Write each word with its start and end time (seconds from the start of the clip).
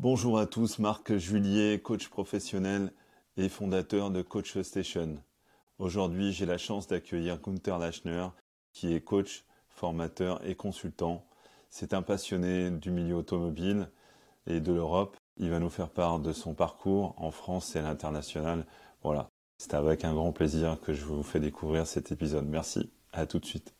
Bonjour 0.00 0.38
à 0.38 0.46
tous, 0.46 0.78
Marc 0.78 1.16
Julier, 1.16 1.80
coach 1.80 2.06
professionnel 2.06 2.92
et 3.36 3.48
fondateur 3.48 4.12
de 4.12 4.22
Coach 4.22 4.56
Station. 4.60 5.16
Aujourd'hui, 5.80 6.32
j'ai 6.32 6.46
la 6.46 6.56
chance 6.56 6.86
d'accueillir 6.86 7.40
Gunther 7.40 7.80
Lachner, 7.80 8.28
qui 8.72 8.94
est 8.94 9.00
coach, 9.00 9.44
formateur 9.68 10.40
et 10.46 10.54
consultant. 10.54 11.26
C'est 11.68 11.94
un 11.94 12.02
passionné 12.02 12.70
du 12.70 12.92
milieu 12.92 13.16
automobile 13.16 13.90
et 14.46 14.60
de 14.60 14.72
l'Europe. 14.72 15.16
Il 15.36 15.50
va 15.50 15.58
nous 15.58 15.68
faire 15.68 15.90
part 15.90 16.20
de 16.20 16.32
son 16.32 16.54
parcours 16.54 17.16
en 17.16 17.32
France 17.32 17.74
et 17.74 17.80
à 17.80 17.82
l'international. 17.82 18.66
Voilà, 19.02 19.26
c'est 19.58 19.74
avec 19.74 20.04
un 20.04 20.14
grand 20.14 20.30
plaisir 20.30 20.78
que 20.80 20.92
je 20.92 21.04
vous 21.04 21.24
fais 21.24 21.40
découvrir 21.40 21.88
cet 21.88 22.12
épisode. 22.12 22.46
Merci, 22.46 22.88
à 23.12 23.26
tout 23.26 23.40
de 23.40 23.46
suite. 23.46 23.74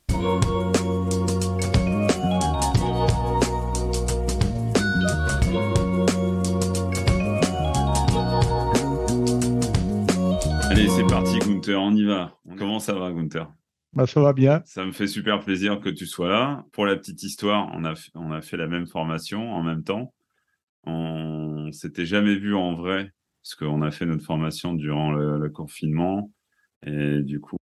Gunther, 11.68 11.82
on 11.82 11.94
y 11.94 12.04
va. 12.04 12.38
Comment 12.56 12.80
ça 12.80 12.94
va, 12.94 13.12
Gunther 13.12 13.52
bah, 13.92 14.06
Ça 14.06 14.20
va 14.22 14.32
bien. 14.32 14.62
Ça 14.64 14.86
me 14.86 14.92
fait 14.92 15.06
super 15.06 15.40
plaisir 15.40 15.80
que 15.80 15.90
tu 15.90 16.06
sois 16.06 16.30
là. 16.30 16.64
Pour 16.72 16.86
la 16.86 16.96
petite 16.96 17.22
histoire, 17.22 17.70
on 17.74 17.84
a, 17.84 17.92
on 18.14 18.32
a 18.32 18.40
fait 18.40 18.56
la 18.56 18.66
même 18.66 18.86
formation 18.86 19.52
en 19.52 19.62
même 19.62 19.84
temps. 19.84 20.14
On 20.84 21.70
s'était 21.72 22.06
jamais 22.06 22.36
vu 22.36 22.54
en 22.54 22.74
vrai, 22.74 23.12
parce 23.42 23.54
qu'on 23.54 23.82
a 23.82 23.90
fait 23.90 24.06
notre 24.06 24.24
formation 24.24 24.72
durant 24.72 25.12
le, 25.12 25.50
confinement. 25.50 26.32
Et 26.86 27.20
du 27.22 27.38
coup, 27.38 27.58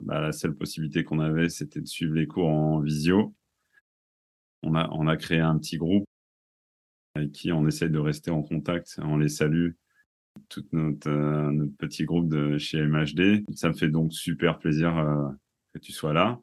bah, 0.00 0.20
la 0.20 0.32
seule 0.32 0.54
possibilité 0.54 1.04
qu'on 1.04 1.20
avait, 1.20 1.50
c'était 1.50 1.82
de 1.82 1.86
suivre 1.86 2.14
les 2.14 2.26
cours 2.26 2.48
en 2.48 2.80
visio. 2.80 3.34
On 4.62 4.74
a, 4.74 4.88
on 4.92 5.06
a 5.08 5.16
créé 5.18 5.40
un 5.40 5.58
petit 5.58 5.76
groupe 5.76 6.06
avec 7.14 7.32
qui 7.32 7.52
on 7.52 7.66
essaye 7.66 7.90
de 7.90 7.98
rester 7.98 8.30
en 8.30 8.42
contact. 8.42 8.98
On 9.02 9.18
les 9.18 9.28
salue 9.28 9.72
tout 10.48 10.64
notre, 10.72 11.08
euh, 11.08 11.50
notre, 11.50 11.76
petit 11.76 12.04
groupe 12.04 12.28
de 12.28 12.58
chez 12.58 12.80
MHD. 12.82 13.44
Ça 13.54 13.68
me 13.68 13.74
fait 13.74 13.88
donc 13.88 14.12
super 14.12 14.58
plaisir 14.58 14.96
euh, 14.96 15.28
que 15.74 15.78
tu 15.78 15.92
sois 15.92 16.12
là. 16.12 16.40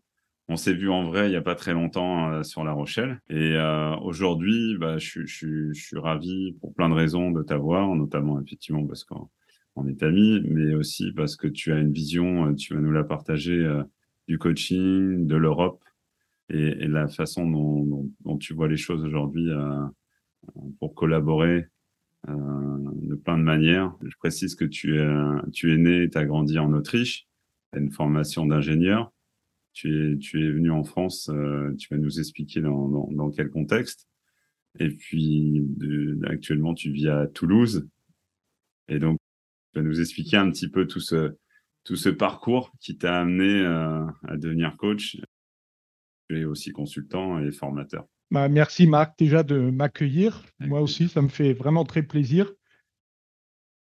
On 0.50 0.58
s'est 0.58 0.74
vu 0.74 0.90
en 0.90 1.04
vrai 1.04 1.28
il 1.28 1.30
n'y 1.30 1.38
a 1.38 1.42
pas 1.42 1.56
très 1.56 1.74
longtemps 1.74 2.32
euh, 2.32 2.44
sur 2.44 2.64
La 2.64 2.74
Rochelle. 2.74 3.22
Et 3.30 3.58
aujourd'hui, 4.02 4.78
bah, 4.78 4.98
je, 4.98 5.26
suis 5.26 5.98
ravi 5.98 6.54
pour 6.60 6.74
plein 6.74 6.90
de 6.90 6.94
raisons 6.94 7.32
de 7.32 7.42
t'avoir, 7.44 7.96
notamment 7.96 8.42
effectivement 8.42 8.86
parce 8.86 9.04
qu'on 9.04 9.88
est 9.88 10.04
amis, 10.04 10.42
mais 10.46 10.74
aussi 10.74 11.14
parce 11.14 11.36
que 11.36 11.48
tu 11.48 11.72
as 11.72 11.80
une 11.80 11.94
vision, 11.94 12.54
tu 12.56 12.74
vas 12.74 12.82
nous 12.82 12.92
la 12.92 13.04
partager, 13.04 13.66
du 14.28 14.38
coaching, 14.38 15.28
de 15.28 15.36
l'Europe 15.36 15.84
et, 16.50 16.88
la 16.88 17.08
façon 17.08 17.50
dont, 17.50 18.38
tu 18.38 18.54
vois 18.54 18.68
les 18.68 18.78
choses 18.78 19.04
aujourd'hui 19.04 19.50
pour 20.80 20.94
collaborer 20.94 21.68
de 22.28 23.16
plein 23.16 23.38
de 23.38 23.44
manières. 23.44 23.96
Je 24.02 24.16
précise 24.18 24.56
que 24.56 24.66
tu 24.66 25.00
es, 25.00 25.08
tu 25.52 25.74
es 25.74 25.78
né 25.78 26.04
et 26.04 26.10
tu 26.10 26.18
as 26.18 26.26
grandi 26.26 26.58
en 26.60 26.72
Autriche, 26.74 27.28
tu 27.72 27.80
as 27.80 27.82
une 27.82 27.92
formation 27.92 28.46
d'ingénieur. 28.46 29.12
Tu 29.74 30.14
es, 30.14 30.18
tu 30.18 30.46
es 30.46 30.52
venu 30.52 30.70
en 30.70 30.84
France, 30.84 31.30
euh, 31.34 31.74
tu 31.80 31.88
vas 31.92 32.00
nous 32.00 32.20
expliquer 32.20 32.62
dans, 32.62 32.88
dans, 32.88 33.10
dans 33.12 33.32
quel 33.32 33.50
contexte. 33.50 34.08
Et 34.80 34.90
puis, 34.90 35.66
actuellement, 36.26 36.76
tu 36.76 36.92
vis 36.92 37.08
à 37.08 37.28
Toulouse. 37.28 37.88
Et 38.88 39.00
donc, 39.00 39.18
tu 39.74 39.80
vas 39.80 39.86
nous 39.86 40.00
expliquer 40.00 40.38
un 40.38 40.52
petit 40.52 40.70
peu 40.70 40.86
tout 40.86 41.00
ce, 41.00 41.36
tout 41.84 41.96
ce 41.96 42.10
parcours 42.10 42.72
qui 42.80 42.98
t'a 42.98 43.20
amené 43.22 43.66
euh, 43.66 44.06
à 44.28 44.38
devenir 44.38 44.78
coach. 44.78 45.18
Tu 46.30 46.40
es 46.40 46.46
aussi 46.46 46.72
consultant 46.72 47.40
et 47.40 47.52
formateur. 47.52 48.08
Bah, 48.32 48.50
merci 48.50 48.88
Marc 48.88 49.18
déjà 49.18 49.44
de 49.44 49.70
m'accueillir. 49.70 50.44
Moi 50.60 50.82
aussi, 50.82 51.08
ça 51.08 51.22
me 51.22 51.28
fait 51.28 51.54
vraiment 51.54 51.86
très 51.86 52.04
plaisir. 52.04 52.52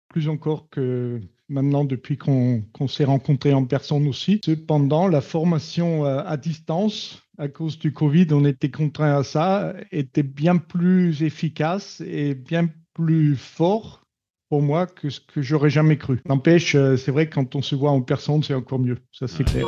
Plus 0.09 0.29
encore 0.29 0.69
que 0.69 1.21
maintenant 1.49 1.85
depuis 1.85 2.17
qu'on 2.17 2.87
s'est 2.87 3.05
rencontrés 3.05 3.53
en 3.53 3.65
personne 3.65 4.07
aussi. 4.07 4.39
Cependant, 4.43 5.07
la 5.07 5.21
formation 5.21 6.05
euh, 6.05 6.21
à 6.25 6.37
distance, 6.37 7.23
à 7.37 7.47
cause 7.47 7.77
du 7.79 7.93
Covid, 7.93 8.27
on 8.31 8.45
était 8.45 8.71
contraint 8.71 9.17
à 9.17 9.23
ça, 9.23 9.73
était 9.91 10.23
bien 10.23 10.57
plus 10.57 11.23
efficace 11.23 12.01
et 12.05 12.35
bien 12.35 12.69
plus 12.93 13.35
fort 13.35 14.01
pour 14.49 14.61
moi 14.61 14.87
que 14.87 15.09
ce 15.09 15.19
que 15.19 15.41
j'aurais 15.41 15.69
jamais 15.69 15.97
cru. 15.97 16.21
N'empêche, 16.25 16.75
euh, 16.75 16.95
c'est 16.97 17.11
vrai 17.11 17.27
que 17.29 17.35
quand 17.35 17.55
on 17.55 17.61
se 17.61 17.75
voit 17.75 17.91
en 17.91 18.01
personne, 18.01 18.43
c'est 18.43 18.53
encore 18.53 18.79
mieux, 18.79 18.97
ça 19.11 19.27
c'est 19.27 19.43
clair. 19.43 19.65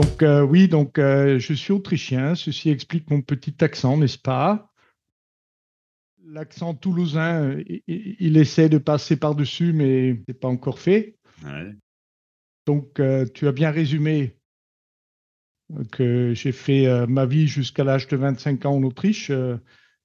Donc 0.00 0.22
euh, 0.22 0.40
oui, 0.40 0.66
donc 0.66 0.98
euh, 0.98 1.38
je 1.38 1.52
suis 1.52 1.74
autrichien. 1.74 2.34
Ceci 2.34 2.70
explique 2.70 3.10
mon 3.10 3.20
petit 3.20 3.62
accent, 3.62 3.98
n'est-ce 3.98 4.16
pas? 4.16 4.72
L'accent 6.24 6.72
toulousain, 6.72 7.58
il, 7.86 8.38
essaie 8.38 8.70
de 8.70 8.78
passer 8.78 9.18
par-dessus, 9.18 9.74
mais 9.74 10.22
c'est 10.26 10.40
pas 10.40 10.48
encore 10.48 10.78
fait. 10.78 11.18
Donc 12.64 12.98
euh, 12.98 13.26
tu 13.34 13.46
as 13.46 13.52
bien 13.52 13.70
résumé 13.70 14.38
que 15.92 16.32
j'ai 16.32 16.52
fait 16.52 17.06
ma 17.06 17.26
vie 17.26 17.46
jusqu'à 17.46 17.84
l'âge 17.84 18.08
de 18.08 18.16
25 18.16 18.64
ans 18.64 18.76
en 18.76 18.82
Autriche, 18.82 19.30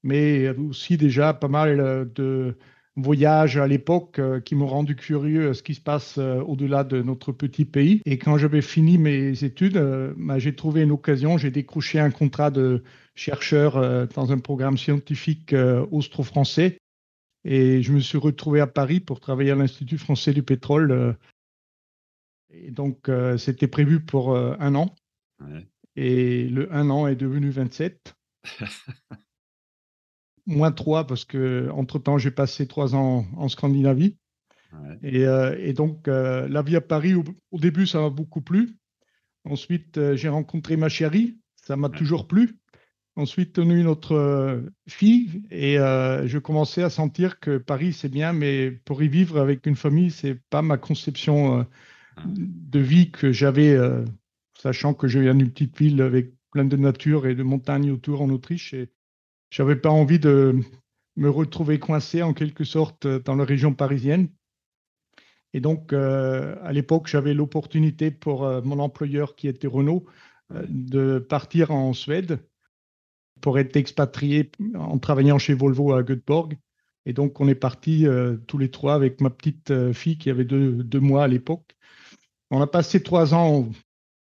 mais 0.03 0.49
aussi 0.49 0.97
déjà 0.97 1.33
pas 1.33 1.47
mal 1.47 2.11
de 2.13 2.57
voyages 2.95 3.57
à 3.57 3.67
l'époque 3.67 4.19
euh, 4.19 4.39
qui 4.39 4.55
m'ont 4.55 4.67
rendu 4.67 4.95
curieux 4.95 5.49
à 5.49 5.53
ce 5.53 5.63
qui 5.63 5.75
se 5.75 5.81
passe 5.81 6.17
euh, 6.17 6.41
au-delà 6.41 6.83
de 6.83 7.01
notre 7.01 7.31
petit 7.31 7.65
pays. 7.65 8.01
Et 8.05 8.17
quand 8.17 8.37
j'avais 8.37 8.61
fini 8.61 8.97
mes 8.97 9.43
études, 9.43 9.77
euh, 9.77 10.13
bah, 10.17 10.39
j'ai 10.39 10.55
trouvé 10.55 10.81
une 10.81 10.91
occasion, 10.91 11.37
j'ai 11.37 11.51
décroché 11.51 11.99
un 11.99 12.11
contrat 12.11 12.51
de 12.51 12.83
chercheur 13.15 14.07
dans 14.09 14.33
un 14.33 14.39
programme 14.39 14.77
scientifique 14.77 15.55
austro-français. 15.89 16.79
Et 17.45 17.81
je 17.81 17.93
me 17.93 18.01
suis 18.01 18.17
retrouvé 18.17 18.59
à 18.59 18.67
Paris 18.67 18.99
pour 18.99 19.21
travailler 19.21 19.51
à 19.51 19.55
l'Institut 19.55 19.97
français 19.97 20.33
du 20.33 20.43
pétrole. 20.43 21.15
Et 22.49 22.71
donc, 22.71 23.09
c'était 23.37 23.69
prévu 23.69 24.01
pour 24.01 24.35
un 24.35 24.75
an. 24.75 24.93
Et 25.95 26.49
le 26.49 26.73
un 26.73 26.89
an 26.89 27.07
est 27.07 27.15
devenu 27.15 27.51
27. 27.51 28.15
moins 30.45 30.71
trois 30.71 31.07
parce 31.07 31.25
que 31.25 31.69
entre 31.71 31.99
temps 31.99 32.17
j'ai 32.17 32.31
passé 32.31 32.67
trois 32.67 32.95
ans 32.95 33.25
en 33.35 33.49
Scandinavie. 33.49 34.17
Et, 35.03 35.25
euh, 35.25 35.55
et, 35.57 35.71
donc 35.71 36.07
euh, 36.07 36.49
la 36.49 36.61
vie 36.61 36.75
à 36.75 36.81
Paris 36.81 37.13
au, 37.13 37.23
début 37.59 37.87
ça 37.87 38.01
m'a 38.01 38.09
beaucoup 38.09 38.41
plu. 38.41 38.77
Ensuite 39.45 39.97
euh, 39.97 40.15
j'ai 40.15 40.27
rencontré 40.27 40.75
ma 40.75 40.89
chérie, 40.89 41.37
ça 41.55 41.77
m'a 41.77 41.89
toujours 41.89 42.27
plu. 42.27 42.59
Ensuite 43.15 43.57
on 43.57 43.69
a 43.69 43.73
eu 43.73 43.83
notre 43.83 44.61
fille 44.89 45.43
et 45.49 45.75
je 45.77 46.37
commençais 46.37 46.83
à 46.83 46.89
sentir 46.89 47.39
que 47.39 47.57
Paris 47.57 47.93
c'est 47.93 48.09
bien, 48.09 48.33
mais 48.33 48.71
pour 48.71 49.01
y 49.01 49.07
vivre 49.07 49.39
avec 49.39 49.65
une 49.65 49.77
famille 49.77 50.11
c'est 50.11 50.37
pas 50.49 50.61
ma 50.61 50.77
conception 50.77 51.65
de 52.25 52.79
vie 52.79 53.11
que 53.11 53.31
j'avais, 53.31 53.79
sachant 54.59 54.93
que 54.93 55.07
je 55.07 55.19
viens 55.19 55.33
d'une 55.33 55.49
petite 55.49 55.77
ville 55.77 56.01
avec 56.01 56.33
plein 56.51 56.65
de 56.65 56.75
nature 56.75 57.25
et 57.25 57.35
de 57.35 57.43
montagnes 57.43 57.89
autour 57.89 58.21
en 58.21 58.29
Autriche. 58.29 58.73
Et, 58.73 58.89
j'avais 59.49 59.75
pas 59.75 59.89
envie 59.89 60.19
de 60.19 60.59
me 61.15 61.29
retrouver 61.29 61.79
coincé 61.79 62.21
en 62.21 62.33
quelque 62.33 62.63
sorte 62.63 63.07
dans 63.07 63.35
la 63.35 63.45
région 63.45 63.73
parisienne. 63.73 64.29
Et 65.55 65.61
donc, 65.61 65.93
euh, 65.93 66.57
à 66.63 66.73
l'époque, 66.73 67.07
j'avais 67.07 67.33
l'opportunité 67.33 68.11
pour 68.11 68.43
euh, 68.43 68.61
mon 68.61 68.77
employeur 68.79 69.37
qui 69.37 69.47
était 69.47 69.67
Renault 69.67 70.05
euh, 70.53 70.65
de 70.67 71.17
partir 71.17 71.71
en 71.71 71.93
Suède 71.93 72.39
pour 73.39 73.57
être 73.57 73.77
expatrié 73.77 74.51
en 74.77 74.97
travaillant 74.97 75.37
chez 75.37 75.53
Volvo 75.53 75.93
à 75.93 76.03
Göteborg. 76.03 76.57
Et 77.05 77.13
donc, 77.13 77.39
on 77.39 77.47
est 77.47 77.55
partis 77.55 78.05
tous 78.47 78.57
les 78.57 78.71
trois 78.71 78.95
avec 78.95 79.21
ma 79.21 79.29
petite 79.29 79.91
fille 79.93 80.17
qui 80.17 80.31
avait 80.31 80.43
deux, 80.43 80.83
deux 80.83 80.99
mois 80.99 81.25
à 81.25 81.27
l'époque. 81.27 81.75
On 82.49 82.61
a 82.61 82.67
passé 82.67 83.03
trois 83.03 83.35
ans, 83.35 83.69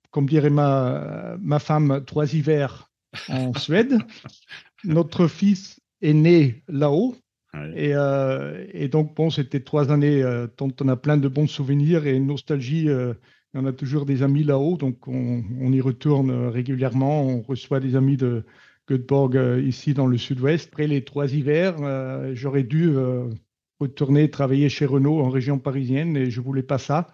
comme 0.09 0.25
dirait 0.25 0.49
ma, 0.49 1.37
ma 1.39 1.59
femme, 1.59 2.03
trois 2.05 2.33
hivers 2.33 2.89
en 3.29 3.53
Suède. 3.59 3.99
Notre 4.83 5.27
fils 5.27 5.79
est 6.01 6.13
né 6.13 6.63
là-haut. 6.67 7.15
Euh, 7.55 8.65
et, 8.71 8.87
donc, 8.87 9.15
bon, 9.15 9.29
c'était 9.29 9.59
trois 9.59 9.91
années 9.91 10.23
euh, 10.23 10.47
dont 10.57 10.71
on 10.81 10.87
a 10.87 10.95
plein 10.95 11.17
de 11.17 11.27
bons 11.27 11.47
souvenirs 11.47 12.07
et 12.07 12.19
nostalgie. 12.19 12.89
Euh, 12.89 13.13
on 13.53 13.65
a 13.65 13.73
toujours 13.73 14.05
des 14.05 14.23
amis 14.23 14.43
là-haut, 14.43 14.77
donc 14.77 15.07
on, 15.07 15.71
y 15.71 15.79
retourne 15.79 16.31
régulièrement. 16.47 17.23
On 17.23 17.41
reçoit 17.41 17.79
des 17.79 17.95
amis 17.95 18.17
de 18.17 18.43
Göteborg 18.89 19.39
ici 19.63 19.93
dans 19.93 20.07
le 20.07 20.17
sud-ouest. 20.17 20.69
Après 20.71 20.87
les 20.87 21.03
trois 21.03 21.31
hivers, 21.31 21.75
j'aurais 22.33 22.63
dû 22.63 22.91
retourner 23.79 24.31
travailler 24.31 24.69
chez 24.69 24.87
Renault 24.87 25.19
en 25.19 25.29
région 25.29 25.59
parisienne 25.59 26.17
et 26.17 26.31
je 26.31 26.41
voulais 26.41 26.63
pas 26.63 26.79
ça. 26.79 27.13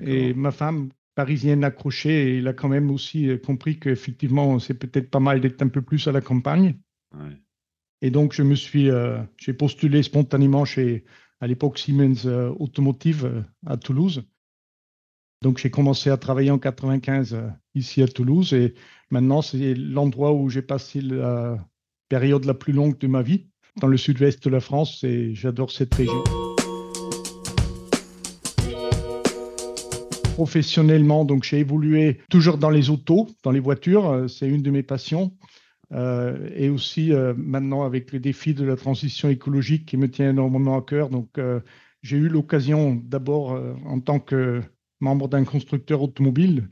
Et 0.00 0.32
ma 0.32 0.50
femme 0.50 0.88
parisienne 1.14 1.62
accrochée, 1.62 2.38
il 2.38 2.48
a 2.48 2.54
quand 2.54 2.68
même 2.68 2.90
aussi 2.90 3.28
compris 3.44 3.78
qu'effectivement, 3.78 4.58
c'est 4.58 4.78
peut-être 4.78 5.10
pas 5.10 5.20
mal 5.20 5.42
d'être 5.42 5.60
un 5.60 5.68
peu 5.68 5.82
plus 5.82 6.08
à 6.08 6.12
la 6.12 6.22
campagne. 6.22 6.74
Et 8.02 8.10
donc, 8.10 8.32
je 8.32 8.42
me 8.42 8.54
suis, 8.54 8.90
euh, 8.90 9.22
j'ai 9.38 9.54
postulé 9.54 10.02
spontanément 10.02 10.64
chez, 10.64 11.04
à 11.40 11.46
l'époque, 11.46 11.78
Siemens 11.78 12.26
euh, 12.26 12.52
Automotive 12.58 13.26
euh, 13.26 13.42
à 13.66 13.76
Toulouse. 13.76 14.24
Donc 15.42 15.58
j'ai 15.58 15.70
commencé 15.70 16.08
à 16.08 16.16
travailler 16.16 16.50
en 16.50 16.58
95 16.58 17.34
euh, 17.34 17.48
ici 17.74 18.02
à 18.02 18.08
Toulouse 18.08 18.54
et 18.54 18.74
maintenant 19.10 19.42
c'est 19.42 19.74
l'endroit 19.74 20.32
où 20.32 20.48
j'ai 20.48 20.62
passé 20.62 21.00
la 21.02 21.58
période 22.08 22.46
la 22.46 22.54
plus 22.54 22.72
longue 22.72 22.98
de 22.98 23.06
ma 23.06 23.22
vie 23.22 23.46
dans 23.76 23.86
le 23.86 23.98
sud-ouest 23.98 24.42
de 24.42 24.50
la 24.50 24.60
France 24.60 25.04
et 25.04 25.34
j'adore 25.34 25.70
cette 25.70 25.94
région. 25.94 26.24
Professionnellement, 30.34 31.24
donc 31.24 31.44
j'ai 31.44 31.58
évolué 31.58 32.20
toujours 32.30 32.56
dans 32.56 32.70
les 32.70 32.88
autos, 32.90 33.28
dans 33.42 33.50
les 33.50 33.60
voitures, 33.60 34.26
c'est 34.28 34.48
une 34.48 34.62
de 34.62 34.70
mes 34.70 34.82
passions. 34.82 35.32
Euh, 35.92 36.50
et 36.56 36.68
aussi 36.68 37.12
euh, 37.12 37.32
maintenant 37.36 37.84
avec 37.84 38.10
le 38.10 38.18
défi 38.18 38.54
de 38.54 38.64
la 38.64 38.74
transition 38.74 39.28
écologique 39.28 39.86
qui 39.86 39.96
me 39.96 40.10
tient 40.10 40.30
énormément 40.30 40.76
à 40.76 40.82
cœur. 40.82 41.10
Donc 41.10 41.38
j'ai 42.02 42.16
eu 42.16 42.28
l'occasion 42.28 42.94
d'abord 42.94 43.60
en 43.84 44.00
tant 44.00 44.20
que 44.20 44.62
membre 45.00 45.28
d'un 45.28 45.44
constructeur 45.44 46.02
automobile 46.02 46.68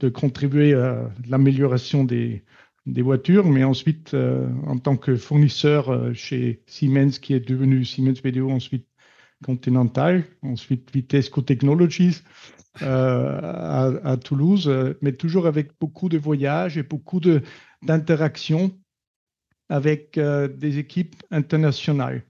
de 0.00 0.08
contribuer 0.08 0.74
à 0.74 1.10
l'amélioration 1.28 2.04
des, 2.04 2.44
voitures, 2.86 3.46
mais 3.48 3.64
ensuite 3.64 4.14
en 4.14 4.78
tant 4.78 4.96
que 4.96 5.16
fournisseur 5.16 6.14
chez 6.14 6.62
Siemens 6.66 7.18
qui 7.20 7.34
est 7.34 7.46
devenu 7.46 7.84
Siemens 7.84 8.20
BDO, 8.22 8.50
ensuite 8.50 8.86
Continental, 9.44 10.24
ensuite 10.42 10.90
Vitesco 10.92 11.42
Technologies. 11.42 12.22
Euh, 12.82 13.98
à, 14.04 14.16
Toulouse, 14.16 14.68
euh, 14.68 14.94
mais 15.02 15.12
toujours 15.12 15.46
avec 15.46 15.72
beaucoup 15.80 16.08
de 16.08 16.18
voyages 16.18 16.78
et 16.78 16.82
beaucoup 16.82 17.18
d'interactions 17.82 18.72
avec 19.68 20.18
euh, 20.18 20.48
des 20.48 20.78
équipes 20.78 21.16
internationales. 21.30 22.24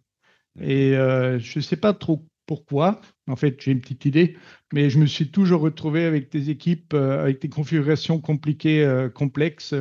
Et 0.61 0.91
je 0.91 1.59
ne 1.59 1.63
sais 1.63 1.77
pas 1.77 1.95
trop 1.95 2.27
pourquoi, 2.47 3.01
en 3.29 3.37
fait 3.37 3.61
j'ai 3.61 3.71
une 3.71 3.81
petite 3.81 4.07
idée, 4.07 4.37
mais 4.73 4.91
je 4.91 4.99
me 4.99 5.07
suis 5.07 5.31
toujours 5.31 5.61
retrouvé 5.61 6.05
avec 6.05 6.33
des 6.33 6.51
équipes, 6.51 6.95
avec 6.95 7.41
des 7.41 7.49
configurations 7.49 8.21
compliquées, 8.21 9.07
complexes 9.15 9.73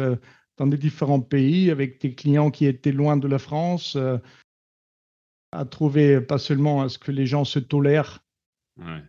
dans 0.58 0.68
des 0.68 0.78
différents 0.78 1.22
pays, 1.22 1.72
avec 1.72 2.00
des 2.02 2.14
clients 2.14 2.52
qui 2.52 2.68
étaient 2.68 2.92
loin 2.92 3.18
de 3.18 3.28
la 3.28 3.40
France, 3.40 3.98
à 5.52 5.66
trouver 5.66 6.22
pas 6.22 6.38
seulement 6.38 6.84
à 6.84 6.90
ce 6.90 7.00
que 7.00 7.12
les 7.12 7.26
gens 7.26 7.44
se 7.44 7.58
tolèrent 7.58 8.24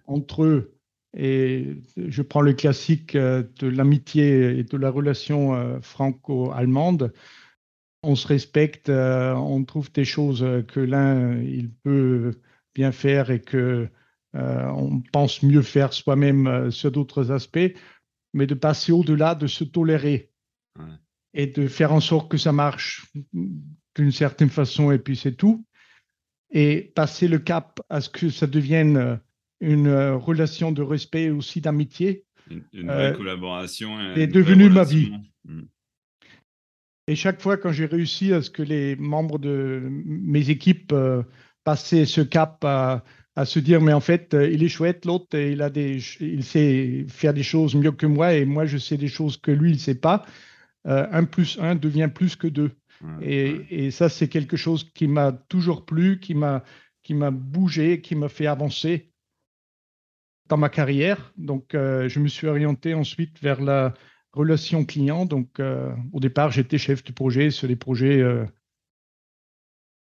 entre 0.06 0.44
eux, 0.44 0.77
et 1.16 1.76
je 1.96 2.22
prends 2.22 2.40
le 2.40 2.52
classique 2.52 3.14
euh, 3.14 3.42
de 3.58 3.68
l'amitié 3.68 4.58
et 4.58 4.64
de 4.64 4.76
la 4.76 4.90
relation 4.90 5.54
euh, 5.54 5.80
franco-allemande. 5.80 7.12
On 8.02 8.14
se 8.14 8.26
respecte, 8.26 8.88
euh, 8.88 9.34
on 9.34 9.64
trouve 9.64 9.90
des 9.92 10.04
choses 10.04 10.46
que 10.68 10.80
l'un 10.80 11.40
il 11.40 11.70
peut 11.70 12.32
bien 12.74 12.92
faire 12.92 13.30
et 13.30 13.40
que 13.40 13.88
on 14.34 15.00
pense 15.12 15.42
mieux 15.42 15.62
faire 15.62 15.92
soi-même 15.92 16.70
sur 16.70 16.92
d'autres 16.92 17.32
aspects, 17.32 17.74
mais 18.34 18.46
de 18.46 18.54
passer 18.54 18.92
au-delà 18.92 19.34
de 19.34 19.48
se 19.48 19.64
tolérer 19.64 20.30
et 21.34 21.48
de 21.48 21.66
faire 21.66 21.92
en 21.92 21.98
sorte 21.98 22.30
que 22.30 22.36
ça 22.36 22.52
marche 22.52 23.10
d'une 23.96 24.12
certaine 24.12 24.50
façon 24.50 24.92
et 24.92 24.98
puis 24.98 25.16
c'est 25.16 25.32
tout. 25.32 25.64
Et 26.50 26.92
passer 26.94 27.26
le 27.26 27.38
cap 27.38 27.80
à 27.88 28.00
ce 28.00 28.10
que 28.10 28.28
ça 28.28 28.46
devienne 28.46 29.18
une 29.60 29.88
euh, 29.88 30.16
relation 30.16 30.72
de 30.72 30.82
respect 30.82 31.24
et 31.24 31.30
aussi 31.30 31.60
d'amitié. 31.60 32.24
Une, 32.50 32.86
vraie 32.86 33.12
euh, 33.12 33.16
collaboration. 33.16 34.00
est 34.14 34.26
devenue 34.26 34.70
ma 34.70 34.84
vie. 34.84 35.12
Hmm. 35.44 35.64
Et 37.06 37.16
chaque 37.16 37.40
fois 37.40 37.56
quand 37.56 37.72
j'ai 37.72 37.86
réussi 37.86 38.32
à 38.32 38.42
ce 38.42 38.50
que 38.50 38.62
les 38.62 38.96
membres 38.96 39.38
de 39.38 39.82
mes 39.90 40.50
équipes 40.50 40.92
euh, 40.92 41.22
passaient 41.64 42.06
ce 42.06 42.20
cap 42.20 42.64
à, 42.64 43.02
se 43.44 43.60
dire 43.60 43.80
mais 43.80 43.92
en 43.92 44.00
fait 44.00 44.34
il 44.34 44.64
est 44.64 44.68
chouette 44.68 45.04
l'autre 45.04 45.38
il 45.38 45.62
a 45.62 45.70
des 45.70 46.00
il 46.18 46.42
sait 46.42 47.06
faire 47.08 47.32
des 47.32 47.44
choses 47.44 47.76
mieux 47.76 47.92
que 47.92 48.04
moi 48.04 48.34
et 48.34 48.44
moi 48.44 48.66
je 48.66 48.78
sais 48.78 48.96
des 48.96 49.06
choses 49.06 49.36
que 49.36 49.52
lui 49.52 49.70
il 49.70 49.78
sait 49.78 49.94
pas 49.94 50.26
un 50.84 51.22
plus 51.22 51.56
un 51.60 51.76
devient 51.76 52.10
plus 52.12 52.34
que 52.34 52.48
deux 52.48 52.72
et, 53.22 53.60
et, 53.70 53.90
ça 53.92 54.08
c'est 54.08 54.26
quelque 54.26 54.56
chose 54.56 54.90
qui 54.92 55.06
m'a 55.06 55.30
toujours 55.30 55.84
plu 55.84 56.18
qui 56.18 56.34
m'a 56.34 56.64
qui 57.04 57.14
m'a 57.14 57.30
bougé 57.30 58.00
qui 58.00 58.16
m'a 58.16 58.28
fait 58.28 58.48
avancer 58.48 59.12
dans 60.48 60.56
ma 60.56 60.68
carrière. 60.68 61.32
Donc, 61.36 61.74
euh, 61.74 62.08
je 62.08 62.20
me 62.20 62.28
suis 62.28 62.46
orienté 62.46 62.94
ensuite 62.94 63.40
vers 63.40 63.60
la 63.60 63.94
relation 64.32 64.84
client. 64.84 65.26
Donc, 65.26 65.60
euh, 65.60 65.94
au 66.12 66.20
départ, 66.20 66.50
j'étais 66.50 66.78
chef 66.78 67.04
de 67.04 67.12
projet 67.12 67.50
sur 67.50 67.68
des 67.68 67.76
projets 67.76 68.20
euh, 68.20 68.44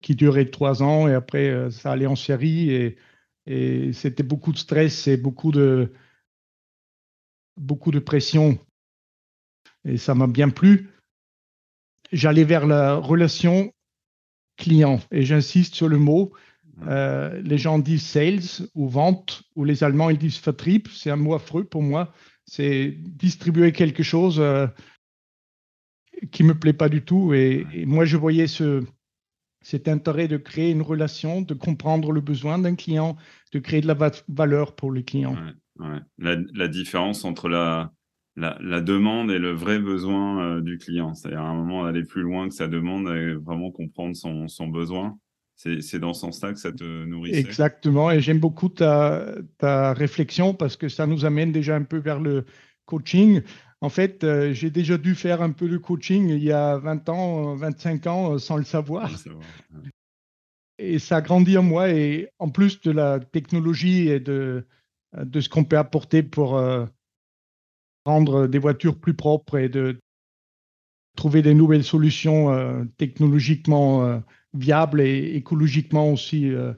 qui 0.02 0.16
duraient 0.16 0.50
trois 0.50 0.84
ans 0.84 1.08
et 1.08 1.14
après, 1.14 1.72
ça 1.72 1.92
allait 1.92 2.08
en 2.08 2.18
série 2.18 2.72
et, 2.72 2.98
et 3.46 3.94
c'était 3.94 4.24
beaucoup 4.24 4.52
de 4.52 4.58
stress 4.58 5.08
et 5.08 5.16
beaucoup 5.16 5.52
de, 5.52 5.94
beaucoup 7.56 7.92
de 7.92 8.00
pression. 8.00 8.60
Et 9.86 9.98
ça 9.98 10.14
m'a 10.14 10.28
bien 10.28 10.50
plu. 10.50 10.90
J'allais 12.12 12.44
vers 12.44 12.68
la 12.68 12.96
relation 12.96 13.74
client 14.58 15.00
et 15.10 15.24
j'insiste 15.24 15.74
sur 15.74 15.88
le 15.88 15.98
mot 15.98 16.34
euh, 16.82 17.42
les 17.42 17.58
gens 17.58 17.80
disent 17.80 18.06
sales 18.06 18.68
ou 18.74 18.88
vente, 18.88 19.44
ou 19.56 19.64
les 19.64 19.84
Allemands 19.84 20.10
ils 20.10 20.18
disent 20.18 20.42
Vertrieb. 20.42 20.88
C'est 20.92 21.12
un 21.12 21.16
mot 21.16 21.34
affreux 21.34 21.64
pour 21.64 21.84
moi. 21.84 22.14
C'est 22.46 22.96
distribuer 23.00 23.72
quelque 23.72 24.04
chose 24.04 24.40
euh, 24.40 24.68
qui 26.32 26.44
me 26.44 26.54
plaît 26.54 26.74
pas 26.74 26.90
du 26.90 27.04
tout. 27.04 27.34
Et, 27.34 27.66
moi, 27.86 28.06
je 28.06 28.18
voyais 28.18 28.48
ce, 28.48 28.84
cet 29.62 29.88
intérêt 29.88 30.28
de 30.28 30.38
créer 30.38 30.72
une 30.72 30.82
relation, 30.82 31.42
de 31.42 31.54
comprendre 31.54 32.12
le 32.12 32.22
besoin 32.22 32.60
d'un 32.60 32.76
client, 32.76 33.18
de 33.54 33.60
créer 33.60 33.82
de 33.82 33.88
la 33.88 34.12
valeur 34.28 34.76
pour 34.76 34.92
le 34.92 35.02
client. 35.02 35.38
La, 36.18 36.68
différence 36.68 37.24
entre 37.24 37.48
la, 37.50 37.94
la, 38.36 38.82
demande 38.82 39.32
et 39.32 39.40
le 39.40 39.52
vrai 39.52 39.80
besoin 39.80 40.44
euh, 40.44 40.62
du 40.62 40.78
client. 40.80 41.14
C'est-à-dire 41.14 41.42
à 41.42 41.50
un 41.50 41.56
moment 41.56 41.86
d'aller 41.86 42.04
plus 42.04 42.24
loin 42.24 42.50
que 42.50 42.54
sa 42.54 42.68
demande 42.68 43.08
et 43.10 43.36
vraiment 43.36 43.72
comprendre 43.72 44.16
son, 44.16 44.48
son 44.48 44.68
besoin. 44.68 45.18
C'est 45.56 46.00
dans 46.00 46.14
ce 46.14 46.22
sens-là 46.22 46.54
que 46.54 46.60
ça 46.60 46.72
te 46.72 47.06
nourrit. 47.06 47.34
Exactement, 47.34 48.12
et 48.12 48.20
j'aime 48.20 48.40
beaucoup 48.40 48.70
ta, 48.70 49.26
ta, 49.58 49.94
réflexion 49.94 50.54
parce 50.54 50.76
que 50.76 50.90
ça 50.90 51.08
nous 51.08 51.26
amène 51.26 51.52
déjà 51.52 51.76
un 51.76 51.84
peu 51.84 51.98
vers 51.98 52.20
le 52.20 52.46
coaching. 52.86 53.42
En 53.84 53.90
fait, 53.90 54.24
euh, 54.24 54.54
j'ai 54.54 54.70
déjà 54.70 54.98
dû 54.98 55.14
faire 55.14 55.42
un 55.42 55.52
peu 55.52 55.68
de 55.68 55.78
coaching 55.78 56.30
il 56.30 56.44
y 56.44 56.54
a 56.54 56.78
20 56.78 57.10
ans, 57.10 57.56
25 57.56 58.08
ans, 58.08 58.34
euh, 58.34 58.38
sans 58.38 58.56
le 58.56 58.64
savoir. 58.64 59.12
Et 60.80 61.00
ça 61.00 61.18
a 61.18 61.22
grandi 61.22 61.58
en 61.58 61.64
moi, 61.64 61.90
et 61.90 62.30
en 62.40 62.50
plus 62.50 62.80
de 62.82 62.92
la 62.92 63.20
technologie 63.20 64.08
et 64.08 64.20
de, 64.20 64.66
de 65.18 65.42
ce 65.42 65.50
qu'on 65.50 65.66
peut 65.66 65.78
apporter 65.78 66.24
pour 66.24 66.58
euh, 66.58 66.86
rendre 68.06 68.48
des 68.48 68.58
voitures 68.58 68.98
plus 68.98 69.14
propres 69.14 69.58
et 69.58 69.70
de 69.70 70.00
trouver 71.16 71.42
des 71.42 71.54
nouvelles 71.54 71.84
solutions 71.84 72.88
technologiquement 72.98 74.24
viable 74.54 75.02
et 75.02 75.36
écologiquement 75.36 76.12
aussi 76.12 76.52
euh, 76.52 76.74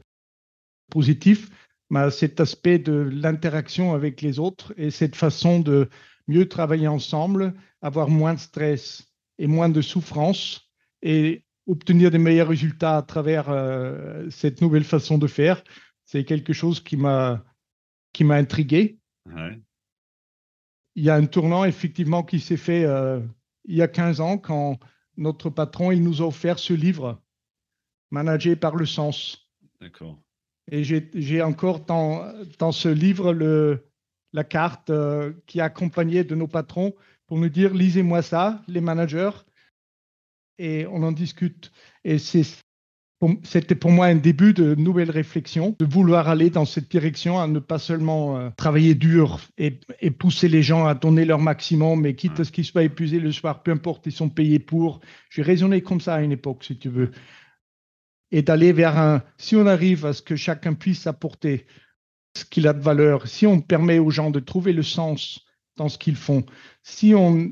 positif, 0.89 1.49
mais 1.89 2.09
cet 2.11 2.39
aspect 2.39 2.79
de 2.79 2.93
l'interaction 2.93 3.93
avec 3.93 4.21
les 4.21 4.39
autres 4.39 4.73
et 4.77 4.91
cette 4.91 5.15
façon 5.15 5.59
de 5.59 5.89
mieux 6.27 6.47
travailler 6.47 6.87
ensemble, 6.87 7.53
avoir 7.81 8.09
moins 8.09 8.33
de 8.33 8.39
stress 8.39 9.07
et 9.37 9.47
moins 9.47 9.69
de 9.69 9.81
souffrance 9.81 10.71
et 11.01 11.43
obtenir 11.67 12.11
des 12.11 12.17
meilleurs 12.17 12.47
résultats 12.47 12.97
à 12.97 13.01
travers 13.01 13.49
euh, 13.49 14.29
cette 14.29 14.61
nouvelle 14.61 14.83
façon 14.83 15.17
de 15.17 15.27
faire, 15.27 15.63
c'est 16.05 16.23
quelque 16.23 16.53
chose 16.53 16.79
qui 16.79 16.97
m'a 16.97 17.43
qui 18.13 18.23
m'a 18.23 18.35
intrigué. 18.35 18.97
Il 20.95 21.03
y 21.03 21.09
a 21.09 21.15
un 21.15 21.25
tournant 21.25 21.65
effectivement 21.65 22.23
qui 22.23 22.39
s'est 22.39 22.57
fait 22.57 22.85
euh, 22.85 23.19
il 23.65 23.75
y 23.75 23.81
a 23.81 23.87
15 23.87 24.21
ans 24.21 24.37
quand 24.37 24.79
notre 25.17 25.49
patron 25.49 25.91
il 25.91 26.01
nous 26.01 26.21
a 26.21 26.25
offert 26.25 26.59
ce 26.59 26.73
livre 26.73 27.21
managé 28.15 28.55
par 28.55 28.75
le 28.75 28.85
sens. 28.85 29.49
D'accord. 29.81 30.17
Et 30.71 30.83
j'ai 30.83 31.41
encore 31.41 31.81
dans, 31.81 32.23
dans 32.57 32.71
ce 32.71 32.89
livre 32.89 33.33
le, 33.33 33.85
la 34.33 34.43
carte 34.43 34.89
euh, 34.89 35.33
qui 35.45 35.59
accompagnait 35.61 36.23
de 36.23 36.33
nos 36.33 36.47
patrons 36.47 36.93
pour 37.27 37.37
nous 37.37 37.49
dire 37.49 37.73
lisez-moi 37.73 38.21
ça, 38.21 38.61
les 38.67 38.81
managers, 38.81 39.37
et 40.57 40.87
on 40.87 41.03
en 41.03 41.11
discute. 41.11 41.71
Et 42.03 42.17
c'était 42.17 43.75
pour 43.75 43.91
moi 43.91 44.05
un 44.07 44.15
début 44.15 44.53
de 44.53 44.75
nouvelle 44.75 45.11
réflexion, 45.11 45.75
de 45.77 45.85
vouloir 45.85 46.29
aller 46.29 46.49
dans 46.49 46.65
cette 46.65 46.89
direction, 46.89 47.39
à 47.39 47.47
ne 47.47 47.59
pas 47.59 47.79
seulement 47.79 48.37
euh, 48.37 48.49
travailler 48.55 48.95
dur 48.95 49.39
et, 49.57 49.79
et, 49.99 50.11
pousser 50.11 50.47
les 50.47 50.63
gens 50.63 50.85
à 50.85 50.95
donner 50.95 51.25
leur 51.25 51.39
maximum, 51.39 52.01
mais 52.01 52.15
quitte 52.15 52.39
à 52.39 52.43
ce 52.43 52.51
qu'ils 52.51 52.65
soient 52.65 52.83
épuisés 52.83 53.19
le 53.19 53.31
soir, 53.31 53.61
peu 53.61 53.71
importe, 53.71 54.05
ils 54.05 54.11
sont 54.11 54.29
payés 54.29 54.59
pour. 54.59 55.01
J'ai 55.29 55.41
raisonné 55.41 55.81
comme 55.81 56.01
ça 56.01 56.15
à 56.15 56.21
une 56.21 56.31
époque, 56.31 56.63
si 56.63 56.77
tu 56.77 56.89
veux 56.89 57.11
et 58.31 58.41
d'aller 58.41 58.73
vers 58.73 58.97
un, 58.97 59.23
si 59.37 59.55
on 59.55 59.67
arrive 59.67 60.05
à 60.05 60.13
ce 60.13 60.21
que 60.21 60.35
chacun 60.35 60.73
puisse 60.73 61.07
apporter 61.07 61.67
ce 62.35 62.43
qu'il 62.45 62.67
a 62.67 62.73
de 62.73 62.81
valeur, 62.81 63.27
si 63.27 63.47
on 63.47 63.61
permet 63.61 63.99
aux 63.99 64.09
gens 64.09 64.31
de 64.31 64.39
trouver 64.39 64.73
le 64.73 64.83
sens 64.83 65.45
dans 65.77 65.89
ce 65.89 65.97
qu'ils 65.97 66.15
font, 66.17 66.45
si 66.83 67.13
on 67.15 67.51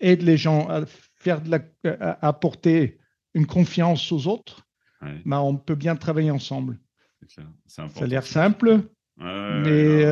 aide 0.00 0.22
les 0.22 0.36
gens 0.36 0.68
à 0.68 0.84
faire 1.16 1.40
de 1.40 1.50
la, 1.50 1.60
à 2.00 2.28
apporter 2.28 2.98
une 3.34 3.46
confiance 3.46 4.12
aux 4.12 4.26
autres, 4.26 4.66
ben 5.24 5.40
on 5.40 5.56
peut 5.56 5.74
bien 5.74 5.96
travailler 5.96 6.30
ensemble. 6.30 6.78
Ça 7.66 7.88
a 8.00 8.06
l'air 8.06 8.24
simple, 8.24 8.82
mais 9.16 10.04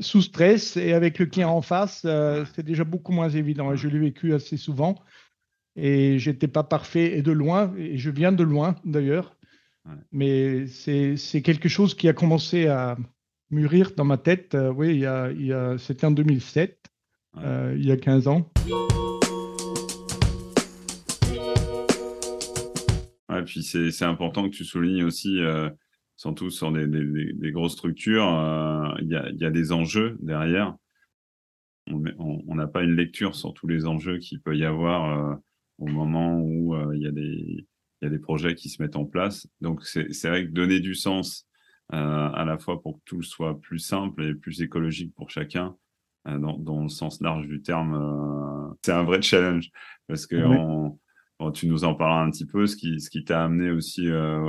sous 0.00 0.22
stress 0.22 0.76
et 0.76 0.92
avec 0.92 1.18
le 1.18 1.26
client 1.26 1.50
en 1.50 1.62
face, 1.62 2.06
c'est 2.54 2.64
déjà 2.64 2.84
beaucoup 2.84 3.12
moins 3.12 3.28
évident. 3.28 3.72
Et 3.72 3.76
je 3.76 3.88
l'ai 3.88 3.98
vécu 3.98 4.32
assez 4.32 4.56
souvent. 4.56 4.96
Et 5.76 6.18
j'étais 6.18 6.48
pas 6.48 6.64
parfait 6.64 7.18
et 7.18 7.22
de 7.22 7.32
loin, 7.32 7.72
et 7.76 7.98
je 7.98 8.10
viens 8.10 8.32
de 8.32 8.42
loin 8.42 8.76
d'ailleurs. 8.84 9.36
Mais 10.10 10.66
c'est 10.66 11.42
quelque 11.42 11.68
chose 11.68 11.94
qui 11.94 12.08
a 12.08 12.12
commencé 12.12 12.66
à 12.66 12.96
mûrir 13.50 13.92
dans 13.96 14.04
ma 14.04 14.18
tête. 14.18 14.56
oui, 14.74 14.94
il 14.94 15.00
y 15.00 15.06
a, 15.06 15.30
il 15.30 15.46
y 15.46 15.52
a, 15.52 15.78
c'était 15.78 16.06
en 16.06 16.10
2007, 16.10 16.90
il 17.36 17.84
y 17.84 17.92
a 17.92 17.96
15 17.96 18.26
ans. 18.26 18.50
Et 23.38 23.42
puis 23.42 23.62
c'est 23.62 24.04
important 24.04 24.48
que 24.48 24.54
tu 24.54 24.64
soulignes 24.64 25.04
aussi, 25.04 25.40
euh, 25.40 25.68
surtout 26.16 26.50
sur 26.50 26.72
des, 26.72 26.86
des, 26.86 27.52
grosses 27.52 27.72
structures, 27.72 28.28
euh, 28.28 28.88
il 29.00 29.08
y, 29.08 29.16
a, 29.16 29.30
y, 29.30 29.44
a, 29.44 29.50
des 29.50 29.72
enjeux 29.72 30.16
derrière. 30.20 30.74
On 31.88 32.54
n'a 32.54 32.66
pas 32.66 32.82
une 32.82 32.96
lecture 32.96 33.36
sur 33.36 33.54
tous 33.54 33.68
les 33.68 33.86
enjeux 33.86 34.18
qu'il 34.18 34.40
peut 34.40 34.56
y 34.56 34.64
avoir 34.64 35.18
euh, 35.18 35.34
au 35.78 35.86
moment 35.86 36.40
où 36.40 36.74
il 36.92 37.02
y, 37.02 37.06
a 37.06 37.12
des, 37.12 37.66
y 38.02 38.06
a 38.06 38.10
des 38.10 38.18
projets 38.18 38.54
qui 38.54 38.68
se 38.68 38.82
mettent 38.82 38.96
en 38.96 39.04
place. 39.04 39.46
Donc 39.60 39.84
c'est 39.84 40.28
vrai 40.28 40.46
que 40.46 40.50
donner 40.50 40.80
du 40.80 40.94
sens 40.94 41.46
à 41.90 42.44
la 42.46 42.58
fois 42.58 42.82
pour 42.82 42.98
que 42.98 43.02
tout 43.04 43.22
soit 43.22 43.60
plus 43.60 43.78
simple 43.78 44.24
et 44.24 44.34
plus 44.34 44.62
écologique 44.62 45.14
pour 45.14 45.30
chacun, 45.30 45.76
dans, 46.24 46.58
dans, 46.58 46.82
le 46.82 46.88
sens 46.88 47.20
large 47.20 47.46
du 47.46 47.62
terme, 47.62 48.74
c'est 48.84 48.92
un 48.92 49.04
vrai 49.04 49.22
challenge 49.22 49.70
parce 50.08 50.26
que 50.26 50.36
on, 51.38 51.50
tu 51.52 51.66
nous 51.68 51.84
en 51.84 51.94
parleras 51.94 52.22
un 52.22 52.30
petit 52.30 52.46
peu, 52.46 52.66
ce 52.66 52.76
qui, 52.76 53.00
ce 53.00 53.10
qui 53.10 53.24
t'a 53.24 53.44
amené 53.44 53.70
aussi 53.70 54.08
euh, 54.08 54.48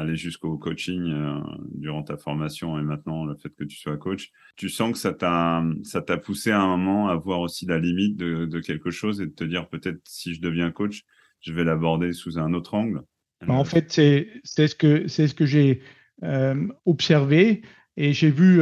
aller 0.00 0.16
jusqu'au 0.16 0.58
coaching 0.58 1.02
euh, 1.10 1.40
durant 1.74 2.02
ta 2.02 2.16
formation 2.16 2.78
et 2.78 2.82
maintenant 2.82 3.24
le 3.24 3.34
fait 3.36 3.50
que 3.50 3.64
tu 3.64 3.76
sois 3.76 3.96
coach. 3.96 4.30
Tu 4.56 4.68
sens 4.68 4.92
que 4.92 4.98
ça 4.98 5.12
t'a, 5.12 5.64
ça 5.82 6.02
t'a 6.02 6.16
poussé 6.16 6.50
à 6.50 6.60
un 6.60 6.76
moment 6.76 7.08
à 7.08 7.16
voir 7.16 7.40
aussi 7.40 7.66
la 7.66 7.78
limite 7.78 8.16
de, 8.16 8.60
quelque 8.60 8.90
chose 8.90 9.20
et 9.20 9.26
de 9.26 9.32
te 9.32 9.44
dire 9.44 9.68
peut-être 9.68 10.00
si 10.04 10.34
je 10.34 10.40
deviens 10.40 10.70
coach, 10.70 11.04
je 11.40 11.52
vais 11.52 11.64
l'aborder 11.64 12.12
sous 12.12 12.38
un 12.38 12.54
autre 12.54 12.74
angle? 12.74 13.02
Bah, 13.46 13.54
en 13.54 13.64
fait, 13.64 13.92
c'est, 13.92 14.28
c'est 14.42 14.68
ce 14.68 14.74
que, 14.74 15.06
c'est 15.08 15.28
ce 15.28 15.34
que 15.34 15.46
j'ai 15.46 15.82
euh, 16.22 16.66
observé 16.84 17.62
et 17.96 18.12
j'ai 18.12 18.30
vu 18.30 18.60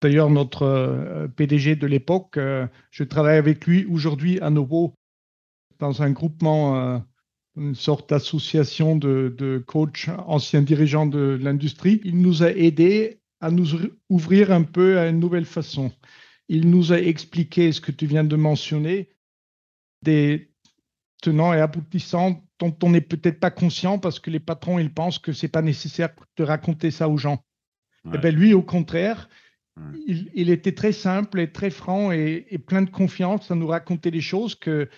D'ailleurs, 0.00 0.30
notre 0.30 1.28
PDG 1.34 1.74
de 1.74 1.88
l'époque, 1.88 2.38
je 2.38 3.02
travaille 3.02 3.36
avec 3.36 3.66
lui 3.66 3.84
aujourd'hui 3.86 4.38
à 4.40 4.48
nouveau 4.48 4.94
dans 5.78 6.02
un 6.02 6.10
groupement, 6.10 6.76
euh, 6.76 6.98
une 7.58 7.74
sorte 7.74 8.10
d'association 8.10 8.96
de, 8.96 9.34
de 9.36 9.62
coachs, 9.66 10.08
anciens 10.26 10.62
dirigeants 10.62 11.06
de 11.06 11.38
l'industrie. 11.40 12.00
Il 12.04 12.20
nous 12.20 12.42
a 12.42 12.50
aidés 12.50 13.20
à 13.40 13.50
nous 13.50 13.68
ouvrir 14.08 14.52
un 14.52 14.62
peu 14.62 14.98
à 14.98 15.08
une 15.08 15.20
nouvelle 15.20 15.44
façon. 15.44 15.92
Il 16.48 16.70
nous 16.70 16.92
a 16.92 16.98
expliqué 16.98 17.72
ce 17.72 17.80
que 17.80 17.92
tu 17.92 18.06
viens 18.06 18.24
de 18.24 18.36
mentionner, 18.36 19.10
des 20.02 20.50
tenants 21.20 21.52
et 21.52 21.60
aboutissants 21.60 22.42
dont 22.58 22.76
on 22.82 22.90
n'est 22.90 23.00
peut-être 23.00 23.40
pas 23.40 23.50
conscient 23.50 23.98
parce 23.98 24.18
que 24.20 24.30
les 24.30 24.40
patrons, 24.40 24.78
ils 24.78 24.92
pensent 24.92 25.18
que 25.18 25.32
c'est 25.32 25.48
pas 25.48 25.62
nécessaire 25.62 26.10
de 26.36 26.44
raconter 26.44 26.90
ça 26.90 27.08
aux 27.08 27.18
gens. 27.18 27.44
Et 28.06 28.10
eh 28.14 28.18
ben 28.18 28.34
lui, 28.34 28.54
au 28.54 28.62
contraire, 28.62 29.28
il, 30.06 30.50
était 30.50 30.72
très 30.72 30.92
simple 30.92 31.40
et 31.40 31.52
très 31.52 31.70
franc 31.70 32.10
et, 32.10 32.46
et, 32.50 32.58
plein 32.58 32.82
de 32.82 32.90
confiance 32.90 33.50
à 33.50 33.54
nous 33.54 33.66
raconter 33.66 34.10
des 34.10 34.20
choses 34.20 34.54
que 34.54 34.88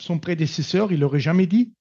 son 0.00 0.18
prédécesseur, 0.18 0.92
il 0.92 1.00
l'aurait 1.00 1.20
jamais 1.20 1.46
dit. 1.46 1.74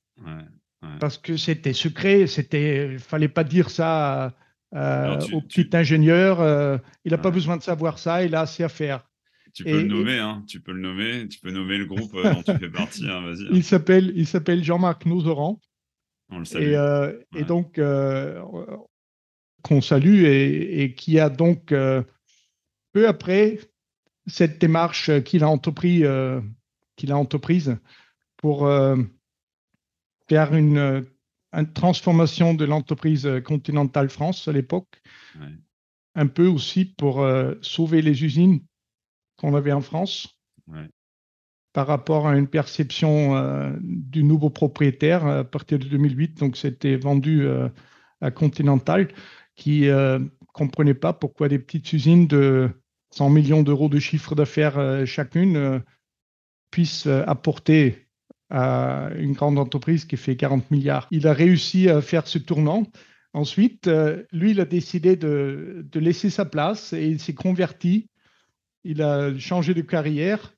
Parce 1.00 1.18
que 1.18 1.38
c'était 1.38 1.74
secret, 1.74 2.28
c'était, 2.28 2.98
fallait 3.00 3.28
pas 3.28 3.44
dire 3.44 3.70
ça 3.70 4.36
euh, 4.76 5.20
au 5.34 5.42
petit 5.42 5.70
ingénieur. 5.74 6.42
Euh, 6.42 6.78
il 7.06 7.12
n'a 7.12 7.18
pas 7.18 7.32
besoin 7.32 7.58
de 7.58 7.64
savoir 7.64 8.00
ça, 8.00 8.24
il 8.24 8.36
a 8.36 8.42
assez 8.42 8.64
à 8.64 8.70
faire. 8.70 9.08
Tu 9.54 9.64
peux 9.64 9.82
le 9.82 9.88
nommer, 9.88 10.20
hein, 10.20 10.44
tu 10.48 10.60
peux 10.60 10.72
le 10.72 10.82
nommer, 10.82 11.28
tu 11.28 11.40
peux 11.40 11.52
nommer 11.52 11.78
le 11.78 11.86
groupe 11.86 12.14
euh, 12.14 12.34
dont 12.34 12.44
tu 12.44 12.58
fais 12.58 12.70
partie. 12.70 13.10
Hein, 13.10 13.22
vas-y. 13.22 13.48
Il 13.52 13.64
s'appelle, 13.64 14.12
il 14.16 14.28
s'appelle 14.28 14.64
Jean-Marc 14.64 15.06
Nozoran. 15.06 15.60
On 16.30 16.40
le 16.40 16.46
salue. 16.46 16.74
Et, 17.36 17.44
donc 17.44 17.80
qu'on 19.64 19.82
salue 19.82 20.26
et, 20.26 20.94
qui 20.96 21.20
a 21.20 21.30
donc 21.30 21.68
peu 21.68 23.08
après 23.08 23.60
cette 24.28 24.60
démarche 24.60 25.24
qu'il 25.24 25.44
a 25.44 25.50
entrepris, 25.50 26.04
qu'il 26.98 27.12
a 27.12 27.18
entreprise 27.18 27.78
pour 28.36 28.70
euh, 30.32 30.36
faire 30.36 30.54
une, 30.54 31.06
une, 31.54 31.74
transformation 31.74 32.54
de 32.54 32.66
l'entreprise 32.66 33.30
Continental 33.46 34.10
France 34.10 34.48
à 34.48 34.52
l'époque. 34.52 35.02
Un 36.16 36.28
peu 36.28 36.48
aussi 36.48 36.86
pour 36.86 37.22
euh, 37.22 37.56
sauver 37.62 38.02
les 38.02 38.24
usines 38.24 38.62
qu'on 39.38 39.56
avait 39.56 39.72
en 39.72 39.82
France. 39.82 40.40
Par 41.74 41.86
rapport 41.86 42.28
à 42.28 42.36
une 42.36 42.48
perception 42.48 43.36
euh, 43.36 43.72
du 43.82 44.24
nouveau 44.24 44.50
propriétaire 44.50 45.26
à 45.28 45.44
partir 45.44 45.78
de 45.78 45.86
2008, 45.86 46.40
donc 46.40 46.58
c'était 46.58 46.98
vendu 46.98 47.48
à 48.20 48.32
Continental, 48.32 49.10
qui 49.56 49.82
ne 49.82 50.28
comprenait 50.54 50.96
pas 50.96 51.14
pourquoi 51.14 51.50
des 51.50 51.60
petites 51.60 51.94
usines 51.94 52.26
de 52.26 52.72
100 53.12 53.30
millions 53.30 53.62
d'euros 53.62 53.90
de 53.90 54.00
chiffre 54.00 54.34
d'affaires 54.34 55.06
chacune 55.06 55.84
puissent 56.72 57.06
apporter 57.06 58.07
à 58.50 59.10
une 59.18 59.34
grande 59.34 59.60
entreprise 59.60 60.06
qui 60.06 60.18
fait 60.18 60.36
40 60.36 60.72
milliards. 60.72 61.08
Il 61.12 61.28
a 61.28 61.34
réussi 61.34 61.90
à 61.90 62.02
faire 62.02 62.28
ce 62.28 62.38
tournant. 62.38 62.84
Ensuite, 63.34 63.88
euh, 63.88 64.24
lui, 64.32 64.52
il 64.52 64.62
a 64.62 64.66
décidé 64.66 65.16
de, 65.16 65.86
de 65.92 66.00
laisser 66.00 66.30
sa 66.30 66.46
place 66.46 66.94
et 66.94 67.08
il 67.08 67.20
s'est 67.20 67.34
converti. 67.34 68.10
Il 68.84 69.02
a 69.02 69.38
changé 69.38 69.74
de 69.74 69.82
carrière. 69.82 70.54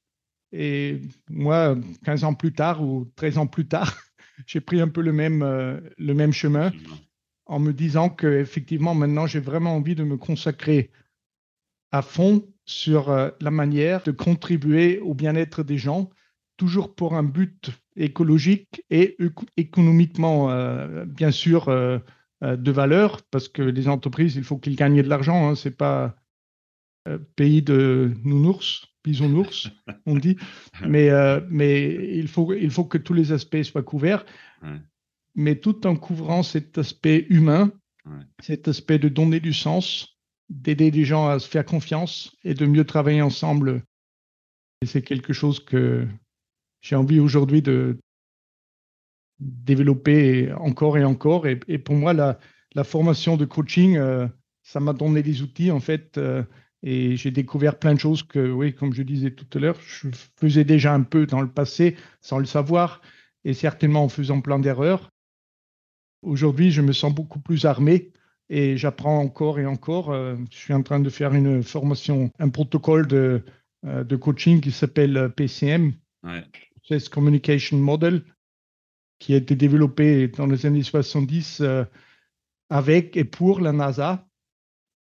Et 0.51 1.01
moi, 1.29 1.77
15 2.05 2.23
ans 2.23 2.33
plus 2.33 2.53
tard 2.53 2.83
ou 2.83 3.11
13 3.15 3.39
ans 3.39 3.47
plus 3.47 3.67
tard, 3.67 3.95
j'ai 4.45 4.61
pris 4.61 4.81
un 4.81 4.87
peu 4.87 5.01
le 5.01 5.13
même, 5.13 5.41
euh, 5.41 5.79
le 5.97 6.13
même 6.13 6.31
chemin 6.31 6.71
en 7.45 7.59
me 7.59 7.73
disant 7.73 8.09
qu'effectivement, 8.09 8.93
maintenant, 8.93 9.25
j'ai 9.25 9.39
vraiment 9.39 9.75
envie 9.75 9.95
de 9.95 10.03
me 10.03 10.17
consacrer 10.17 10.91
à 11.91 12.03
fond 12.03 12.47
sur 12.65 13.09
euh, 13.09 13.31
la 13.41 13.49
manière 13.49 14.03
de 14.03 14.11
contribuer 14.11 14.99
au 14.99 15.15
bien-être 15.15 15.63
des 15.63 15.79
gens 15.79 16.11
toujours 16.59 16.93
pour 16.93 17.15
un 17.15 17.23
but 17.23 17.71
écologique 17.95 18.83
et 18.89 19.17
économiquement, 19.55 20.51
euh, 20.51 21.05
bien 21.05 21.31
sûr, 21.31 21.69
euh, 21.69 21.99
euh, 22.43 22.57
de 22.57 22.71
valeur, 22.71 23.21
parce 23.31 23.47
que 23.47 23.61
les 23.61 23.87
entreprises, 23.87 24.35
il 24.35 24.43
faut 24.43 24.57
qu'ils 24.57 24.75
gagnent 24.75 25.01
de 25.01 25.07
l'argent. 25.07 25.49
Hein, 25.49 25.55
Ce 25.55 25.69
n'est 25.69 25.75
pas 25.75 26.15
pays 27.35 27.63
de 27.63 28.11
nounours, 28.23 28.87
bisounours, 29.03 29.71
on 30.05 30.15
dit. 30.15 30.37
Mais, 30.85 31.09
mais 31.49 32.17
il, 32.17 32.27
faut, 32.27 32.53
il 32.53 32.69
faut 32.69 32.85
que 32.85 32.99
tous 32.99 33.13
les 33.13 33.31
aspects 33.31 33.63
soient 33.63 33.81
couverts. 33.81 34.25
Mais 35.33 35.55
tout 35.55 35.87
en 35.87 35.95
couvrant 35.95 36.43
cet 36.43 36.77
aspect 36.77 37.25
humain, 37.29 37.71
cet 38.41 38.67
aspect 38.67 38.99
de 38.99 39.09
donner 39.09 39.39
du 39.39 39.53
sens, 39.53 40.19
d'aider 40.49 40.91
les 40.91 41.05
gens 41.05 41.27
à 41.27 41.39
se 41.39 41.47
faire 41.47 41.65
confiance 41.65 42.35
et 42.43 42.53
de 42.53 42.65
mieux 42.65 42.85
travailler 42.85 43.23
ensemble. 43.23 43.81
c'est 44.85 45.01
quelque 45.01 45.33
chose 45.33 45.59
que, 45.59 46.07
j'ai 46.81 46.95
envie 46.95 47.19
aujourd'hui 47.19 47.61
de 47.61 47.97
développer 49.39 50.51
encore 50.53 50.97
et 50.97 51.03
encore. 51.03 51.47
Et, 51.47 51.55
pour 51.77 51.95
moi, 51.95 52.13
la, 52.13 52.37
formation 52.83 53.37
de 53.37 53.45
coaching, 53.45 53.97
euh, 53.97 54.27
ça 54.63 54.79
m'a 54.79 54.93
donné 54.93 55.23
des 55.23 55.41
outils 55.41 55.71
en 55.71 55.79
fait. 55.79 56.17
Euh, 56.17 56.43
et 56.81 57.17
j'ai 57.17 57.31
découvert 57.31 57.77
plein 57.77 57.93
de 57.93 57.99
choses 57.99 58.23
que, 58.23 58.51
oui, 58.51 58.73
comme 58.73 58.93
je 58.93 59.03
disais 59.03 59.31
tout 59.31 59.45
à 59.57 59.59
l'heure, 59.59 59.79
je 59.81 60.07
faisais 60.37 60.63
déjà 60.63 60.93
un 60.93 61.03
peu 61.03 61.25
dans 61.25 61.41
le 61.41 61.49
passé 61.49 61.97
sans 62.21 62.39
le 62.39 62.45
savoir 62.45 63.01
et 63.43 63.53
certainement 63.53 64.05
en 64.05 64.09
faisant 64.09 64.39
plein 64.39 64.59
d'erreurs. 64.59 65.09
Aujourd'hui, 66.21 66.71
je 66.71 66.81
me 66.81 66.93
sens 66.93 67.13
beaucoup 67.13 67.39
plus 67.39 67.65
armé 67.65 68.11
et 68.49 68.77
j'apprends 68.77 69.19
encore 69.19 69.59
et 69.59 69.65
encore. 69.65 70.11
Euh, 70.11 70.35
je 70.51 70.57
suis 70.57 70.73
en 70.73 70.81
train 70.81 71.01
de 71.01 71.09
faire 71.09 71.33
une 71.33 71.63
formation, 71.63 72.31
un 72.39 72.49
protocole 72.49 73.07
de, 73.07 73.43
coaching 74.15 74.61
qui 74.61 74.71
s'appelle 74.71 75.31
PCM. 75.35 75.93
Communication 77.11 77.77
Model, 77.77 78.23
qui 79.19 79.33
a 79.33 79.37
été 79.37 79.55
développé 79.55 80.29
dans 80.29 80.47
les 80.47 80.65
années 80.65 80.83
70 80.83 81.61
euh, 81.61 81.85
avec 82.69 83.17
et 83.17 83.25
pour 83.25 83.59
la 83.59 83.73
NASA, 83.73 84.25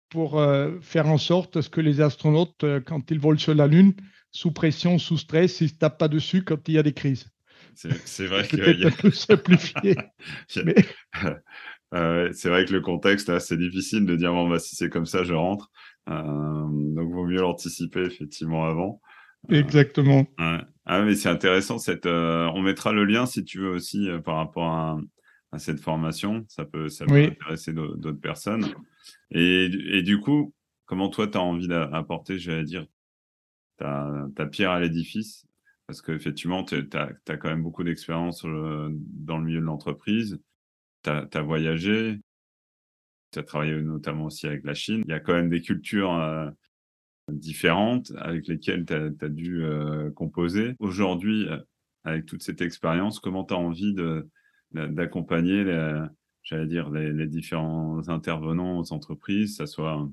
pour 0.09 0.39
euh, 0.39 0.79
faire 0.81 1.07
en 1.07 1.17
sorte 1.17 1.67
que 1.69 1.81
les 1.81 1.99
astronautes, 1.99 2.63
euh, 2.63 2.79
quand 2.79 3.09
ils 3.11 3.19
volent 3.19 3.39
sur 3.39 3.55
la 3.55 3.67
Lune, 3.67 3.93
sous 4.31 4.51
pression, 4.51 4.99
sous 4.99 5.17
stress, 5.17 5.61
ils 5.61 5.65
ne 5.65 5.69
se 5.69 5.73
tapent 5.75 5.97
pas 5.97 6.07
dessus 6.07 6.43
quand 6.43 6.67
il 6.67 6.75
y 6.75 6.77
a 6.77 6.83
des 6.83 6.93
crises. 6.93 7.27
C'est 7.75 8.27
vrai 8.27 8.47
que. 8.47 8.55
Peut-être 8.55 8.85
un 8.85 8.91
peu 8.91 9.11
simplifié. 9.11 9.95
mais... 10.63 10.75
c'est 12.33 12.49
vrai 12.49 12.65
que 12.65 12.73
le 12.73 12.81
contexte, 12.81 13.39
c'est 13.39 13.57
difficile 13.57 14.05
de 14.05 14.15
dire 14.15 14.31
bon, 14.31 14.47
bah, 14.47 14.59
si 14.59 14.75
c'est 14.75 14.89
comme 14.89 15.07
ça, 15.07 15.23
je 15.23 15.33
rentre. 15.33 15.71
donc, 16.07 17.11
vaut 17.11 17.25
mieux 17.25 17.41
l'anticiper 17.41 18.01
effectivement 18.01 18.65
avant. 18.65 19.01
Exactement. 19.50 20.25
Ah, 20.85 21.01
mais 21.01 21.15
c'est 21.15 21.29
intéressant. 21.29 21.77
Cette, 21.77 22.05
euh, 22.05 22.50
on 22.53 22.62
mettra 22.62 22.91
le 22.91 23.05
lien 23.05 23.25
si 23.25 23.43
tu 23.43 23.59
veux 23.59 23.69
aussi 23.69 24.09
euh, 24.09 24.19
par 24.19 24.35
rapport 24.35 24.65
à, 24.65 25.00
à, 25.51 25.59
cette 25.59 25.79
formation. 25.79 26.45
Ça 26.50 26.65
peut, 26.65 26.89
ça 26.89 27.05
peut 27.05 27.23
intéresser 27.23 27.73
d'autres 27.73 28.12
personnes. 28.12 28.65
Et, 29.31 30.01
du 30.03 30.19
coup, 30.19 30.53
comment 30.85 31.09
toi, 31.09 31.27
tu 31.27 31.38
as 31.38 31.41
envie 31.41 31.67
d'apporter, 31.67 32.38
j'allais 32.38 32.63
dire, 32.63 32.85
ta, 33.77 34.27
ta 34.35 34.45
pierre 34.45 34.71
à 34.71 34.79
l'édifice? 34.79 35.45
Parce 35.88 36.01
qu'effectivement, 36.01 36.63
tu 36.63 36.75
as, 36.93 37.38
quand 37.38 37.50
même 37.50 37.63
beaucoup 37.63 37.83
d'expérience 37.83 38.43
dans 38.43 39.38
le 39.38 39.43
milieu 39.43 39.59
de 39.59 39.65
l'entreprise. 39.65 40.39
Tu 41.03 41.09
as, 41.09 41.41
voyagé, 41.41 42.19
tu 43.31 43.39
as 43.39 43.43
travaillé 43.43 43.73
notamment 43.81 44.25
aussi 44.25 44.47
avec 44.47 44.63
la 44.63 44.73
Chine. 44.73 45.03
Il 45.05 45.12
y 45.12 45.13
a 45.13 45.19
quand 45.19 45.33
même 45.33 45.50
des 45.50 45.62
cultures 45.62 46.13
euh, 46.13 46.50
différentes 47.29 48.11
avec 48.17 48.47
lesquelles 48.47 48.85
tu 48.85 48.93
as, 48.93 49.29
dû 49.29 49.63
euh, 49.63 50.11
composer. 50.11 50.75
Aujourd'hui, 50.79 51.47
euh, 51.47 51.57
avec 52.03 52.25
toute 52.25 52.43
cette 52.43 52.61
expérience, 52.61 53.19
comment 53.19 53.45
tu 53.45 53.53
as 53.53 53.57
envie 53.57 53.95
d'accompagner, 54.73 55.63
j'allais 56.41 56.67
dire, 56.67 56.89
les, 56.89 57.27
différents 57.27 58.09
intervenants 58.09 58.77
aux 58.79 58.91
entreprises, 58.91 59.55
ça 59.55 59.67
soit 59.67 60.05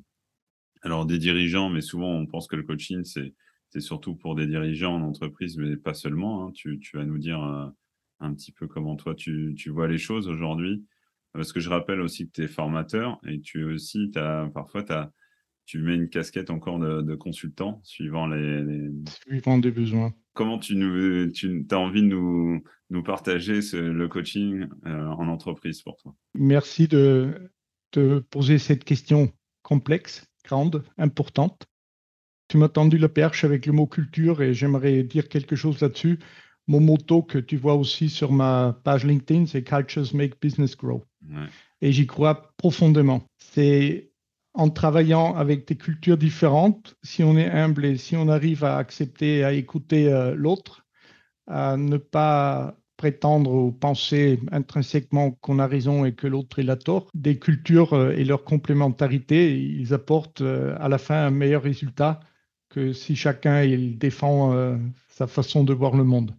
alors 0.82 1.04
des 1.04 1.18
dirigeants, 1.18 1.68
mais 1.68 1.80
souvent 1.80 2.12
on 2.12 2.26
pense 2.26 2.46
que 2.46 2.54
le 2.54 2.62
coaching, 2.62 3.02
c'est 3.04 3.80
surtout 3.80 4.14
pour 4.14 4.36
des 4.36 4.46
dirigeants 4.46 4.94
en 4.94 5.02
entreprise, 5.02 5.56
mais 5.56 5.76
pas 5.76 5.94
seulement. 5.94 6.46
Hein. 6.46 6.52
Tu, 6.54 6.78
vas 6.94 7.04
nous 7.04 7.18
dire 7.18 7.40
un 8.20 8.34
petit 8.34 8.52
peu 8.52 8.68
comment 8.68 8.94
toi 8.94 9.16
tu, 9.16 9.54
tu 9.58 9.70
vois 9.70 9.88
les 9.88 9.98
choses 9.98 10.28
aujourd'hui. 10.28 10.86
Parce 11.32 11.52
que 11.52 11.60
je 11.60 11.70
rappelle 11.70 12.00
aussi 12.00 12.26
que 12.26 12.32
tu 12.32 12.42
es 12.42 12.48
formateur 12.48 13.20
et 13.26 13.40
tu 13.40 13.64
aussi, 13.64 14.10
as, 14.16 14.48
parfois, 14.52 14.84
as, 14.92 15.12
tu 15.70 15.78
mets 15.78 15.94
une 15.94 16.08
casquette 16.08 16.50
encore 16.50 16.80
de, 16.80 17.14
consultant 17.14 17.80
suivant 17.84 18.26
les, 18.26 18.90
Suivant 19.24 19.56
des 19.56 19.70
besoins. 19.70 20.12
Comment 20.32 20.58
tu, 20.58 20.74
nous, 20.74 21.30
tu 21.30 21.64
as 21.70 21.78
envie 21.78 22.02
de 22.02 22.08
nous, 22.08 22.64
nous 22.90 23.02
partager 23.04 23.60
le 23.72 24.06
coaching 24.08 24.66
euh, 24.86 25.06
en 25.06 25.28
entreprise 25.28 25.80
pour 25.82 25.96
toi? 25.96 26.12
Merci 26.34 26.88
de 26.88 27.52
te 27.92 28.18
poser 28.18 28.58
cette 28.58 28.82
question 28.82 29.32
complexe, 29.62 30.26
grande, 30.44 30.82
importante. 30.98 31.68
Tu 32.48 32.56
m'as 32.56 32.68
tendu 32.68 32.98
la 32.98 33.08
perche 33.08 33.44
avec 33.44 33.64
le 33.64 33.72
mot 33.72 33.86
culture 33.86 34.42
et 34.42 34.54
j'aimerais 34.54 35.04
dire 35.04 35.28
quelque 35.28 35.54
chose 35.54 35.80
là-dessus. 35.80 36.18
Mon 36.66 36.80
motto 36.80 37.22
que 37.22 37.38
tu 37.38 37.56
vois 37.56 37.74
aussi 37.74 38.08
sur 38.08 38.32
ma 38.32 38.80
page 38.82 39.04
LinkedIn, 39.04 39.46
c'est 39.46 39.62
Cultures 39.62 40.12
Make 40.14 40.40
Business 40.42 40.76
Grow. 40.76 41.04
Et 41.80 41.92
j'y 41.92 42.08
crois 42.08 42.52
profondément. 42.56 43.22
C'est 43.38 44.09
en 44.60 44.68
travaillant 44.68 45.34
avec 45.36 45.66
des 45.66 45.76
cultures 45.76 46.18
différentes, 46.18 46.94
si 47.02 47.24
on 47.24 47.38
est 47.38 47.48
humble 47.48 47.86
et 47.86 47.96
si 47.96 48.14
on 48.14 48.28
arrive 48.28 48.62
à 48.62 48.76
accepter, 48.76 49.42
à 49.42 49.54
écouter 49.54 50.12
euh, 50.12 50.34
l'autre, 50.34 50.86
à 51.46 51.78
ne 51.78 51.96
pas 51.96 52.76
prétendre 52.98 53.54
ou 53.54 53.72
penser 53.72 54.38
intrinsèquement 54.52 55.30
qu'on 55.30 55.60
a 55.60 55.66
raison 55.66 56.04
et 56.04 56.12
que 56.12 56.26
l'autre 56.26 56.58
est 56.58 56.62
la 56.62 56.76
tort, 56.76 57.08
des 57.14 57.38
cultures 57.38 57.94
euh, 57.94 58.10
et 58.10 58.22
leur 58.22 58.44
complémentarité, 58.44 59.58
ils 59.58 59.94
apportent 59.94 60.42
euh, 60.42 60.76
à 60.78 60.90
la 60.90 60.98
fin 60.98 61.14
un 61.24 61.30
meilleur 61.30 61.62
résultat 61.62 62.20
que 62.68 62.92
si 62.92 63.16
chacun 63.16 63.62
il 63.62 63.96
défend 63.96 64.78
sa 65.08 65.26
façon 65.26 65.64
de 65.64 65.72
voir 65.72 65.96
le 65.96 66.04
monde. 66.04 66.36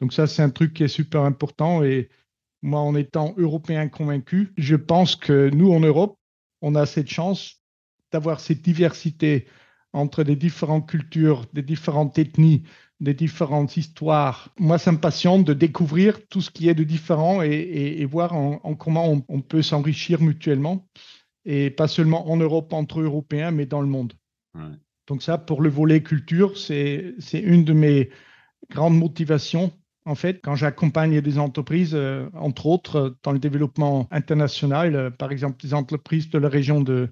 Donc 0.00 0.12
ça, 0.12 0.26
c'est 0.26 0.42
un 0.42 0.50
truc 0.50 0.72
qui 0.72 0.82
est 0.82 0.88
super 0.88 1.20
important 1.20 1.84
et 1.84 2.08
moi, 2.62 2.80
en 2.80 2.94
étant 2.94 3.34
européen 3.36 3.88
convaincu, 3.88 4.52
je 4.56 4.76
pense 4.76 5.14
que 5.14 5.48
nous, 5.50 5.72
en 5.72 5.80
Europe, 5.80 6.16
on 6.62 6.74
a 6.74 6.86
cette 6.86 7.10
chance 7.10 7.60
d'avoir 8.12 8.40
cette 8.40 8.62
diversité 8.62 9.46
entre 9.92 10.22
les 10.22 10.36
différentes 10.36 10.88
cultures, 10.88 11.46
des 11.52 11.62
différentes 11.62 12.18
ethnies, 12.18 12.64
des 13.00 13.14
différentes 13.14 13.76
histoires. 13.76 14.50
Moi, 14.58 14.78
ça 14.78 14.92
me 14.92 14.98
passionne 14.98 15.42
de 15.42 15.54
découvrir 15.54 16.26
tout 16.28 16.40
ce 16.40 16.50
qui 16.50 16.68
est 16.68 16.74
de 16.74 16.84
différent 16.84 17.42
et, 17.42 18.04
voir 18.04 18.34
en, 18.34 18.58
comment 18.74 19.24
on, 19.28 19.40
peut 19.40 19.62
s'enrichir 19.62 20.20
mutuellement, 20.20 20.86
et 21.44 21.70
pas 21.70 21.88
seulement 21.88 22.30
en 22.30 22.36
Europe 22.36 22.72
entre 22.72 23.00
Européens, 23.00 23.50
mais 23.50 23.66
dans 23.66 23.80
le 23.80 23.88
monde. 23.88 24.12
Donc 25.06 25.22
ça, 25.22 25.38
pour 25.38 25.62
le 25.62 25.70
volet 25.70 26.02
culture, 26.02 26.56
c'est 26.58 27.14
une 27.32 27.64
de 27.64 27.72
mes 27.72 28.10
grandes 28.70 28.96
motivations 28.96 29.72
en 30.06 30.14
fait, 30.14 30.40
quand 30.42 30.54
j'accompagne 30.54 31.20
des 31.20 31.38
entreprises, 31.38 31.94
euh, 31.94 32.28
entre 32.34 32.66
autres 32.66 32.96
euh, 32.96 33.10
dans 33.22 33.32
le 33.32 33.38
développement 33.38 34.08
international, 34.10 34.96
euh, 34.96 35.10
par 35.10 35.30
exemple 35.30 35.60
des 35.62 35.74
entreprises 35.74 36.30
de 36.30 36.38
la 36.38 36.48
région 36.48 36.80
de, 36.80 37.10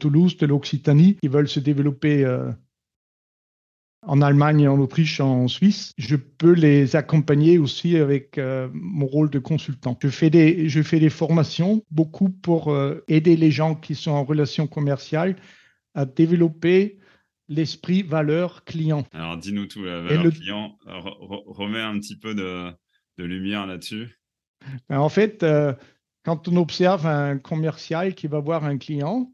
Toulouse, 0.00 0.36
de 0.36 0.44
l'Occitanie, 0.44 1.16
qui 1.16 1.28
veulent 1.28 1.48
se 1.48 1.60
développer 1.60 2.26
en 4.02 4.20
Allemagne, 4.20 4.68
en 4.68 4.78
Autriche, 4.78 5.18
en 5.18 5.48
Suisse, 5.48 5.92
je 5.96 6.16
peux 6.16 6.52
les 6.52 6.94
accompagner 6.94 7.56
aussi 7.56 7.96
avec 7.96 8.38
mon 8.74 9.06
rôle 9.06 9.30
de 9.30 9.38
consultant. 9.38 9.96
Je 10.02 10.10
fais 10.10 10.28
des 10.28 11.08
formations, 11.08 11.82
beaucoup 11.90 12.28
pour 12.28 12.76
aider 13.08 13.34
les 13.36 13.50
gens 13.50 13.76
qui 13.76 13.94
sont 13.94 14.10
en 14.10 14.24
relation 14.24 14.66
commerciale 14.66 15.36
à 15.94 16.04
développer 16.04 16.98
l'esprit 17.48 18.02
valeur 18.02 18.64
client. 18.64 19.04
Alors 19.12 19.36
dis-nous 19.36 19.66
tout, 19.66 19.82
la 19.82 20.02
valeur 20.02 20.32
client, 20.32 20.78
remets 20.86 21.80
un 21.80 21.98
petit 21.98 22.16
peu 22.16 22.34
de, 22.34 22.72
lumière 23.16 23.66
là-dessus. 23.66 24.18
Ben, 24.88 25.00
en 25.00 25.08
fait, 25.08 25.42
euh, 25.42 25.72
quand 26.24 26.48
on 26.48 26.56
observe 26.56 27.06
un 27.06 27.38
commercial 27.38 28.14
qui 28.14 28.26
va 28.26 28.40
voir 28.40 28.64
un 28.64 28.78
client, 28.78 29.32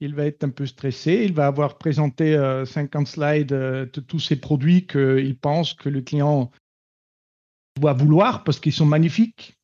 il 0.00 0.14
va 0.14 0.26
être 0.26 0.42
un 0.44 0.50
peu 0.50 0.66
stressé, 0.66 1.22
il 1.24 1.32
va 1.32 1.46
avoir 1.46 1.78
présenté 1.78 2.34
50 2.66 3.02
euh, 3.02 3.06
slides 3.06 3.52
euh, 3.52 3.86
de 3.86 4.00
tous 4.00 4.18
ses 4.18 4.36
produits 4.36 4.86
qu'il 4.86 5.38
pense 5.38 5.74
que 5.74 5.88
le 5.88 6.02
client 6.02 6.50
doit 7.80 7.92
vouloir 7.92 8.44
parce 8.44 8.58
qu'ils 8.58 8.72
sont 8.72 8.86
magnifiques. 8.86 9.56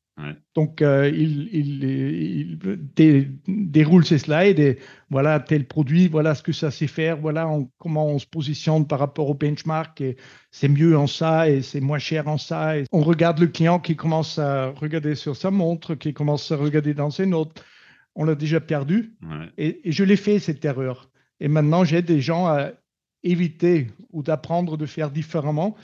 Donc, 0.54 0.82
euh, 0.82 1.08
il, 1.08 2.58
déroule 3.46 4.04
ses 4.04 4.18
slides 4.18 4.58
et 4.58 4.78
voilà 5.10 5.38
tel 5.38 5.66
produit, 5.66 6.08
voilà 6.08 6.34
ce 6.34 6.42
que 6.42 6.52
ça 6.52 6.70
sait 6.70 6.88
faire, 6.88 7.18
voilà 7.18 7.48
comment 7.78 8.06
on 8.06 8.18
se 8.18 8.26
positionne 8.26 8.86
par 8.86 8.98
rapport 8.98 9.28
au 9.28 9.34
benchmark. 9.34 10.00
Et 10.00 10.16
c'est 10.50 10.68
mieux 10.68 10.98
en 10.98 11.06
ça 11.06 11.48
et 11.48 11.62
c'est 11.62 11.80
moins 11.80 11.98
cher 11.98 12.26
en 12.26 12.38
ça. 12.38 12.78
Et 12.78 12.84
on 12.90 13.02
regarde 13.02 13.38
le 13.38 13.46
client 13.46 13.78
qui 13.78 13.94
commence 13.94 14.38
à 14.38 14.70
regarder 14.70 15.14
sur 15.14 15.36
sa 15.36 15.50
montre, 15.50 15.94
qui 15.94 16.12
commence 16.12 16.50
à 16.50 16.56
regarder 16.56 16.94
dans 16.94 17.10
ses 17.10 17.26
notes. 17.26 17.64
On 18.16 18.24
l'a 18.24 18.34
déjà 18.34 18.60
perdu. 18.60 19.14
Et, 19.56 19.88
et 19.88 19.92
je 19.92 20.02
l'ai 20.02 20.16
fait 20.16 20.40
cette 20.40 20.64
erreur. 20.64 21.10
Et 21.38 21.46
maintenant, 21.46 21.84
j'aide 21.84 22.06
des 22.06 22.20
gens 22.20 22.46
à 22.46 22.72
éviter 23.22 23.88
ou 24.10 24.22
d'apprendre 24.22 24.76
de 24.76 24.86
faire 24.86 25.10
différemment 25.10 25.76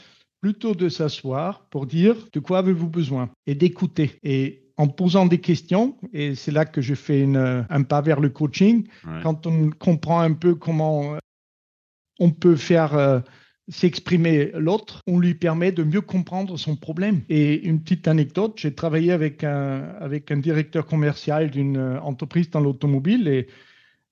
plutôt 0.45 0.75
de 0.75 0.91
s'asseoir 0.91 1.65
pour 1.71 1.87
dire 1.87 2.17
de 2.35 2.39
quoi 2.39 2.59
avez-vous 2.59 2.91
besoin 2.91 3.31
et 3.47 3.55
d'écouter. 3.55 4.19
Et 4.23 4.69
en 4.77 4.89
posant 4.89 5.25
des 5.25 5.41
questions, 5.41 5.97
et 6.13 6.35
c'est 6.35 6.51
là 6.51 6.67
que 6.67 6.83
je 6.83 6.95
fais 6.95 7.25
un 7.25 7.83
pas 7.85 8.03
vers 8.03 8.21
le 8.21 8.29
coaching, 8.29 8.87
quand 9.23 9.47
on 9.47 9.71
comprend 9.71 10.21
un 10.21 10.35
peu 10.35 10.55
comment 10.55 11.17
on 12.21 12.31
peut 12.31 12.57
faire 12.57 12.95
euh, 12.95 13.21
s'exprimer 13.69 14.51
l'autre, 14.53 15.01
on 15.07 15.19
lui 15.19 15.35
permet 15.35 15.73
de 15.73 15.83
mieux 15.83 16.03
comprendre 16.03 16.59
son 16.59 16.77
problème. 16.77 17.23
Et 17.31 17.67
une 17.67 17.81
petite 17.81 18.07
anecdote, 18.07 18.59
j'ai 18.59 18.75
travaillé 18.75 19.13
avec 19.13 19.45
un, 19.45 19.95
avec 19.99 20.31
un 20.31 20.37
directeur 20.37 20.85
commercial 20.85 21.51
d'une 21.51 21.79
entreprise 22.03 22.51
dans 22.51 22.61
l'automobile 22.61 23.29
et, 23.29 23.47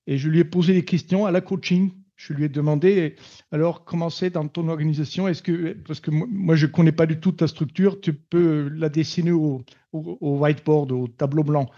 et 0.07 0.17
je 0.17 0.29
lui 0.29 0.39
ai 0.39 0.45
posé 0.45 0.73
des 0.73 0.83
questions 0.83 1.27
à 1.27 1.31
la 1.31 1.41
coaching 1.41 1.91
je 2.15 2.33
lui 2.33 2.45
ai 2.45 2.49
demandé, 2.49 3.15
alors 3.51 3.83
comment 3.83 4.09
c'est 4.09 4.29
dans 4.29 4.47
ton 4.47 4.67
organisation? 4.69 5.27
Est-ce 5.27 5.43
que, 5.43 5.73
parce 5.85 5.99
que 5.99 6.11
moi 6.11 6.55
je 6.55 6.67
ne 6.67 6.71
connais 6.71 6.91
pas 6.91 7.05
du 7.05 7.19
tout 7.19 7.31
ta 7.31 7.47
structure, 7.47 7.99
tu 8.01 8.13
peux 8.13 8.69
la 8.69 8.89
dessiner 8.89 9.31
au, 9.31 9.63
whiteboard, 9.91 10.91
au 10.91 11.07
tableau 11.07 11.43
blanc. 11.43 11.69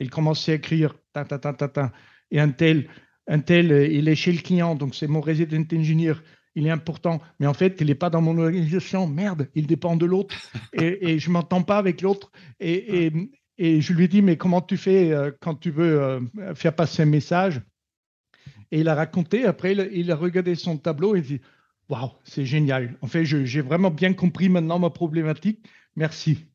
Il 0.00 0.10
commençait 0.10 0.52
à 0.52 0.54
écrire, 0.56 0.94
ta, 1.12 1.24
ta, 1.24 1.38
ta, 1.38 1.52
ta, 1.52 1.92
et 2.30 2.40
un 2.40 2.50
tel, 2.50 2.88
un 3.28 3.40
tel, 3.40 3.70
il 3.92 4.08
est 4.08 4.14
chez 4.14 4.32
le 4.32 4.40
client, 4.40 4.74
donc 4.74 4.94
c'est 4.94 5.06
mon 5.06 5.20
resident 5.20 5.64
engineer, 5.72 6.14
il 6.54 6.66
est 6.66 6.70
important, 6.70 7.20
mais 7.40 7.46
en 7.46 7.54
fait, 7.54 7.80
il 7.80 7.86
n'est 7.86 7.94
pas 7.94 8.10
dans 8.10 8.20
mon 8.20 8.36
organisation, 8.38 9.06
merde, 9.06 9.48
il 9.54 9.66
dépend 9.66 9.96
de 9.96 10.06
l'autre, 10.06 10.34
et, 10.72 11.18
je 11.18 11.28
ne 11.28 11.34
m'entends 11.34 11.62
pas 11.62 11.78
avec 11.78 12.02
l'autre. 12.02 12.30
Et, 12.60 13.10
et, 13.58 13.80
je 13.80 13.92
lui 13.92 14.04
ai 14.04 14.08
dit, 14.08 14.22
mais 14.22 14.36
comment 14.36 14.60
tu 14.60 14.76
fais 14.76 15.12
euh, 15.12 15.30
quand 15.40 15.54
tu 15.54 15.70
veux 15.70 16.00
euh, 16.00 16.20
faire 16.54 16.74
passer 16.74 17.02
un 17.02 17.06
message? 17.06 17.60
Et 18.72 18.80
il 18.80 18.88
a 18.88 18.94
raconté, 18.94 19.44
après, 19.44 19.74
il, 19.92 20.10
a 20.10 20.16
regardé 20.16 20.54
son 20.54 20.78
tableau 20.78 21.14
et 21.14 21.18
il 21.18 21.24
dit 21.24 21.40
Waouh, 21.90 22.10
c'est 22.24 22.46
génial. 22.46 22.96
En 23.02 23.06
fait, 23.06 23.24
j'ai 23.24 23.60
vraiment 23.60 23.90
bien 23.90 24.14
compris 24.14 24.48
maintenant 24.48 24.78
ma 24.78 24.88
problématique. 24.88 25.60
Merci. 25.94 26.46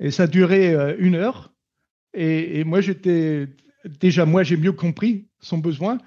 Et 0.00 0.10
ça 0.10 0.22
a 0.22 0.26
duré 0.26 0.74
euh, 0.74 0.96
une 0.98 1.14
heure. 1.14 1.52
Et, 2.14 2.64
moi, 2.64 2.80
j'étais. 2.80 3.46
Déjà, 4.00 4.24
moi, 4.24 4.42
j'ai 4.42 4.56
mieux 4.56 4.72
compris 4.72 5.28
son 5.40 5.58
besoin. 5.58 5.98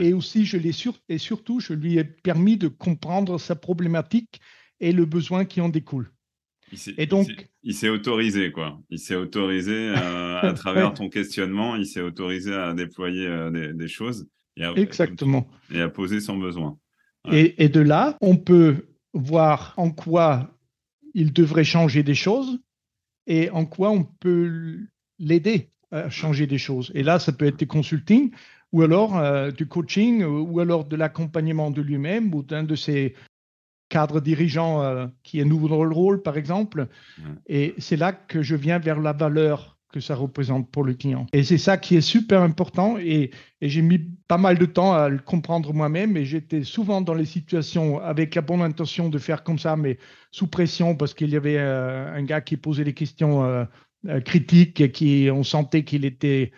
Et 0.00 0.12
aussi, 0.12 0.46
je 0.46 0.56
l'ai 0.56 0.72
sur, 0.72 0.98
et 1.08 1.18
surtout, 1.18 1.60
je 1.60 1.74
lui 1.74 1.98
ai 1.98 2.04
permis 2.04 2.56
de 2.56 2.68
comprendre 2.68 3.38
sa 3.38 3.56
problématique 3.56 4.40
et 4.80 4.92
le 4.92 5.04
besoin 5.04 5.44
qui 5.44 5.60
en 5.60 5.68
découle. 5.68 6.10
et 6.96 7.06
donc, 7.06 7.28
il 7.62 7.74
s'est 7.74 7.88
autorisé, 7.88 8.52
quoi. 8.52 8.78
Il 8.90 8.98
s'est 8.98 9.16
autorisé 9.16 9.90
euh, 9.96 10.40
à 10.40 10.52
travers 10.56 10.94
ton 10.94 11.08
questionnement, 11.08 11.76
il 11.76 11.86
s'est 11.86 12.02
autorisé 12.02 12.54
à 12.54 12.72
déployer 12.74 13.26
euh, 13.26 13.72
des, 13.72 13.88
choses. 13.88 14.28
Exactement. 14.56 15.46
Et 15.72 15.80
à 15.80 15.88
poser 15.88 16.20
son 16.20 16.36
besoin. 16.36 16.78
Et, 17.32 17.68
de 17.68 17.80
là, 17.80 18.18
on 18.20 18.36
peut 18.36 18.86
voir 19.14 19.72
en 19.76 19.90
quoi 19.90 20.50
il 21.14 21.32
devrait 21.32 21.64
changer 21.64 22.02
des 22.02 22.14
choses 22.14 22.58
et 23.26 23.48
en 23.50 23.64
quoi 23.64 23.90
on 23.90 24.04
peut 24.04 24.80
l'aider 25.18 25.70
à 25.90 26.10
changer 26.10 26.46
des 26.46 26.58
choses. 26.58 26.90
Et 26.94 27.02
là, 27.02 27.18
ça 27.18 27.32
peut 27.32 27.46
être 27.46 27.58
du 27.58 27.66
consulting 27.66 28.30
ou 28.72 28.82
alors 28.82 29.16
euh, 29.16 29.50
du 29.52 29.66
coaching 29.66 30.24
ou 30.24 30.60
alors 30.60 30.84
de 30.84 30.96
l'accompagnement 30.96 31.70
de 31.70 31.80
lui-même 31.80 32.34
ou 32.34 32.42
d'un 32.42 32.64
de 32.64 32.74
ses 32.74 33.14
cadres 33.88 34.20
dirigeants 34.20 34.82
euh, 34.82 35.06
qui 35.22 35.38
est 35.38 35.44
nouveau 35.44 35.68
dans 35.68 35.84
le 35.84 35.94
rôle, 35.94 36.22
par 36.22 36.36
exemple. 36.36 36.88
Et 37.46 37.74
c'est 37.78 37.96
là 37.96 38.12
que 38.12 38.42
je 38.42 38.56
viens 38.56 38.78
vers 38.78 39.00
la 39.00 39.12
valeur 39.12 39.73
que 39.94 40.00
ça 40.00 40.16
représente 40.16 40.68
pour 40.72 40.82
le 40.82 40.94
client. 40.94 41.28
Et 41.32 41.44
c'est 41.44 41.56
ça 41.56 41.76
qui 41.76 41.94
est 41.94 42.00
super 42.00 42.42
important 42.42 42.98
et, 42.98 43.30
j'ai 43.62 43.80
mis 43.80 43.98
pas 44.28 44.36
mal 44.36 44.58
de 44.58 44.66
temps 44.66 44.92
à 44.92 45.08
le 45.08 45.18
comprendre 45.18 45.72
moi-même 45.72 46.18
et 46.18 46.26
j'étais 46.26 46.64
souvent 46.64 47.00
dans 47.00 47.14
les 47.14 47.24
situations 47.24 47.98
avec 48.00 48.34
la 48.34 48.42
bonne 48.42 48.60
intention 48.60 49.08
de 49.08 49.16
faire 49.18 49.42
comme 49.42 49.58
ça, 49.58 49.74
mais 49.74 49.96
sous 50.32 50.48
pression 50.48 50.96
parce 50.96 51.14
qu'il 51.14 51.30
y 51.30 51.36
avait 51.36 51.56
euh, 51.56 52.12
un 52.12 52.24
gars 52.24 52.42
qui 52.42 52.58
posait 52.58 52.84
des 52.84 52.92
questions 52.92 53.42
euh, 53.44 53.64
euh, 54.08 54.20
critiques 54.20 54.82
et 54.82 54.90
qui 54.90 55.30
on 55.32 55.44
sentait 55.44 55.84
qu'il 55.84 56.04
était 56.04 56.52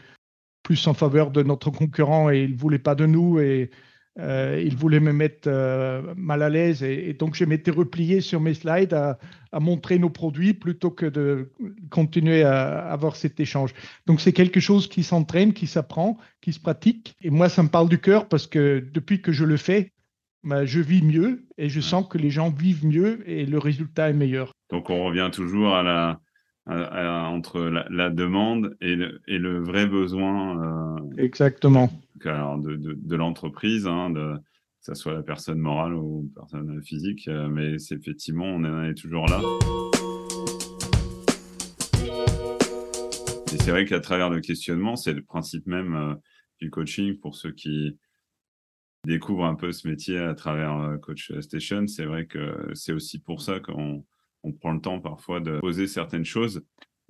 plus 0.64 0.84
en 0.88 0.94
faveur 0.94 1.30
de 1.30 1.44
notre 1.44 1.70
concurrent 1.70 2.28
et 2.30 2.42
il 2.42 2.56
voulait 2.56 2.80
pas 2.80 2.96
de 2.96 3.06
nous 3.06 3.38
et 3.38 3.70
euh, 4.18 4.62
il 4.64 4.74
voulait 4.76 5.00
me 5.00 5.12
mettre 5.12 5.46
euh, 5.46 6.14
mal 6.16 6.42
à 6.42 6.48
l'aise 6.48 6.82
et, 6.82 7.12
donc 7.12 7.34
je 7.34 7.44
m'étais 7.44 7.70
replié 7.70 8.22
sur 8.22 8.40
mes 8.40 8.54
slides 8.54 8.94
à, 8.94 9.18
montrer 9.58 9.98
nos 9.98 10.10
produits 10.10 10.52
plutôt 10.52 10.90
que 10.90 11.06
de 11.06 11.50
continuer 11.88 12.42
à, 12.42 12.90
avoir 12.90 13.16
cet 13.16 13.40
échange. 13.40 13.72
Donc 14.06 14.20
c'est 14.20 14.32
quelque 14.32 14.60
chose 14.60 14.86
qui 14.86 15.02
s'entraîne, 15.02 15.54
qui 15.54 15.66
s'apprend, 15.66 16.18
qui 16.42 16.52
se 16.52 16.60
pratique. 16.60 17.16
Et 17.22 17.30
moi, 17.30 17.48
ça 17.48 17.62
me 17.62 17.68
parle 17.68 17.88
du 17.88 17.98
cœur 17.98 18.28
parce 18.28 18.46
que 18.46 18.84
depuis 18.92 19.22
que 19.22 19.32
je 19.32 19.44
le 19.44 19.56
fais, 19.56 19.92
bah, 20.44 20.66
je 20.66 20.80
vis 20.80 21.02
mieux 21.02 21.46
et 21.56 21.70
je 21.70 21.80
sens 21.80 22.06
que 22.06 22.18
les 22.18 22.30
gens 22.30 22.50
vivent 22.50 22.84
mieux 22.84 23.28
et 23.28 23.46
le 23.46 23.58
résultat 23.58 24.10
est 24.10 24.14
meilleur. 24.14 24.52
Donc 24.70 24.90
on 24.90 25.04
revient 25.04 25.30
toujours 25.32 25.74
à 25.74 25.82
la, 25.82 26.20
entre 26.66 27.60
la, 27.60 28.10
demande 28.10 28.76
et 28.80 28.96
le, 28.96 29.20
le, 29.26 29.62
vrai 29.62 29.86
besoin. 29.86 30.98
Euh, 30.98 31.22
Exactement. 31.22 31.90
de, 32.24 32.76
de, 32.76 33.16
l'entreprise, 33.16 33.86
hein, 33.86 34.12
que 34.12 34.40
ce 34.80 34.94
soit 34.94 35.14
la 35.14 35.22
personne 35.22 35.58
morale 35.58 35.94
ou 35.94 36.30
la 36.34 36.42
personne 36.42 36.82
physique, 36.82 37.28
euh, 37.28 37.48
mais 37.48 37.78
c'est 37.78 37.94
effectivement, 37.94 38.46
on 38.46 38.84
est 38.84 38.94
toujours 38.94 39.26
là. 39.26 39.40
Et 43.52 43.58
c'est 43.58 43.70
vrai 43.70 43.84
qu'à 43.84 44.00
travers 44.00 44.28
le 44.28 44.40
questionnement, 44.40 44.96
c'est 44.96 45.12
le 45.12 45.22
principe 45.22 45.66
même 45.66 45.94
euh, 45.94 46.14
du 46.60 46.70
coaching 46.70 47.18
pour 47.18 47.36
ceux 47.36 47.52
qui 47.52 47.96
découvrent 49.04 49.44
un 49.44 49.54
peu 49.54 49.70
ce 49.70 49.86
métier 49.86 50.18
à 50.18 50.34
travers 50.34 50.98
Coach 51.00 51.32
Station. 51.38 51.86
C'est 51.86 52.06
vrai 52.06 52.26
que 52.26 52.72
c'est 52.74 52.92
aussi 52.92 53.20
pour 53.20 53.40
ça 53.40 53.60
qu'on 53.60 54.04
on 54.46 54.52
prend 54.52 54.72
le 54.72 54.80
temps 54.80 55.00
parfois 55.00 55.40
de 55.40 55.58
poser 55.58 55.86
certaines 55.88 56.24
choses. 56.24 56.64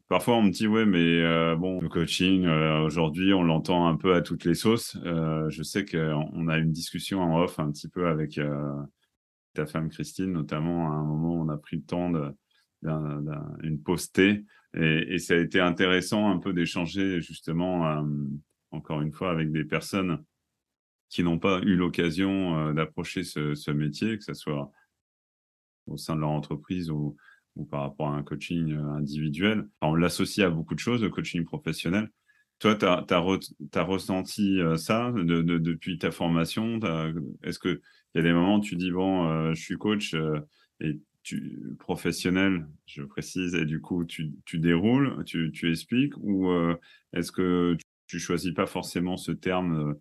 Parfois, 0.08 0.36
on 0.36 0.42
me 0.42 0.50
dit, 0.50 0.66
ouais, 0.66 0.86
mais 0.86 1.20
euh, 1.22 1.56
bon, 1.56 1.80
le 1.80 1.88
coaching, 1.88 2.46
euh, 2.46 2.80
aujourd'hui, 2.80 3.34
on 3.34 3.42
l'entend 3.42 3.88
un 3.88 3.96
peu 3.96 4.14
à 4.14 4.22
toutes 4.22 4.44
les 4.44 4.54
sauces. 4.54 4.96
Euh, 5.04 5.50
je 5.50 5.62
sais 5.62 5.84
qu'on 5.84 6.48
a 6.48 6.58
une 6.58 6.72
discussion 6.72 7.20
en 7.20 7.42
off 7.42 7.58
un 7.58 7.70
petit 7.72 7.88
peu 7.88 8.06
avec 8.06 8.40
ta 9.54 9.66
femme 9.66 9.90
Christine, 9.90 10.32
notamment 10.32 10.92
à 10.92 10.94
un 10.94 11.04
moment 11.04 11.34
on 11.34 11.48
a 11.48 11.56
pris 11.56 11.76
le 11.76 11.82
temps 11.82 12.12
d'une 12.82 13.82
pause 13.82 14.12
thé. 14.12 14.44
Et, 14.74 15.14
et, 15.14 15.18
ça 15.18 15.34
a 15.34 15.38
été 15.38 15.60
intéressant 15.60 16.30
un 16.30 16.38
peu 16.38 16.52
d'échanger 16.52 17.20
justement, 17.20 18.04
encore 18.70 19.00
une 19.02 19.12
fois, 19.12 19.30
avec 19.30 19.50
des 19.50 19.64
personnes 19.64 20.22
qui 21.08 21.22
n'ont 21.22 21.38
pas 21.38 21.60
eu 21.62 21.74
l'occasion 21.74 22.72
d'approcher 22.74 23.24
ce, 23.24 23.54
ce, 23.54 23.70
métier, 23.70 24.18
que 24.18 24.24
ce 24.24 24.34
soit 24.34 24.70
au 25.86 25.96
sein 25.96 26.14
de 26.14 26.20
leur 26.20 26.30
entreprise 26.30 26.90
ou, 26.90 27.16
ou 27.56 27.64
par 27.64 27.80
rapport 27.80 28.08
à 28.08 28.16
un 28.16 28.22
coaching 28.22 28.72
euh, 28.72 28.90
individuel. 28.92 29.66
on 29.80 29.94
l'associe 29.94 30.46
à 30.46 30.50
beaucoup 30.50 30.74
de 30.74 30.80
choses, 30.80 31.02
le 31.02 31.10
coaching 31.10 31.44
professionnel. 31.44 32.10
Toi, 32.58 32.74
tu 32.74 32.86
as, 32.86 33.82
ressenti 33.82 34.60
euh, 34.60 34.76
ça 34.76 35.12
de, 35.12 35.42
depuis 35.42 35.98
ta 35.98 36.10
formation? 36.10 36.78
Est-ce 37.42 37.58
qu'il 37.58 37.80
y 38.14 38.18
a 38.18 38.22
des 38.22 38.32
moments 38.32 38.56
où 38.56 38.60
tu 38.60 38.76
dis, 38.76 38.90
bon, 38.90 39.28
euh, 39.28 39.54
je 39.54 39.60
suis 39.60 39.76
coach 39.76 40.14
et 40.80 41.00
professionnel, 41.78 42.66
je 42.86 43.02
précise, 43.02 43.54
et 43.54 43.64
du 43.64 43.80
coup, 43.80 44.04
tu, 44.04 44.32
tu 44.44 44.58
déroules, 44.58 45.24
tu, 45.24 45.50
tu, 45.52 45.70
expliques, 45.70 46.16
ou 46.18 46.48
est-ce 47.12 47.32
que 47.32 47.76
tu, 48.06 48.18
choisis 48.20 48.52
pas 48.52 48.66
forcément 48.66 49.16
ce 49.16 49.32
terme 49.32 49.96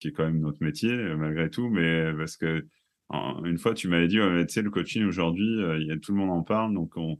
qui 0.00 0.08
est 0.08 0.12
quand 0.12 0.24
même 0.24 0.40
notre 0.40 0.62
métier, 0.62 0.90
malgré 1.14 1.50
tout, 1.50 1.68
mais 1.68 2.12
parce 2.14 2.36
que 2.36 2.66
une 3.44 3.58
fois, 3.58 3.74
tu 3.74 3.88
m'avais 3.88 4.08
dit, 4.08 4.16
tu 4.16 4.48
sais, 4.48 4.62
le 4.62 4.70
coaching 4.70 5.04
aujourd'hui, 5.04 5.62
euh, 5.62 5.80
il 5.80 5.86
y 5.86 5.92
a, 5.92 5.96
tout 5.96 6.12
le 6.12 6.18
monde 6.18 6.30
en 6.30 6.42
parle, 6.42 6.74
donc 6.74 6.96
on 6.96 7.18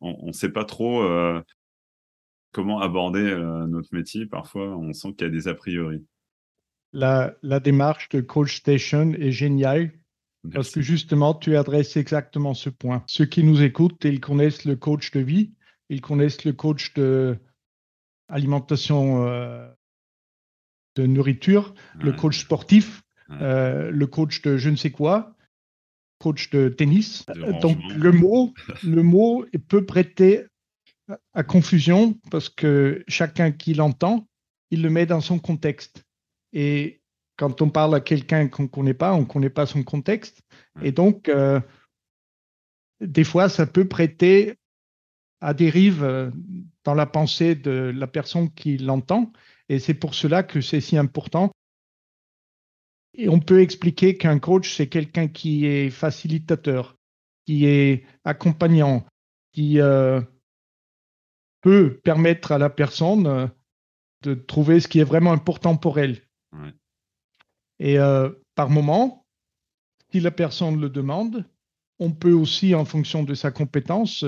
ne 0.00 0.32
sait 0.32 0.50
pas 0.50 0.64
trop 0.64 1.02
euh, 1.02 1.40
comment 2.52 2.80
aborder 2.80 3.22
euh, 3.22 3.66
notre 3.66 3.94
métier. 3.94 4.26
Parfois, 4.26 4.76
on 4.76 4.92
sent 4.92 5.14
qu'il 5.14 5.26
y 5.26 5.30
a 5.30 5.32
des 5.32 5.48
a 5.48 5.54
priori. 5.54 6.04
La, 6.92 7.34
la 7.42 7.58
démarche 7.58 8.08
de 8.10 8.20
Coach 8.20 8.56
Station 8.56 9.12
est 9.14 9.32
géniale 9.32 9.92
parce 10.52 10.70
que 10.70 10.82
justement, 10.82 11.32
tu 11.34 11.56
adresses 11.56 11.96
exactement 11.96 12.52
ce 12.52 12.68
point. 12.68 13.02
Ceux 13.06 13.24
qui 13.24 13.42
nous 13.42 13.62
écoutent, 13.62 14.04
ils 14.04 14.20
connaissent 14.20 14.66
le 14.66 14.76
coach 14.76 15.10
de 15.12 15.20
vie, 15.20 15.54
ils 15.88 16.02
connaissent 16.02 16.44
le 16.44 16.52
coach 16.52 16.92
de 16.92 17.38
alimentation 18.28 19.24
de 20.96 21.06
nourriture, 21.06 21.74
le 21.98 22.12
coach 22.12 22.40
sportif, 22.40 23.03
euh, 23.30 23.90
le 23.90 24.06
coach 24.06 24.42
de 24.42 24.56
je 24.56 24.70
ne 24.70 24.76
sais 24.76 24.90
quoi, 24.90 25.34
coach 26.18 26.50
de 26.50 26.68
tennis. 26.68 27.24
Donc 27.60 27.78
le 27.96 28.12
mot, 28.12 28.52
le 28.82 29.02
mot 29.02 29.46
peut 29.68 29.84
prêter 29.84 30.44
à 31.32 31.42
confusion 31.42 32.18
parce 32.30 32.48
que 32.48 33.04
chacun 33.08 33.52
qui 33.52 33.74
l'entend, 33.74 34.26
il 34.70 34.82
le 34.82 34.90
met 34.90 35.06
dans 35.06 35.20
son 35.20 35.38
contexte. 35.38 36.04
Et 36.52 37.00
quand 37.36 37.62
on 37.62 37.68
parle 37.68 37.94
à 37.94 38.00
quelqu'un 38.00 38.48
qu'on 38.48 38.64
ne 38.64 38.68
connaît 38.68 38.94
pas, 38.94 39.14
on 39.14 39.20
ne 39.20 39.26
connaît 39.26 39.50
pas 39.50 39.66
son 39.66 39.82
contexte. 39.82 40.40
Et 40.82 40.92
donc, 40.92 41.28
euh, 41.28 41.60
des 43.00 43.24
fois, 43.24 43.48
ça 43.48 43.66
peut 43.66 43.88
prêter 43.88 44.54
à 45.40 45.52
dérive 45.52 46.04
euh, 46.04 46.30
dans 46.84 46.94
la 46.94 47.06
pensée 47.06 47.54
de 47.54 47.92
la 47.94 48.06
personne 48.06 48.50
qui 48.52 48.78
l'entend. 48.78 49.32
Et 49.68 49.78
c'est 49.78 49.94
pour 49.94 50.14
cela 50.14 50.42
que 50.42 50.60
c'est 50.60 50.80
si 50.80 50.96
important 50.96 51.50
et 53.14 53.28
on 53.28 53.40
peut 53.40 53.60
expliquer 53.60 54.16
qu'un 54.16 54.38
coach, 54.38 54.74
c'est 54.74 54.88
quelqu'un 54.88 55.28
qui 55.28 55.66
est 55.66 55.90
facilitateur, 55.90 56.96
qui 57.46 57.66
est 57.66 58.04
accompagnant, 58.24 59.06
qui 59.52 59.80
euh, 59.80 60.20
peut 61.60 62.00
permettre 62.02 62.52
à 62.52 62.58
la 62.58 62.70
personne 62.70 63.26
euh, 63.26 63.46
de 64.22 64.34
trouver 64.34 64.80
ce 64.80 64.88
qui 64.88 64.98
est 64.98 65.04
vraiment 65.04 65.32
important 65.32 65.76
pour 65.76 65.98
elle. 65.98 66.22
Et 67.78 67.98
euh, 67.98 68.30
par 68.54 68.70
moment, 68.70 69.26
si 70.10 70.20
la 70.20 70.30
personne 70.30 70.80
le 70.80 70.88
demande, 70.88 71.44
on 72.00 72.12
peut 72.12 72.32
aussi, 72.32 72.74
en 72.74 72.84
fonction 72.84 73.22
de 73.22 73.34
sa 73.34 73.50
compétence, 73.50 74.24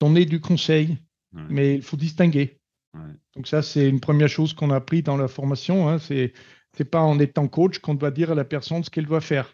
donner 0.00 0.24
du 0.24 0.40
conseil. 0.40 0.98
Mais 1.32 1.74
il 1.74 1.82
faut 1.82 1.96
distinguer. 1.96 2.60
Donc 3.34 3.46
ça, 3.46 3.62
c'est 3.62 3.88
une 3.88 4.00
première 4.00 4.28
chose 4.28 4.52
qu'on 4.52 4.70
a 4.70 4.76
appris 4.76 5.02
dans 5.02 5.16
la 5.16 5.28
formation. 5.28 5.88
Hein, 5.88 5.98
c'est 5.98 6.34
c'est 6.76 6.84
pas 6.84 7.02
en 7.02 7.18
étant 7.18 7.48
coach 7.48 7.78
qu'on 7.78 7.94
doit 7.94 8.10
dire 8.10 8.30
à 8.30 8.34
la 8.34 8.44
personne 8.44 8.82
ce 8.82 8.90
qu'elle 8.90 9.06
doit 9.06 9.20
faire. 9.20 9.52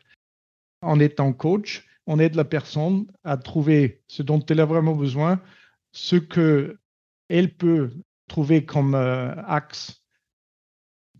En 0.83 1.01
étant 1.01 1.33
coach, 1.33 1.87
on 2.07 2.19
aide 2.19 2.37
la 2.37 2.45
personne 2.45 3.07
à 3.25 3.37
trouver 3.37 4.03
ce 4.07 4.23
dont 4.23 4.45
elle 4.49 4.61
a 4.61 4.65
vraiment 4.65 4.95
besoin, 4.95 5.41
ce 5.93 6.17
que 6.17 6.79
elle 7.29 7.55
peut 7.55 7.91
trouver 8.29 8.65
comme 8.65 8.95
euh, 8.95 9.35
axe 9.45 10.03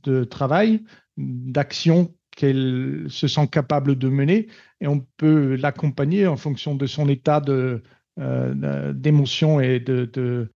de 0.05 0.25
travail, 0.25 0.85
d'action 1.17 2.15
qu'elle 2.31 3.07
se 3.09 3.27
sent 3.27 3.49
capable 3.49 3.99
de 3.99 4.09
mener, 4.09 4.47
et 4.81 4.87
on 4.87 5.01
peut 5.17 5.57
l'accompagner 5.57 6.27
en 6.27 6.37
fonction 6.37 6.77
de 6.77 6.87
son 6.87 7.09
état 7.09 7.41
de, 7.41 7.83
euh, 8.21 8.93
d'émotion 8.93 9.59
et 9.61 9.81
de, 9.81 10.49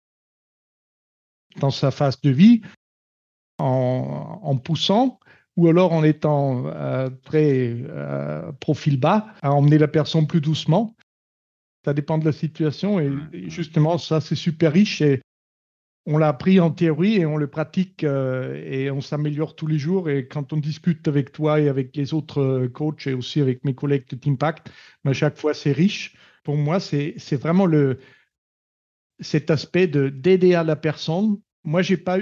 dans 1.57 1.71
sa 1.71 1.91
phase 1.91 2.21
de 2.21 2.31
vie, 2.31 2.61
en 3.59 4.57
poussant 4.57 5.21
ou 5.57 5.69
alors 5.69 5.93
en 5.93 6.05
étant 6.05 6.67
euh, 6.67 7.11
très 7.25 7.77
euh, 7.89 8.53
profil 8.53 8.99
bas, 8.99 9.27
à 9.43 9.53
emmener 9.53 9.79
la 9.79 9.89
personne 9.89 10.27
plus 10.27 10.41
doucement. 10.41 10.97
Ça 11.85 11.95
dépend 11.95 12.19
de 12.19 12.25
la 12.25 12.33
situation 12.33 13.01
et, 13.01 13.11
justement, 13.49 13.99
ça, 13.99 14.21
c'est 14.21 14.35
super 14.35 14.73
riche 14.73 15.01
et 15.01 15.23
on 16.07 16.19
l'a 16.19 16.29
appris 16.29 16.61
en 16.61 16.71
théorie 16.71 17.17
et 17.17 17.27
on 17.27 17.37
le 17.37 17.47
pratique 17.47 18.05
euh, 18.05 18.55
et 18.67 18.91
on 18.91 19.01
s'améliore 19.01 19.55
tous 19.55 19.67
les 19.67 19.79
jours. 19.79 20.11
Et 20.11 20.27
quand 20.27 20.53
on 20.53 20.57
discute 20.59 21.07
avec 21.09 21.33
toi 21.33 21.61
et 21.61 21.69
avec 21.69 21.97
les 21.97 22.13
autres 22.15 22.67
coachs 22.69 23.07
et 23.07 23.15
aussi 23.15 23.41
avec 23.41 23.65
mes 23.65 23.75
collègues 23.75 24.09
de 24.09 24.17
Teampact, 24.17 24.71
à 25.05 25.13
chaque 25.13 25.39
fois, 25.39 25.55
c'est 25.55 25.73
riche. 25.73 26.17
Pour 26.45 26.57
moi, 26.57 26.81
c'est 26.81 27.37
vraiment 27.37 27.67
le, 27.67 27.99
cet 29.21 29.51
aspect 29.51 29.87
d'aider 29.87 30.55
à 30.55 30.65
la 30.65 30.77
personne 30.77 31.39
moi, 31.65 31.83
j'ai 31.83 31.97
pas, 31.97 32.19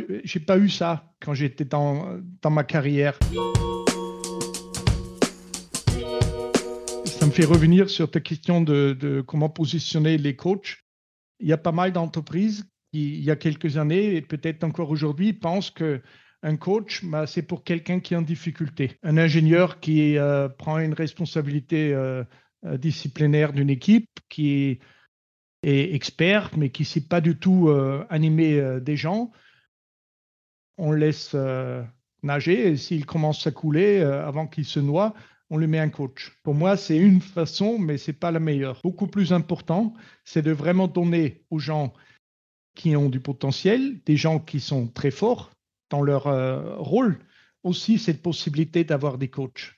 pas 0.46 0.58
eu 0.58 0.68
ça 0.68 1.12
quand 1.20 1.34
j'étais 1.34 1.64
dans, 1.64 2.20
dans 2.42 2.50
ma 2.50 2.64
carrière. 2.64 3.18
Ça 7.04 7.26
me 7.26 7.30
fait 7.30 7.44
revenir 7.44 7.90
sur 7.90 8.10
ta 8.10 8.20
question 8.20 8.60
de, 8.60 8.96
de 8.98 9.20
comment 9.20 9.48
positionner 9.48 10.18
les 10.18 10.36
coachs. 10.36 10.78
Il 11.40 11.48
y 11.48 11.52
a 11.52 11.58
pas 11.58 11.72
mal 11.72 11.92
d'entreprises 11.92 12.64
il 12.92 13.20
y 13.20 13.30
a 13.30 13.36
quelques 13.36 13.76
années 13.76 14.16
et 14.16 14.22
peut-être 14.22 14.64
encore 14.64 14.90
aujourd'hui 14.90 15.32
pensent 15.32 15.70
que 15.70 16.00
un 16.42 16.56
coach, 16.56 17.04
bah, 17.04 17.26
c'est 17.26 17.42
pour 17.42 17.64
quelqu'un 17.64 17.98
qui 17.98 18.14
est 18.14 18.16
en 18.16 18.22
difficulté. 18.22 18.96
Un 19.02 19.18
ingénieur 19.18 19.80
qui 19.80 20.16
euh, 20.16 20.48
prend 20.48 20.78
une 20.78 20.94
responsabilité 20.94 21.92
euh, 21.92 22.22
euh, 22.64 22.78
disciplinaire 22.78 23.52
d'une 23.52 23.70
équipe, 23.70 24.08
qui 24.28 24.78
est 25.62 25.94
expert, 25.94 26.50
mais 26.56 26.70
qui 26.70 26.82
ne 26.82 26.86
sait 26.86 27.08
pas 27.08 27.20
du 27.20 27.36
tout 27.36 27.70
animer 28.10 28.80
des 28.80 28.96
gens. 28.96 29.32
On 30.76 30.92
laisse 30.92 31.34
nager 32.22 32.68
et 32.68 32.76
s'il 32.76 33.06
commence 33.06 33.46
à 33.46 33.50
couler 33.50 34.00
avant 34.00 34.46
qu'il 34.46 34.64
se 34.64 34.78
noie, 34.78 35.14
on 35.50 35.58
lui 35.58 35.66
met 35.66 35.78
un 35.78 35.88
coach. 35.88 36.38
Pour 36.42 36.54
moi, 36.54 36.76
c'est 36.76 36.98
une 36.98 37.20
façon, 37.20 37.78
mais 37.78 37.98
ce 37.98 38.10
n'est 38.10 38.16
pas 38.16 38.30
la 38.30 38.40
meilleure. 38.40 38.80
Beaucoup 38.82 39.06
plus 39.06 39.32
important, 39.32 39.94
c'est 40.24 40.42
de 40.42 40.52
vraiment 40.52 40.88
donner 40.88 41.42
aux 41.50 41.58
gens 41.58 41.92
qui 42.74 42.94
ont 42.96 43.08
du 43.08 43.20
potentiel, 43.20 44.00
des 44.04 44.16
gens 44.16 44.38
qui 44.38 44.60
sont 44.60 44.86
très 44.86 45.10
forts, 45.10 45.50
dans 45.90 46.02
leur 46.02 46.26
euh, 46.26 46.76
rôle 46.76 47.18
aussi 47.64 47.98
cette 47.98 48.22
possibilité 48.22 48.84
d'avoir 48.84 49.18
des 49.18 49.28
coachs. 49.28 49.74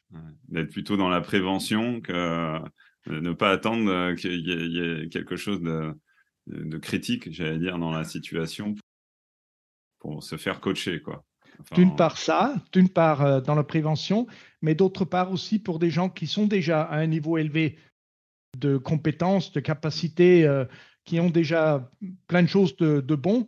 D'être 0.49 0.71
plutôt 0.71 0.97
dans 0.97 1.09
la 1.09 1.21
prévention 1.21 2.01
que 2.01 2.12
euh, 2.12 2.59
ne 3.07 3.33
pas 3.33 3.51
attendre 3.51 3.91
euh, 3.91 4.15
qu'il 4.15 4.47
y, 4.47 4.81
ait 4.81 5.09
quelque 5.09 5.37
chose 5.37 5.61
de, 5.61 5.95
critique, 6.79 7.33
j'allais 7.33 7.59
dire, 7.59 7.79
dans 7.79 7.91
la 7.91 8.05
situation 8.05 8.75
pour 9.99 10.23
se 10.23 10.37
faire 10.37 10.61
coacher. 10.61 11.01
quoi. 11.01 11.25
d'une 11.75 11.95
part 11.95 12.17
ça, 12.17 12.55
d'une 12.73 12.89
part 12.89 13.43
dans 13.43 13.55
la 13.55 13.65
prévention, 13.65 14.27
mais 14.63 14.75
d'autre 14.75 15.05
part 15.05 15.31
aussi 15.31 15.59
pour 15.59 15.79
des 15.79 15.91
gens 15.91 16.09
qui 16.09 16.27
sont 16.27 16.47
déjà 16.47 16.83
à 16.83 16.97
un 16.97 17.07
niveau 17.07 17.39
élevé 17.39 17.79
de 18.59 18.79
compétences, 18.79 19.53
de 19.53 19.61
capacités, 19.61 20.49
qui 21.05 21.21
ont 21.21 21.31
déjà 21.31 21.91
plein 22.27 22.43
de 22.43 22.49
choses 22.49 22.75
de 22.77 23.15
bon. 23.15 23.47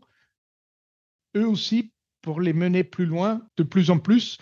Eux 1.34 1.48
aussi 1.48 1.92
pour 2.20 2.40
les 2.40 2.52
mener 2.52 2.84
plus 2.84 3.06
loin, 3.06 3.42
de 3.56 3.64
plus 3.64 3.90
en 3.90 3.98
plus, 3.98 4.38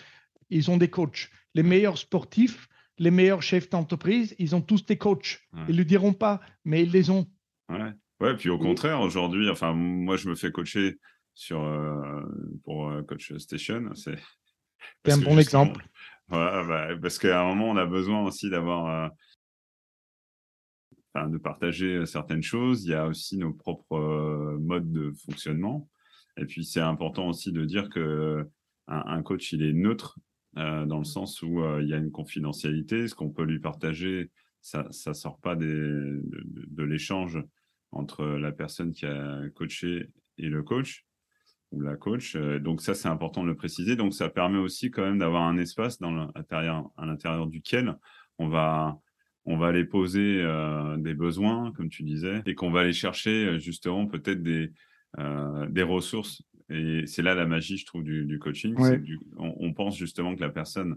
ils 0.49 0.69
ont 0.69 0.77
des 0.77 0.89
coachs. 0.89 1.29
Les 1.55 1.63
meilleurs 1.63 1.97
sportifs, 1.97 2.69
les 3.01 3.09
meilleurs 3.09 3.41
chefs 3.41 3.67
d'entreprise, 3.67 4.35
ils 4.37 4.55
ont 4.55 4.61
tous 4.61 4.85
des 4.85 4.97
coachs. 4.97 5.41
Ils 5.67 5.73
ne 5.73 5.77
le 5.79 5.85
diront 5.85 6.13
pas, 6.13 6.39
mais 6.63 6.83
ils 6.83 6.91
les 6.91 7.09
ont. 7.09 7.27
Ouais, 7.67 7.91
ouais 8.19 8.37
puis 8.37 8.49
au 8.49 8.59
contraire, 8.59 9.01
aujourd'hui, 9.01 9.49
enfin, 9.49 9.73
moi, 9.73 10.17
je 10.17 10.29
me 10.29 10.35
fais 10.35 10.51
coacher 10.51 10.99
sur, 11.33 11.63
euh, 11.63 12.21
pour 12.63 12.89
euh, 12.89 13.01
Coach 13.01 13.33
Station. 13.37 13.89
C'est 13.95 14.19
un 15.07 15.17
bon 15.17 15.39
exemple. 15.39 15.83
Ouais, 16.29 16.67
bah, 16.67 16.89
parce 17.01 17.17
qu'à 17.17 17.41
un 17.41 17.45
moment, 17.45 17.71
on 17.71 17.77
a 17.77 17.87
besoin 17.87 18.21
aussi 18.23 18.49
d'avoir. 18.49 19.09
Euh, 21.15 21.27
de 21.27 21.37
partager 21.37 22.05
certaines 22.05 22.43
choses. 22.43 22.85
Il 22.85 22.91
y 22.91 22.93
a 22.93 23.05
aussi 23.05 23.37
nos 23.37 23.51
propres 23.51 24.57
modes 24.61 24.93
de 24.93 25.11
fonctionnement. 25.25 25.89
Et 26.37 26.45
puis, 26.45 26.63
c'est 26.63 26.79
important 26.79 27.27
aussi 27.27 27.51
de 27.51 27.65
dire 27.65 27.89
que 27.89 28.47
un, 28.87 29.21
coach, 29.21 29.51
il 29.51 29.61
est 29.61 29.73
neutre 29.73 30.17
euh, 30.57 30.85
dans 30.85 30.97
le 30.97 31.05
sens 31.05 31.41
où 31.41 31.61
euh, 31.61 31.81
il 31.81 31.87
y 31.87 31.93
a 31.93 31.97
une 31.97 32.11
confidentialité. 32.11 33.07
Ce 33.07 33.15
qu'on 33.15 33.29
peut 33.29 33.43
lui 33.43 33.59
partager, 33.59 34.31
ça 34.61 34.83
ne 34.83 35.13
sort 35.13 35.39
pas 35.39 35.55
de, 35.55 36.21
l'échange 36.77 37.41
entre 37.91 38.25
la 38.25 38.51
personne 38.51 38.91
qui 38.91 39.05
a 39.05 39.41
coaché 39.55 40.09
et 40.37 40.49
le 40.49 40.61
coach 40.61 41.05
ou 41.71 41.79
la 41.79 41.95
coach. 41.95 42.35
Euh, 42.35 42.59
donc 42.59 42.81
ça, 42.81 42.93
c'est 42.93 43.07
important 43.07 43.43
de 43.43 43.47
le 43.47 43.55
préciser. 43.55 43.95
Donc 43.95 44.13
ça 44.13 44.29
permet 44.29 44.57
aussi 44.57 44.91
quand 44.91 45.03
même 45.03 45.19
d'avoir 45.19 45.43
un 45.43 45.57
espace 45.57 45.99
à 46.01 47.05
l'intérieur 47.05 47.47
duquel 47.47 47.97
on 48.37 48.49
va, 48.49 48.99
on 49.45 49.57
va 49.57 49.67
aller 49.67 49.85
poser 49.85 50.43
des 50.97 51.13
besoins, 51.13 51.71
comme 51.73 51.89
tu 51.89 52.03
disais, 52.03 52.41
et 52.45 52.55
qu'on 52.55 52.71
va 52.71 52.81
aller 52.81 52.93
chercher 52.93 53.59
justement 53.59 54.07
peut-être 54.07 54.41
des, 54.41 54.71
des 55.69 55.83
ressources. 55.83 56.43
Et 56.71 57.05
c'est 57.05 57.21
là 57.21 57.35
la 57.35 57.45
magie, 57.45 57.77
je 57.77 57.85
trouve, 57.85 58.03
du, 58.03 58.39
coaching. 58.39 58.75
on, 59.37 59.73
pense 59.73 59.97
justement 59.97 60.35
que 60.35 60.41
la 60.41 60.49
personne, 60.49 60.95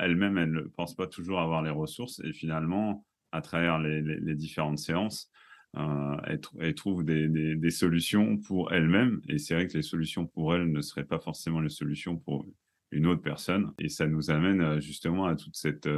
elle-même, 0.00 0.36
elle 0.36 0.52
ne 0.52 0.60
pense 0.60 0.94
pas 0.94 1.06
toujours 1.06 1.40
avoir 1.40 1.62
les 1.62 1.70
ressources. 1.70 2.20
Et 2.24 2.32
finalement, 2.32 3.04
à 3.32 3.40
travers 3.40 3.78
les, 3.78 4.34
différentes 4.34 4.78
séances, 4.78 5.30
euh, 5.76 6.16
elle, 6.60 6.74
trouve 6.74 7.04
des, 7.04 7.70
solutions 7.70 8.36
pour 8.36 8.72
elle-même. 8.72 9.22
Et 9.28 9.38
c'est 9.38 9.54
vrai 9.54 9.66
que 9.66 9.74
les 9.74 9.82
solutions 9.82 10.26
pour 10.26 10.54
elle 10.54 10.70
ne 10.70 10.80
seraient 10.82 11.04
pas 11.04 11.18
forcément 11.18 11.60
les 11.60 11.70
solutions 11.70 12.18
pour 12.18 12.46
une 12.90 13.06
autre 13.06 13.22
personne. 13.22 13.72
Et 13.78 13.88
ça 13.88 14.06
nous 14.06 14.30
amène 14.30 14.60
euh, 14.60 14.80
justement 14.80 15.24
à 15.24 15.34
toute 15.34 15.56
cette 15.56 15.88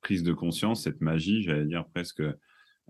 prise 0.00 0.22
de 0.22 0.32
conscience, 0.32 0.84
cette 0.84 1.02
magie, 1.02 1.42
j'allais 1.42 1.66
dire 1.66 1.86
presque, 1.92 2.22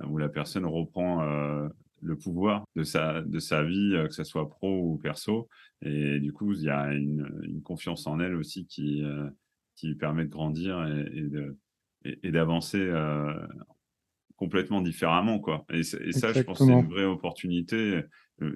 où 0.05 0.19
la 0.19 0.29
personne 0.29 0.67
reprend 0.67 1.69
le 2.05 2.17
pouvoir 2.17 2.65
de 2.77 2.85
sa, 2.85 3.23
de 3.23 3.39
sa 3.39 3.65
vie, 3.65 3.95
euh, 3.95 4.07
que 4.07 4.15
ce 4.15 4.25
soit 4.25 4.49
pro 4.49 4.93
ou 4.93 4.99
perso. 4.99 5.49
Et 5.83 6.21
du 6.21 6.33
coup, 6.33 6.53
il 6.53 6.63
y 6.63 6.71
a 6.71 6.93
une, 6.93 7.63
confiance 7.65 8.07
en 8.07 8.21
elle 8.21 8.35
aussi 8.35 8.67
qui, 8.67 9.03
euh, 9.03 9.29
qui 9.75 9.95
permet 9.95 10.25
de 10.25 10.31
grandir 10.31 10.85
et, 10.87 11.23
de, 11.23 11.57
et, 12.05 12.31
d'avancer 12.31 12.81
euh, 12.81 13.35
complètement 14.37 14.83
différemment. 14.83 15.39
Quoi. 15.39 15.65
Et, 15.71 15.83
ça, 15.83 16.33
je 16.33 16.43
pense 16.43 16.59
que 16.59 16.65
c'est 16.65 16.73
une 16.73 16.89
vraie 16.89 17.05
opportunité. 17.05 18.03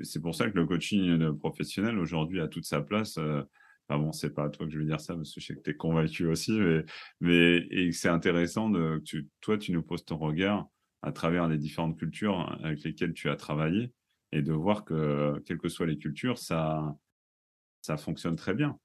C'est 0.02 0.20
pour 0.20 0.34
ça 0.34 0.50
que 0.50 0.56
le 0.56 0.66
coaching 0.66 1.32
professionnel 1.38 1.98
aujourd'hui 1.98 2.40
a 2.40 2.48
toute 2.48 2.64
sa 2.64 2.82
place. 2.82 3.18
Enfin 3.18 4.00
bon, 4.00 4.12
c'est 4.12 4.34
pas 4.34 4.44
à 4.44 4.48
toi 4.50 4.66
que 4.66 4.72
je 4.72 4.78
veux 4.78 4.84
dire 4.84 5.00
ça, 5.00 5.14
parce 5.14 5.32
que 5.32 5.40
je 5.40 5.46
sais 5.46 5.54
que 5.54 5.62
tu 5.62 5.70
es 5.70 5.74
convaincu 5.74 6.26
aussi, 6.26 6.52
mais, 6.52 6.84
mais 7.20 7.66
et 7.70 7.92
c'est 7.92 8.08
intéressant 8.08 8.68
de, 8.68 8.98
que 8.98 9.04
tu, 9.04 9.28
toi, 9.40 9.56
tu 9.56 9.72
nous 9.72 9.82
poses 9.82 10.04
ton 10.04 10.18
regard 10.18 10.68
à 11.02 11.12
travers 11.12 11.48
les 11.48 11.58
différentes 11.58 11.98
cultures 11.98 12.56
avec 12.62 12.82
lesquelles 12.82 13.14
tu 13.14 13.28
as 13.28 13.37
travaillé 13.37 13.92
et 14.32 14.42
de 14.42 14.52
voir 14.52 14.84
que, 14.84 15.42
quelles 15.46 15.58
que 15.58 15.68
soient 15.68 15.87
les 15.87 15.98
cultures, 15.98 16.38
ça, 16.38 16.96
ça 17.80 17.96
fonctionne 17.96 18.37
très 18.37 18.54
bien. 18.54 18.78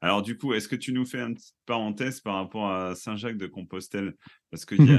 Alors 0.00 0.22
du 0.22 0.38
coup, 0.38 0.54
est-ce 0.54 0.68
que 0.68 0.76
tu 0.76 0.92
nous 0.92 1.04
fais 1.04 1.20
une 1.20 1.34
petite 1.34 1.56
parenthèse 1.66 2.20
par 2.20 2.36
rapport 2.36 2.70
à 2.70 2.94
Saint-Jacques 2.94 3.38
de 3.38 3.46
Compostelle? 3.46 4.14
Parce 4.50 4.64
qu'il 4.64 4.84
y, 4.86 4.92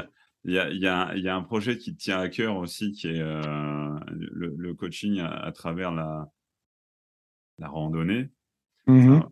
a, 0.58 0.70
y, 0.72 0.88
a, 0.88 1.16
y, 1.16 1.28
a, 1.30 1.36
un 1.36 1.44
projet 1.44 1.78
qui 1.78 1.96
te 1.96 2.02
tient 2.02 2.20
à 2.20 2.28
cœur 2.28 2.58
aussi, 2.58 2.92
qui 2.92 3.08
est 3.08 3.22
euh, 3.22 3.98
le, 4.10 4.74
coaching 4.74 5.20
à, 5.22 5.52
travers 5.54 5.94
la, 5.94 6.30
la 7.58 7.70
randonnée. 7.70 8.32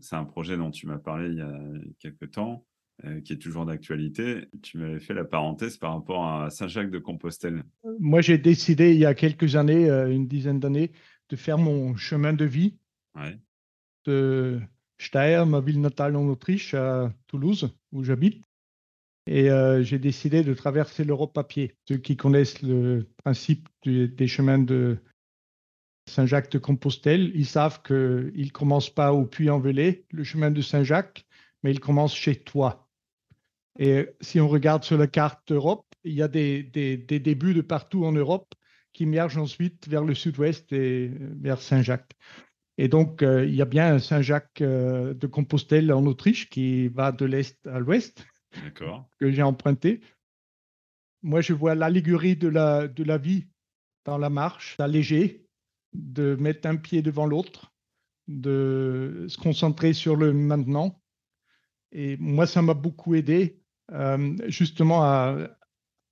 C'est 0.02 0.15
un 0.15 0.26
projet 0.26 0.56
dont 0.56 0.71
tu 0.71 0.88
m'as 0.88 0.98
parlé 0.98 1.30
il 1.30 1.38
y 1.38 1.41
a 1.41 1.60
quelques 2.00 2.32
temps. 2.32 2.65
Euh, 3.04 3.20
qui 3.20 3.34
est 3.34 3.38
toujours 3.38 3.66
d'actualité. 3.66 4.48
Tu 4.62 4.78
m'avais 4.78 5.02
fait 5.02 5.14
la 5.14 5.26
parenthèse 5.26 5.76
par 5.76 5.94
rapport 5.94 6.26
à 6.26 6.50
Saint-Jacques 6.50 6.92
de 6.92 6.98
Compostelle. 6.98 7.66
Moi, 8.00 8.22
j'ai 8.22 8.38
décidé 8.38 8.94
il 8.94 9.00
y 9.00 9.06
a 9.06 9.14
quelques 9.14 9.58
années, 9.58 9.90
euh, 9.90 10.10
une 10.10 10.28
dizaine 10.28 10.62
d'années, 10.62 10.94
de 11.28 11.36
faire 11.36 11.58
mon 11.58 11.98
chemin 11.98 12.32
de 12.32 12.46
vie 12.46 12.78
de 14.06 14.62
Steyr, 14.98 15.46
ma 15.46 15.60
ville 15.60 15.82
natale 15.82 16.16
en 16.16 16.26
Autriche, 16.28 16.74
à 16.74 17.14
Toulouse, 17.28 17.78
où 17.92 18.04
j'habite. 18.06 18.42
Et 19.28 19.50
euh, 19.50 19.84
j'ai 19.84 20.00
décidé 20.00 20.44
de 20.44 20.54
traverser 20.54 21.04
l'Europe 21.04 21.38
à 21.38 21.44
pied. 21.44 21.76
Ceux 21.90 21.98
qui 21.98 22.16
connaissent 22.16 22.62
le 22.62 23.08
principe 23.26 23.68
des 23.84 24.28
chemins 24.28 24.60
de 24.60 25.00
Saint-Jacques 26.08 26.52
de 26.52 26.60
Compostelle, 26.60 27.32
ils 27.36 27.46
savent 27.46 27.82
qu'il 27.82 27.96
ne 28.46 28.52
commence 28.52 28.90
pas 28.90 29.12
au 29.12 29.26
Puy-en-Velay, 29.26 30.06
le 30.12 30.24
chemin 30.24 30.50
de 30.50 30.62
Saint-Jacques, 30.62 31.26
mais 31.62 31.72
il 31.72 31.82
commence 31.82 32.16
chez 32.16 32.36
toi. 32.36 32.85
Et 33.78 34.10
si 34.22 34.40
on 34.40 34.48
regarde 34.48 34.84
sur 34.84 34.98
la 34.98 35.08
carte 35.08 35.48
d'Europe, 35.48 35.86
il 36.04 36.14
y 36.14 36.22
a 36.22 36.28
des, 36.28 36.64
débuts 36.64 37.54
de 37.54 37.62
partout 37.62 38.06
en 38.06 38.12
Europe 38.12 38.54
qui 38.94 39.04
émergent 39.04 39.38
ensuite 39.38 39.88
vers 39.88 40.06
le 40.06 40.14
sud-ouest 40.14 40.72
et 40.72 41.12
vers 41.20 41.62
Saint-Jacques. 41.62 42.14
Et 42.78 42.88
donc, 42.88 43.24
euh, 43.24 43.46
il 43.46 43.56
y 43.56 43.62
a 43.62 43.66
bien 43.66 44.00
Saint-Jacques 44.00 44.62
euh, 44.62 45.14
de 45.14 45.28
Compostelle 45.28 45.92
en 45.92 46.06
Autriche 46.06 46.50
qui 46.50 46.88
va 46.88 47.12
de 47.12 47.26
l'est 47.26 47.66
à 47.68 47.80
l'ouest, 47.80 48.26
que 49.20 49.32
j'ai 49.32 49.42
emprunté. 49.42 50.02
Moi, 51.24 51.42
je 51.42 51.54
vois 51.54 51.76
l'allégorie 51.76 52.36
de 52.36 52.48
la, 52.48 52.88
de 52.88 53.04
la 53.04 53.18
vie 53.18 53.48
dans 54.06 54.18
la 54.18 54.30
marche, 54.30 54.78
d'alléger, 54.78 55.46
de 55.94 56.36
mettre 56.36 56.68
un 56.68 56.76
pied 56.76 57.02
devant 57.02 57.26
l'autre, 57.26 57.74
de 58.28 59.26
se 59.28 59.38
concentrer 59.38 59.94
sur 59.94 60.16
le 60.16 60.34
maintenant. 60.34 61.02
Et 61.92 62.18
moi, 62.18 62.46
ça 62.46 62.62
m'a 62.62 62.74
beaucoup 62.74 63.16
aidé 63.16 63.62
euh, 63.91 64.36
justement 64.48 65.04
à 65.04 65.36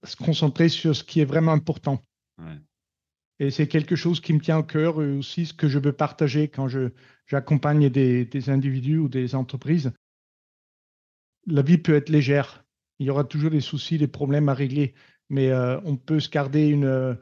se 0.03 0.15
concentrer 0.15 0.69
sur 0.69 0.95
ce 0.95 1.03
qui 1.03 1.21
est 1.21 1.25
vraiment 1.25 1.53
important. 1.53 2.03
Et 3.39 3.51
c'est 3.51 3.67
quelque 3.67 3.95
chose 3.95 4.19
qui 4.19 4.33
me 4.33 4.39
tient 4.39 4.59
au 4.59 4.63
cœur 4.63 5.01
et 5.01 5.11
aussi 5.11 5.45
ce 5.45 5.53
que 5.53 5.67
je 5.67 5.79
veux 5.79 5.93
partager 5.93 6.47
quand 6.47 6.67
j'accompagne 7.25 7.89
des, 7.89 8.25
des, 8.25 8.49
individus 8.49 8.97
ou 8.97 9.09
des 9.09 9.35
entreprises. 9.35 9.91
La 11.47 11.61
vie 11.61 11.77
peut 11.77 11.95
être 11.95 12.09
légère. 12.09 12.63
Il 12.99 13.07
y 13.07 13.09
aura 13.09 13.23
toujours 13.23 13.49
des 13.49 13.61
soucis, 13.61 13.97
des 13.97 14.07
problèmes 14.07 14.49
à 14.49 14.53
régler, 14.53 14.93
mais 15.29 15.49
euh, 15.49 15.79
on 15.83 15.97
peut 15.97 16.19
se 16.19 16.29
garder 16.29 16.67
une 16.67 16.85
euh, 16.85 17.15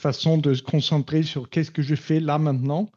façon 0.00 0.38
de 0.38 0.54
se 0.54 0.62
concentrer 0.62 1.22
sur 1.22 1.48
qu'est-ce 1.50 1.70
que 1.70 1.82
je 1.82 1.94
fais 1.94 2.18
là 2.18 2.38
maintenant 2.38 2.90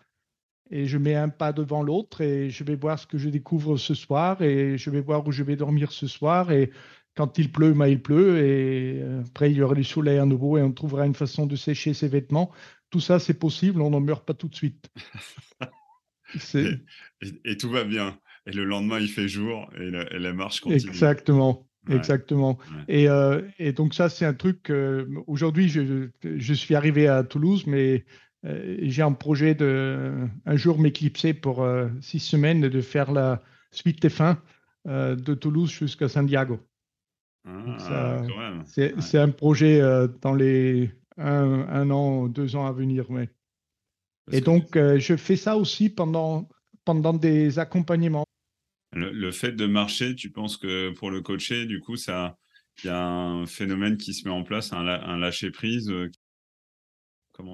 et 0.71 0.86
je 0.86 0.97
mets 0.97 1.15
un 1.15 1.30
pas 1.30 1.53
devant 1.53 1.84
l'autre 1.84 2.21
et 2.21 2.49
je 2.49 2.63
vais 2.63 2.75
voir 2.75 2.99
ce 2.99 3.08
que 3.08 3.17
je 3.17 3.30
découvre 3.30 3.77
ce 3.77 3.93
soir 3.93 4.41
et 4.41 4.77
je 4.77 4.89
vais 4.89 5.01
voir 5.01 5.25
où 5.27 5.32
je 5.32 5.43
vais 5.43 5.56
dormir 5.56 5.91
ce 5.91 6.08
soir 6.08 6.51
et 6.51 6.71
quand 7.15 7.39
il 7.39 7.51
pleut, 7.51 7.73
ben, 7.73 7.88
il 7.88 7.99
pleut, 7.99 8.38
et 8.38 9.01
après 9.27 9.49
il 9.51 9.58
y 9.58 9.62
aura 9.63 9.73
du 9.73 9.84
soleil 9.84 10.19
à 10.19 10.25
nouveau 10.25 10.58
et 10.58 10.62
on 10.62 10.71
trouvera 10.71 11.06
une 11.06 11.15
façon 11.15 11.47
de 11.47 11.56
sécher 11.56 11.93
ses 11.93 12.08
vêtements. 12.08 12.51
Tout 12.91 12.99
ça, 12.99 13.19
c'est 13.19 13.34
possible, 13.34 13.82
on 13.82 13.89
n'en 13.89 13.99
meurt 13.99 14.25
pas 14.25 14.36
tout 14.36 14.47
de 14.47 14.56
suite. 14.56 14.89
et, 17.43 17.58
tout 17.58 17.69
va 17.69 17.84
bien. 17.84 18.19
Et 18.45 18.51
le 18.51 18.63
lendemain, 18.63 18.99
il 18.99 19.10
fait 19.10 19.27
jour 19.27 19.69
et 19.77 19.89
la, 19.89 20.34
marche 20.34 20.62
continue. 20.62 20.89
Exactement. 20.89 21.67
Exactement. 21.89 22.60
Et, 22.88 23.08
et, 23.60 23.71
donc 23.71 23.93
ça, 23.93 24.10
c'est 24.10 24.25
un 24.25 24.34
truc. 24.34 24.71
Aujourd'hui, 25.25 25.69
je, 25.69 26.10
je, 26.21 26.53
suis 26.53 26.75
arrivé 26.75 27.08
à 27.08 27.23
Toulouse, 27.23 27.65
mais 27.65 27.93
euh, 27.93 28.26
j'ai 28.43 29.02
un 29.02 29.13
projet 29.13 29.56
de 29.56 30.28
un 30.45 30.56
jour 30.56 30.80
m'éclipser 30.80 31.34
pour 31.34 31.63
euh, 31.63 31.89
six 32.02 32.19
semaines 32.19 32.62
de 32.62 32.82
faire 32.82 33.12
la 33.12 33.41
suite 33.71 34.04
F1 34.06 34.38
euh, 34.88 35.15
de 35.15 35.34
Toulouse 35.34 35.71
jusqu'à 35.71 36.08
San 36.08 36.26
Diego. 36.26 36.60
Ah, 37.45 38.17
c'est 38.65 39.17
un 39.17 39.30
projet 39.30 39.82
dans 40.21 40.34
les 40.34 40.91
un, 41.17 41.67
un, 41.69 41.89
an, 41.89 42.28
deux 42.28 42.58
ans 42.58 42.67
à 42.67 42.73
venir. 42.73 43.06
Mais... 43.10 43.30
Et 44.32 44.41
donc, 44.41 44.76
je 44.76 45.15
fais 45.15 45.38
ça 45.38 45.56
aussi 45.56 45.89
pendant, 45.89 46.50
pendant 46.84 47.13
des 47.13 47.58
accompagnements. 47.58 48.26
Le, 48.93 49.32
fait 49.32 49.54
de 49.54 49.65
marcher, 49.65 50.15
tu 50.15 50.30
penses 50.30 50.58
que 50.58 50.91
pour 50.91 51.10
le 51.10 51.21
coacher, 51.21 51.65
du 51.65 51.80
coup, 51.80 51.95
il 51.95 52.86
y 52.86 52.89
a 52.89 53.06
un 53.06 53.45
phénomène 53.45 53.97
qui 53.97 54.13
se 54.13 54.28
met 54.28 54.34
en 54.34 54.43
place, 54.43 54.73
un, 54.73 54.86
un 54.86 55.21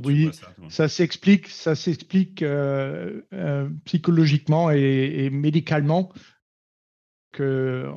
oui, 0.03 0.29
ça, 0.69 0.87
s'explique, 0.87 1.47
ça 1.47 1.75
s'explique 1.75 2.41
euh, 2.41 3.21
euh, 3.33 3.69
psychologiquement 3.85 4.71
et, 4.71 5.29
médicalement 5.29 6.11
que 7.31 7.89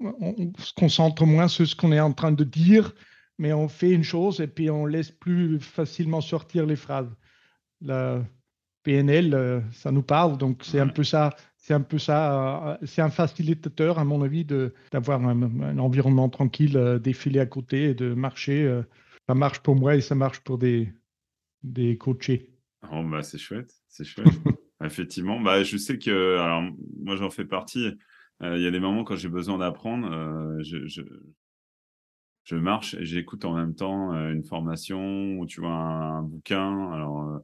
on, 0.00 0.52
se 0.58 0.72
concentre 0.72 1.26
moins 1.26 1.48
sur 1.48 1.66
ce 1.66 1.76
qu'on 1.76 1.92
est 1.92 2.00
en 2.00 2.12
train 2.12 2.32
de 2.32 2.44
dire, 2.44 2.94
mais 3.38 3.52
on 3.52 3.68
fait 3.68 3.90
une 3.90 4.02
chose 4.02 4.40
et 4.40 4.46
puis 4.46 4.70
on 4.70 4.86
laisse 4.86 5.10
plus 5.10 5.60
facilement 5.60 6.20
sortir 6.20 6.66
les 6.66 6.76
phrases. 6.76 7.14
La 7.82 8.22
PNL, 8.82 9.34
euh, 9.34 9.60
ça 9.72 9.92
nous 9.92 10.02
parle, 10.02 10.38
donc 10.38 10.62
c'est 10.64 10.80
un 10.80 10.88
peu 10.88 11.04
ça. 11.04 11.36
C'est 11.58 11.74
un 11.74 11.82
peu 11.82 11.98
ça. 11.98 12.78
C'est 12.84 13.02
un 13.02 13.10
facilitateur, 13.10 13.98
à 13.98 14.04
mon 14.04 14.22
avis, 14.22 14.46
d'avoir 14.90 15.22
un, 15.22 15.42
un, 15.42 15.78
environnement 15.78 16.30
tranquille, 16.30 16.98
défiler 17.02 17.38
à 17.38 17.46
côté 17.46 17.90
et 17.90 17.94
de 17.94 18.14
marcher. 18.14 18.80
Ça 19.28 19.34
marche 19.34 19.60
pour 19.60 19.76
moi 19.76 19.94
et 19.94 20.00
ça 20.00 20.14
marche 20.14 20.40
pour 20.40 20.56
des, 20.56 20.90
des 21.62 21.96
coachés. 21.96 22.50
Oh, 22.92 23.02
bah, 23.04 23.22
c'est 23.22 23.38
chouette, 23.38 23.74
c'est 23.88 24.04
chouette. 24.04 24.26
Effectivement, 24.84 25.40
bah, 25.40 25.62
je 25.62 25.76
sais 25.76 25.98
que, 25.98 26.38
alors, 26.38 26.62
moi 26.98 27.16
j'en 27.16 27.30
fais 27.30 27.44
partie. 27.44 27.98
Euh, 28.42 28.56
il 28.56 28.62
y 28.62 28.66
a 28.66 28.70
des 28.70 28.80
moments 28.80 29.04
quand 29.04 29.16
j'ai 29.16 29.28
besoin 29.28 29.58
d'apprendre, 29.58 30.10
euh, 30.10 30.62
je, 30.62 30.86
je, 30.86 31.02
je, 32.44 32.56
marche 32.56 32.94
et 32.94 33.04
j'écoute 33.04 33.44
en 33.44 33.54
même 33.54 33.74
temps 33.74 34.14
euh, 34.14 34.32
une 34.32 34.44
formation 34.44 35.38
ou 35.38 35.46
tu 35.46 35.60
vois 35.60 35.72
un, 35.72 36.22
bouquin. 36.22 36.92
Alors, 36.92 37.40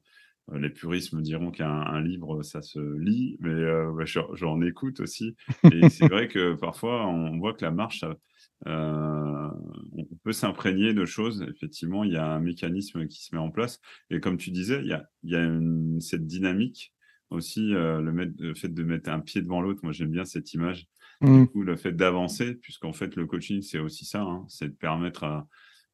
les 0.55 0.71
puristes 0.71 1.13
me 1.13 1.21
diront 1.21 1.51
qu'un 1.51 2.01
livre, 2.01 2.43
ça 2.43 2.63
se 2.63 2.79
lit, 2.99 3.37
mais 3.41 3.55
bah, 3.93 4.05
j'en 4.05 4.63
écoute 4.63 5.01
aussi. 5.01 5.37
Et 5.71 5.91
c'est 5.91 6.09
vrai 6.09 6.29
que 6.29 6.55
parfois, 6.55 7.07
on 7.07 7.37
voit 7.39 7.53
que 7.53 7.65
la 7.65 7.73
marche, 7.73 8.01
ça, 8.01 8.17
on 8.65 10.05
peut 10.25 10.33
s'imprégner 10.33 10.95
de 10.95 11.05
choses. 11.05 11.45
Effectivement, 11.49 12.05
il 12.05 12.13
y 12.13 12.17
a 12.17 12.27
un 12.27 12.41
mécanisme 12.41 13.07
qui 13.07 13.23
se 13.23 13.35
met 13.35 13.41
en 13.41 13.51
place. 13.51 13.81
Et 14.11 14.21
comme 14.21 14.37
tu 14.37 14.51
disais, 14.51 14.81
il 14.83 14.89
y 14.89 14.93
a, 14.93 15.05
il 15.23 15.31
y 15.31 15.37
a 15.37 16.01
cette 16.01 16.27
dynamique 16.27 16.93
aussi, 17.31 17.75
euh, 17.75 18.01
le, 18.01 18.55
fait 18.55 18.69
de 18.69 18.83
mettre 18.83 19.11
un 19.11 19.21
pied 19.21 19.43
devant 19.43 19.61
l'autre. 19.61 19.81
Moi, 19.83 19.93
j'aime 19.93 20.11
bien 20.11 20.25
cette 20.25 20.53
image. 20.55 20.87
Mmh. 21.21 21.43
Du 21.43 21.49
coup, 21.49 21.63
le 21.63 21.77
fait 21.77 21.93
d'avancer, 21.93 22.55
puisqu'en 22.55 22.93
fait, 22.93 23.17
le 23.17 23.27
coaching, 23.27 23.63
c'est 23.63 23.79
aussi 23.79 24.05
ça, 24.05 24.23
hein, 24.23 24.45
c'est 24.49 24.69
de 24.69 24.75
permettre 24.75 25.25
à, 25.25 25.49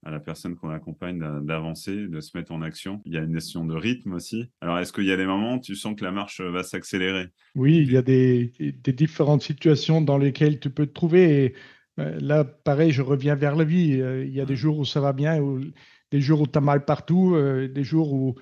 à 0.04 0.10
la 0.10 0.20
personne 0.20 0.56
qu'on 0.56 0.70
accompagne 0.70 1.20
d'avancer, 1.42 2.08
de 2.08 2.20
se 2.20 2.36
mettre 2.36 2.52
en 2.52 2.60
action. 2.60 3.00
Il 3.04 3.14
y 3.14 3.16
a 3.16 3.20
une 3.20 3.32
notion 3.32 3.64
de 3.64 3.74
rythme 3.74 4.12
aussi. 4.14 4.46
Alors, 4.60 4.78
est-ce 4.78 4.92
qu'il 4.92 5.04
y 5.04 5.12
a 5.12 5.16
des 5.16 5.26
moments 5.26 5.56
où 5.56 5.60
tu 5.60 5.76
sens 5.76 5.94
que 5.96 6.04
la 6.04 6.10
marche 6.10 6.40
va 6.40 6.62
s'accélérer? 6.62 7.28
Oui, 7.54 7.78
il 7.78 7.92
y 7.92 7.96
a 7.96 8.02
des, 8.02 8.52
des, 8.58 8.92
différentes 8.92 9.42
situations 9.42 10.00
dans 10.00 10.18
lesquelles 10.18 10.58
tu 10.58 10.70
peux 10.70 10.86
te 10.86 10.92
trouver. 10.92 11.44
Et 11.44 11.54
euh, 11.54 11.58
là, 11.96 12.44
pareil, 12.44 12.92
je 12.92 13.02
reviens 13.02 13.34
vers 13.34 13.56
la 13.56 13.64
vie. 13.64 14.00
Euh, 14.00 14.24
il 14.24 14.32
y 14.32 14.40
a 14.40 14.44
des 14.44 14.56
jours 14.56 14.78
où 14.78 14.84
ça 14.84 15.00
va 15.00 15.12
bien, 15.12 15.40
des 16.10 16.20
jours 16.20 16.40
où 16.40 16.46
tu 16.46 16.58
as 16.58 16.62
mal 16.62 16.84
partout, 16.84 17.34
euh, 17.34 17.68
des 17.68 17.84
jours 17.84 18.12
où. 18.12 18.34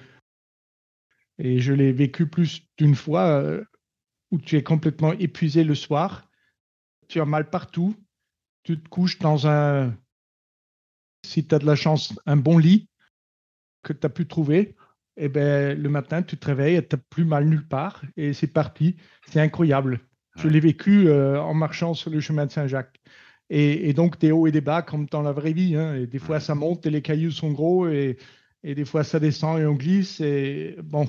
Et 1.39 1.61
je 1.61 1.73
l'ai 1.73 1.93
vécu 1.93 2.27
plus 2.29 2.69
d'une 2.77 2.95
fois, 2.95 3.43
où 4.31 4.39
tu 4.39 4.57
es 4.57 4.63
complètement 4.63 5.13
épuisé 5.13 5.65
le 5.65 5.75
soir, 5.75 6.29
tu 7.09 7.19
as 7.19 7.25
mal 7.25 7.49
partout, 7.49 7.97
tu 8.63 8.79
te 8.79 8.89
couches 8.91 9.19
dans 9.19 9.47
un. 9.47 9.97
Si 11.25 11.47
tu 11.47 11.55
as 11.55 11.59
de 11.59 11.65
la 11.65 11.77
chance, 11.77 12.15
un 12.27 12.37
bon 12.37 12.59
lit 12.59 12.89
que 13.83 13.95
tu 13.95 14.07
as 14.07 14.11
pu 14.11 14.27
trouver, 14.27 14.77
et 15.17 15.25
eh 15.25 15.29
ben, 15.31 15.81
le 15.81 15.89
matin, 15.89 16.23
tu 16.23 16.37
te 16.37 16.47
réveilles 16.47 16.77
et 16.77 16.87
tu 16.87 16.97
n'as 16.97 17.03
plus 17.09 17.25
mal 17.25 17.47
nulle 17.47 17.67
part, 17.67 18.03
et 18.19 18.35
c'est 18.35 18.47
parti. 18.47 18.97
C'est 19.27 19.41
incroyable. 19.41 20.01
Je 20.37 20.47
l'ai 20.47 20.61
vécu 20.61 21.11
en 21.11 21.55
marchant 21.55 21.95
sur 21.95 22.11
le 22.11 22.21
chemin 22.21 22.45
de 22.45 22.51
Saint-Jacques. 22.51 23.01
Et, 23.53 23.93
donc, 23.95 24.21
des 24.21 24.31
hauts 24.31 24.47
et 24.47 24.53
des 24.53 24.61
bas 24.61 24.81
comme 24.83 25.07
dans 25.07 25.23
la 25.23 25.33
vraie 25.33 25.53
vie. 25.53 25.75
Hein. 25.75 25.97
Et 25.97 26.07
des 26.07 26.21
fois, 26.21 26.39
ça 26.39 26.55
monte 26.55 26.87
et 26.87 26.91
les 26.91 27.03
cailloux 27.03 27.33
sont 27.33 27.51
gros 27.51 27.89
et, 27.89 28.17
et 28.63 28.77
des 28.77 28.85
fois, 28.85 29.03
ça 29.03 29.19
descend 29.19 29.59
et 29.59 29.67
on 29.67 29.75
glisse. 29.75 30.21
Et 30.21 30.77
bon. 30.85 31.09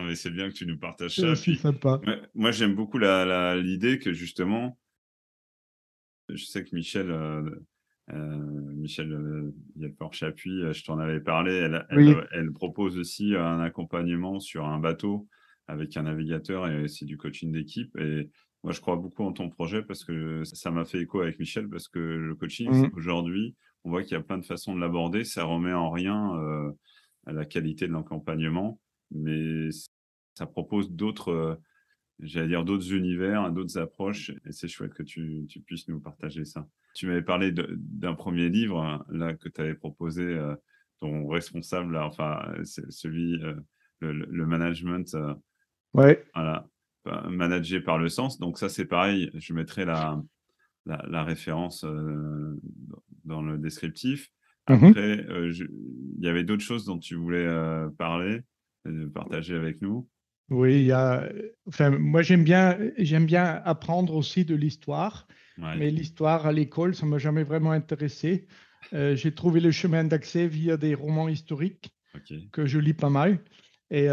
Mais 0.00 0.14
c'est 0.14 0.30
bien 0.30 0.48
que 0.48 0.54
tu 0.54 0.64
nous 0.64 0.78
partages 0.78 1.16
ça. 1.16 1.34
sympa. 1.34 2.00
Moi, 2.34 2.52
j'aime 2.52 2.76
beaucoup 2.76 2.98
l'idée 2.98 3.98
que 3.98 4.12
justement, 4.12 4.78
je 6.28 6.44
sais 6.44 6.64
que 6.64 6.74
Michel, 6.74 7.10
euh, 7.10 7.42
euh, 8.12 8.72
Michel 8.74 9.12
euh, 9.12 9.52
Chapuis, 10.12 10.62
euh, 10.62 10.72
je 10.72 10.84
t'en 10.84 10.98
avais 10.98 11.20
parlé, 11.20 11.52
elle, 11.54 11.86
elle, 11.90 12.28
elle, 12.32 12.52
propose 12.52 12.96
aussi 12.96 13.34
un 13.34 13.60
accompagnement 13.60 14.40
sur 14.40 14.66
un 14.66 14.78
bateau 14.78 15.28
avec 15.66 15.96
un 15.96 16.04
navigateur 16.04 16.68
et 16.68 16.88
c'est 16.88 17.04
du 17.04 17.18
coaching 17.18 17.52
d'équipe. 17.52 17.94
Et 17.98 18.30
moi, 18.64 18.72
je 18.72 18.80
crois 18.80 18.96
beaucoup 18.96 19.22
en 19.22 19.32
ton 19.32 19.48
projet 19.50 19.82
parce 19.82 20.04
que 20.04 20.42
ça 20.44 20.70
m'a 20.70 20.84
fait 20.84 21.00
écho 21.00 21.20
avec 21.20 21.38
Michel 21.38 21.68
parce 21.68 21.88
que 21.88 21.98
le 21.98 22.34
coaching, 22.34 22.70
mmh. 22.70 22.90
aujourd'hui, 22.94 23.54
on 23.84 23.90
voit 23.90 24.02
qu'il 24.02 24.12
y 24.12 24.16
a 24.16 24.22
plein 24.22 24.38
de 24.38 24.44
façons 24.44 24.74
de 24.74 24.80
l'aborder. 24.80 25.24
Ça 25.24 25.44
remet 25.44 25.72
en 25.72 25.90
rien 25.90 26.36
euh, 26.36 26.72
la 27.26 27.44
qualité 27.44 27.86
de 27.86 27.92
l'accompagnement, 27.92 28.80
mais 29.12 29.68
ça 30.34 30.46
propose 30.46 30.90
d'autres, 30.90 31.30
euh, 31.30 31.54
j'allais 32.18 32.48
dire, 32.48 32.64
d'autres 32.64 32.92
univers, 32.92 33.52
d'autres 33.52 33.78
approches. 33.78 34.30
Et 34.44 34.50
c'est 34.50 34.68
chouette 34.68 34.92
que 34.92 35.04
tu, 35.04 35.46
puisses 35.64 35.86
nous 35.86 36.00
partager 36.00 36.44
ça. 36.44 36.66
Tu 36.94 37.06
m'avais 37.06 37.22
parlé 37.22 37.52
d'un 37.52 38.14
premier 38.14 38.48
livre 38.48 39.04
là 39.08 39.34
que 39.34 39.48
tu 39.48 39.60
avais 39.60 39.74
proposé, 39.74 40.24
euh, 40.24 40.56
ton 40.98 41.28
responsable, 41.28 41.96
enfin, 41.96 42.42
celui, 42.64 43.38
le, 44.00 44.10
le, 44.10 44.46
management. 44.46 45.16
ouais. 45.94 46.24
Voilà 46.34 46.68
managé 47.28 47.80
par 47.80 47.98
le 47.98 48.08
sens. 48.08 48.38
Donc 48.38 48.58
ça, 48.58 48.68
c'est 48.68 48.84
pareil, 48.84 49.30
je 49.34 49.52
mettrai 49.54 49.84
la, 49.84 50.20
la, 50.88 51.24
référence 51.24 51.84
euh, 51.84 52.60
dans 53.24 53.42
le 53.42 53.58
descriptif. 53.58 54.30
Mhm. 54.68 54.84
Après, 54.84 55.26
euh, 55.28 55.52
il 56.18 56.24
y 56.24 56.28
avait 56.28 56.44
d'autres 56.44 56.62
choses 56.62 56.84
dont 56.84 56.98
tu 56.98 57.14
voulais 57.14 57.46
euh, 57.46 57.88
parler, 57.98 58.42
partager 59.14 59.54
avec 59.54 59.82
nous. 59.82 60.08
Oui, 60.50 60.80
il 60.80 60.86
y 60.86 60.92
a, 60.92 61.28
enfin, 61.66 61.90
moi 61.90 62.22
j'aime 62.22 62.42
bien, 62.42 62.78
j'aime 62.96 63.26
bien 63.26 63.60
apprendre 63.64 64.14
aussi 64.14 64.46
de 64.46 64.54
l'histoire, 64.54 65.28
mais 65.58 65.90
l'histoire 65.90 66.46
à 66.46 66.52
l'école, 66.52 66.94
ça 66.94 67.04
m'a 67.04 67.18
jamais 67.18 67.42
vraiment 67.42 67.72
intéressé. 67.72 68.46
J'ai 68.92 69.34
trouvé 69.34 69.60
le 69.60 69.70
chemin 69.72 70.04
d'accès 70.04 70.46
via 70.46 70.78
des 70.78 70.94
romans 70.94 71.28
historiques 71.28 71.90
que 72.52 72.64
je 72.64 72.78
lis 72.78 72.94
pas 72.94 73.10
mal. 73.10 73.40
Et 73.90 74.08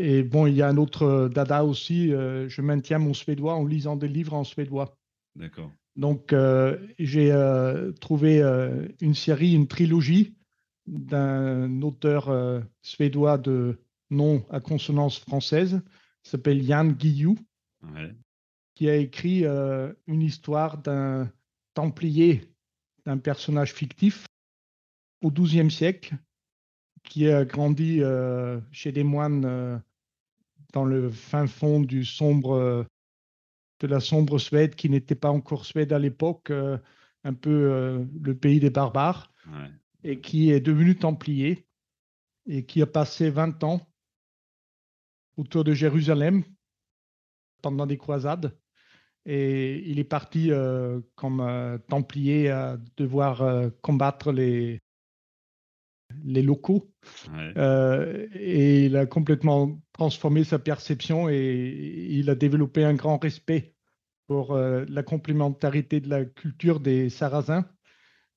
et 0.00 0.22
bon, 0.22 0.46
il 0.46 0.54
y 0.54 0.62
a 0.62 0.68
un 0.68 0.76
autre 0.76 1.02
euh, 1.02 1.28
dada 1.28 1.64
aussi. 1.64 2.14
Euh, 2.14 2.48
je 2.48 2.62
maintiens 2.62 2.98
mon 2.98 3.14
suédois 3.14 3.54
en 3.54 3.66
lisant 3.66 3.96
des 3.96 4.06
livres 4.06 4.34
en 4.34 4.44
suédois. 4.44 4.96
D'accord. 5.34 5.72
Donc, 5.96 6.32
euh, 6.32 6.78
j'ai 7.00 7.32
trouvé 8.00 8.40
une 9.00 9.14
série, 9.14 9.54
une 9.54 9.66
trilogie 9.66 10.36
d'un 10.86 11.82
auteur 11.82 12.62
suédois 12.82 13.36
de 13.36 13.80
nom 14.10 14.46
à 14.48 14.60
consonance 14.60 15.18
française, 15.18 15.82
qui 16.22 16.30
s'appelle 16.30 16.62
Jan 16.62 16.86
Guillou, 16.86 17.36
qui 18.76 18.88
a 18.88 18.94
écrit 18.94 19.44
une 19.44 20.22
histoire 20.22 20.78
d'un 20.78 21.28
templier, 21.74 22.48
d'un 23.04 23.18
personnage 23.18 23.72
fictif 23.72 24.28
au 25.20 25.32
XIIe 25.32 25.70
siècle, 25.70 26.14
qui 27.02 27.28
a 27.28 27.44
grandi 27.44 28.02
chez 28.70 28.92
des 28.92 29.02
moines 29.02 29.82
dans 30.72 30.84
le 30.84 31.10
fin 31.10 31.46
fond 31.46 31.80
du 31.80 32.04
sombre, 32.04 32.86
de 33.80 33.86
la 33.86 34.00
sombre 34.00 34.38
Suède, 34.38 34.74
qui 34.74 34.90
n'était 34.90 35.14
pas 35.14 35.30
encore 35.30 35.64
Suède 35.64 35.92
à 35.92 35.98
l'époque, 35.98 36.50
euh, 36.50 36.78
un 37.24 37.34
peu 37.34 37.50
euh, 37.50 38.04
le 38.20 38.36
pays 38.36 38.60
des 38.60 38.70
barbares, 38.70 39.32
et 40.04 40.20
qui 40.20 40.50
est 40.50 40.60
devenu 40.60 40.96
templier, 40.96 41.66
et 42.46 42.64
qui 42.64 42.82
a 42.82 42.86
passé 42.86 43.30
20 43.30 43.64
ans 43.64 43.80
autour 45.36 45.64
de 45.64 45.72
Jérusalem 45.72 46.44
pendant 47.62 47.86
des 47.86 47.96
croisades. 47.96 48.56
Et 49.24 49.88
il 49.90 49.98
est 49.98 50.04
parti 50.04 50.50
comme 51.14 51.78
templier 51.88 52.48
à 52.48 52.78
devoir 52.96 53.70
combattre 53.82 54.32
les, 54.32 54.80
les 56.24 56.42
locaux. 56.42 56.90
et 57.36 58.86
il 58.86 58.96
a 58.96 59.06
complètement 59.06 59.80
transformé 59.92 60.44
sa 60.44 60.58
perception 60.58 61.28
et 61.28 62.06
il 62.10 62.30
a 62.30 62.34
développé 62.34 62.84
un 62.84 62.94
grand 62.94 63.18
respect 63.18 63.74
pour 64.26 64.56
la 64.56 65.02
complémentarité 65.02 66.00
de 66.00 66.08
la 66.08 66.24
culture 66.24 66.80
des 66.80 67.08
Sarrasins. 67.08 67.64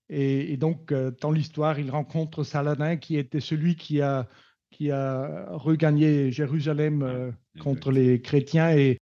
Et, 0.09 0.57
donc, 0.57 0.93
dans 1.21 1.31
l'histoire, 1.31 1.79
il 1.79 1.89
rencontre 1.91 2.43
Saladin, 2.43 2.97
qui 2.97 3.17
était 3.17 3.39
celui 3.41 3.75
qui 3.75 4.01
a, 4.01 4.27
qui 4.69 4.91
a 4.91 5.47
regagné 5.51 6.31
Jérusalem 6.31 7.33
contre 7.59 7.91
les 7.91 8.21
chrétiens 8.21 8.71
et 8.71 8.99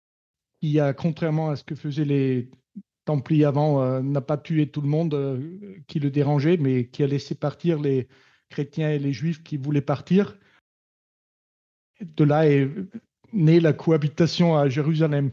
qui 0.61 0.79
a, 0.79 0.93
contrairement 0.93 1.49
à 1.49 1.55
ce 1.55 1.63
que 1.63 1.75
faisaient 1.75 2.05
les 2.05 2.49
Templiers 3.05 3.45
avant, 3.45 4.01
n'a 4.01 4.19
pas 4.19 4.37
tué 4.37 4.69
tout 4.69 4.81
le 4.81 4.89
monde 4.89 5.41
qui 5.87 5.99
le 5.99 6.11
dérangeait, 6.11 6.57
mais 6.57 6.87
qui 6.87 7.03
a 7.03 7.07
laissé 7.07 7.35
partir 7.35 7.79
les 7.79 8.09
chrétiens 8.49 8.89
et 8.89 8.99
les 8.99 9.13
juifs 9.13 9.43
qui 9.43 9.57
voulaient 9.57 9.81
partir. 9.81 10.37
De 12.01 12.23
là 12.23 12.47
est 12.47 12.69
née 13.33 13.59
la 13.59 13.73
cohabitation 13.73 14.55
à 14.55 14.69
Jérusalem. 14.69 15.31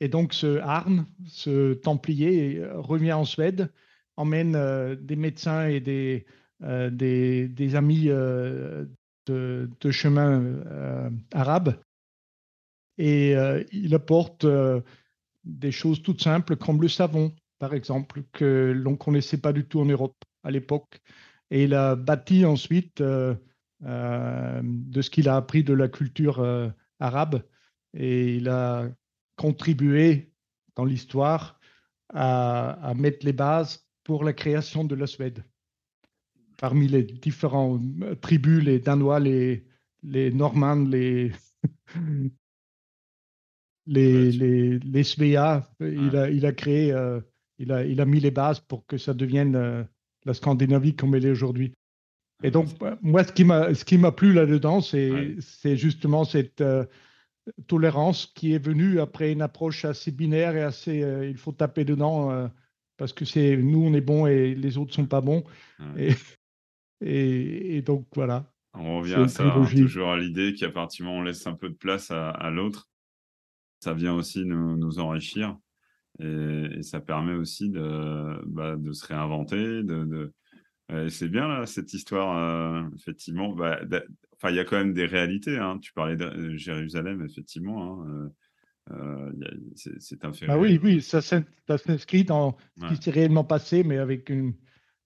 Et 0.00 0.08
donc 0.08 0.34
ce 0.34 0.58
Arne, 0.58 1.06
ce 1.26 1.74
Templier, 1.74 2.62
revient 2.74 3.12
en 3.12 3.24
Suède 3.24 3.70
emmène 4.16 4.54
euh, 4.56 4.94
des 4.96 5.16
médecins 5.16 5.66
et 5.66 5.80
des, 5.80 6.26
euh, 6.62 6.90
des, 6.90 7.74
amis 7.74 8.08
euh, 8.08 8.86
de, 9.26 9.68
chemin 9.90 11.10
arabe 11.32 11.80
et 12.98 13.34
il 13.72 13.94
apporte 13.94 14.46
des 15.44 15.72
choses 15.72 16.02
toutes 16.02 16.22
simples 16.22 16.56
comme 16.56 16.82
le 16.82 16.88
savon, 16.88 17.32
par 17.58 17.72
exemple, 17.72 18.22
que 18.32 18.72
l'on 18.76 18.92
ne 18.92 18.96
connaissait 18.96 19.38
pas 19.38 19.52
du 19.52 19.64
tout 19.64 19.80
en 19.80 19.86
Europe 19.86 20.16
à 20.42 20.50
l'époque. 20.50 21.00
Et 21.52 21.64
il 21.64 21.74
a 21.74 21.94
bâti 21.94 22.44
ensuite 22.44 23.02
de 23.02 23.36
ce 23.82 25.10
qu'il 25.10 25.28
a 25.28 25.36
appris 25.36 25.62
de 25.62 25.74
la 25.74 25.88
culture 25.88 26.42
arabe. 26.98 27.42
Et 27.94 28.36
il 28.36 28.48
a 28.48 28.88
contribué 29.36 30.32
dans 30.76 30.84
l'histoire 30.84 31.60
à, 32.08 32.70
à, 32.88 32.94
mettre 32.94 33.24
les 33.26 33.32
bases 33.32 33.86
pour 34.04 34.24
la 34.24 34.32
création 34.32 34.84
de 34.84 34.94
la 34.94 35.06
Suède. 35.06 35.44
Parmi 36.58 36.88
les 36.88 37.02
différentes 37.02 37.82
euh, 38.02 38.14
tribus, 38.14 38.62
les 38.64 38.78
Danois, 38.78 39.20
les, 39.20 39.66
les 40.02 40.30
Normands, 40.30 40.84
les, 40.88 41.32
les, 43.86 44.32
les, 44.32 44.78
les 44.78 45.04
Svea, 45.04 45.68
il, 45.80 46.16
a, 46.16 46.30
il 46.30 46.46
a 46.46 46.52
créé, 46.52 46.92
euh, 46.92 47.20
il, 47.58 47.72
a, 47.72 47.84
il 47.84 48.00
a 48.00 48.04
mis 48.04 48.20
les 48.20 48.30
bases 48.30 48.60
pour 48.60 48.86
que 48.86 48.96
ça 48.96 49.14
devienne 49.14 49.56
euh, 49.56 49.82
la 50.24 50.34
Scandinavie 50.34 50.94
comme 50.94 51.14
elle 51.14 51.26
est 51.26 51.30
aujourd'hui. 51.30 51.72
Et 52.42 52.50
donc, 52.50 52.68
moi, 53.02 53.22
ce 53.22 53.32
qui 53.32 53.44
m'a, 53.44 53.72
ce 53.74 53.84
qui 53.84 53.98
m'a 53.98 54.10
plu 54.10 54.32
là-dedans, 54.32 54.80
c'est, 54.80 55.36
c'est 55.38 55.76
justement 55.76 56.24
cette 56.24 56.62
tolérance 57.66 58.26
qui 58.34 58.52
est 58.52 58.64
venue 58.64 59.00
après 59.00 59.32
une 59.32 59.42
approche 59.42 59.84
assez 59.84 60.10
binaire 60.10 60.56
et 60.56 60.62
assez, 60.62 61.04
il 61.28 61.36
faut 61.36 61.52
taper 61.52 61.84
dedans 61.84 62.50
parce 62.96 63.12
que 63.12 63.24
c'est 63.24 63.56
nous 63.56 63.84
on 63.84 63.94
est 63.94 64.00
bons 64.00 64.26
et 64.26 64.54
les 64.54 64.78
autres 64.78 64.94
sont 64.94 65.06
pas 65.06 65.20
bons. 65.20 65.44
Et, 67.04 67.76
et, 67.76 67.82
donc 67.82 68.06
voilà. 68.14 68.52
On 68.74 69.00
revient 69.00 69.14
à 69.14 69.28
ça, 69.28 69.44
hein, 69.44 69.66
toujours 69.66 70.10
à 70.10 70.18
l'idée 70.18 70.54
qu'à 70.54 70.70
partir 70.70 70.98
du 70.98 71.08
moment 71.08 71.18
où 71.18 71.22
on 71.22 71.24
laisse 71.24 71.46
un 71.46 71.54
peu 71.54 71.68
de 71.68 71.74
place 71.74 72.10
à, 72.10 72.50
l'autre, 72.50 72.88
ça 73.80 73.92
vient 73.92 74.14
aussi 74.14 74.44
nous, 74.44 74.76
nous 74.76 74.98
enrichir 74.98 75.56
et, 76.20 76.82
ça 76.82 77.00
permet 77.00 77.34
aussi 77.34 77.70
de, 77.70 78.42
bah, 78.46 78.76
de 78.76 78.92
se 78.92 79.06
réinventer. 79.06 79.82
De, 79.82 80.32
c'est 81.08 81.28
bien 81.28 81.48
là, 81.48 81.66
cette 81.66 81.92
histoire, 81.94 82.36
euh, 82.36 82.82
effectivement. 82.96 83.52
Bah, 83.52 83.80
enfin, 84.34 84.50
il 84.50 84.56
y 84.56 84.60
a 84.60 84.64
quand 84.64 84.76
même 84.76 84.92
des 84.92 85.06
réalités. 85.06 85.58
Hein. 85.58 85.78
Tu 85.80 85.92
parlais 85.92 86.16
de 86.16 86.56
Jérusalem, 86.56 87.24
effectivement. 87.24 88.02
Hein, 88.02 88.30
euh, 88.90 89.32
euh, 89.32 89.32
c'est 89.74 90.24
un 90.24 90.32
fait. 90.32 90.46
Ah 90.48 90.58
oui, 90.58 90.78
oui, 90.82 91.00
ça 91.00 91.20
s'inscrit 91.22 92.24
dans 92.24 92.56
ce 92.80 92.88
qui 92.88 93.02
s'est 93.02 93.10
réellement 93.10 93.44
passé, 93.44 93.84
mais 93.84 93.98
avec 93.98 94.28
une, 94.28 94.54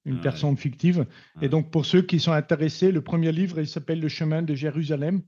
une 0.04 0.20
personne 0.20 0.56
fictive. 0.56 1.06
Et 1.42 1.48
donc, 1.48 1.70
pour 1.70 1.84
ceux 1.84 2.02
qui 2.02 2.18
sont 2.18 2.32
intéressés, 2.32 2.90
le 2.90 3.02
premier 3.02 3.32
livre, 3.32 3.60
il 3.60 3.68
s'appelle 3.68 4.00
Le 4.00 4.08
chemin 4.08 4.42
de 4.42 4.54
Jérusalem. 4.54 5.22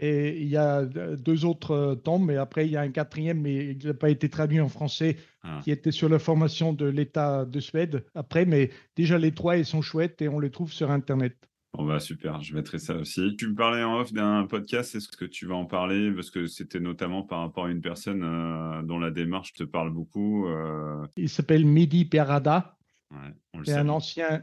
Et 0.00 0.40
il 0.42 0.48
y 0.48 0.56
a 0.56 0.84
deux 0.84 1.44
autres 1.44 1.94
tomes, 2.02 2.26
mais 2.26 2.36
après, 2.36 2.66
il 2.66 2.72
y 2.72 2.76
a 2.76 2.80
un 2.80 2.90
quatrième, 2.90 3.40
mais 3.40 3.70
il 3.70 3.86
n'a 3.86 3.94
pas 3.94 4.10
été 4.10 4.28
traduit 4.28 4.60
en 4.60 4.68
français, 4.68 5.16
ah. 5.42 5.60
qui 5.62 5.70
était 5.70 5.92
sur 5.92 6.08
la 6.08 6.18
formation 6.18 6.72
de 6.72 6.86
l'État 6.86 7.44
de 7.44 7.60
Suède 7.60 8.04
après. 8.14 8.46
Mais 8.46 8.70
déjà, 8.96 9.18
les 9.18 9.32
trois, 9.32 9.56
ils 9.56 9.64
sont 9.64 9.82
chouettes 9.82 10.20
et 10.22 10.28
on 10.28 10.40
les 10.40 10.50
trouve 10.50 10.72
sur 10.72 10.90
Internet. 10.90 11.36
Bon 11.76 11.84
bah 11.84 11.98
super, 11.98 12.40
je 12.40 12.54
mettrai 12.54 12.78
ça 12.78 12.94
aussi. 12.94 13.34
Tu 13.36 13.48
me 13.48 13.54
parlais 13.56 13.82
en 13.82 13.98
off 13.98 14.12
d'un 14.12 14.46
podcast, 14.46 14.94
est-ce 14.94 15.08
que 15.08 15.24
tu 15.24 15.44
vas 15.44 15.56
en 15.56 15.64
parler? 15.64 16.12
Parce 16.12 16.30
que 16.30 16.46
c'était 16.46 16.78
notamment 16.78 17.24
par 17.24 17.40
rapport 17.40 17.64
à 17.64 17.70
une 17.70 17.80
personne 17.80 18.22
euh, 18.22 18.82
dont 18.82 19.00
la 19.00 19.10
démarche 19.10 19.54
te 19.54 19.64
parle 19.64 19.90
beaucoup. 19.90 20.46
Euh. 20.46 21.04
Il 21.16 21.28
s'appelle 21.28 21.66
Mehdi 21.66 22.04
Perada. 22.04 22.76
Ouais, 23.10 23.64
c'est 23.64 23.74
un 23.74 23.88
ancien. 23.88 24.42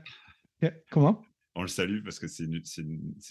Comment? 0.90 1.24
On 1.56 1.64
le 1.64 1.68
salue 1.68 2.02
parce 2.04 2.20
que 2.20 2.28
c'est 2.28 2.46
une, 2.46 2.62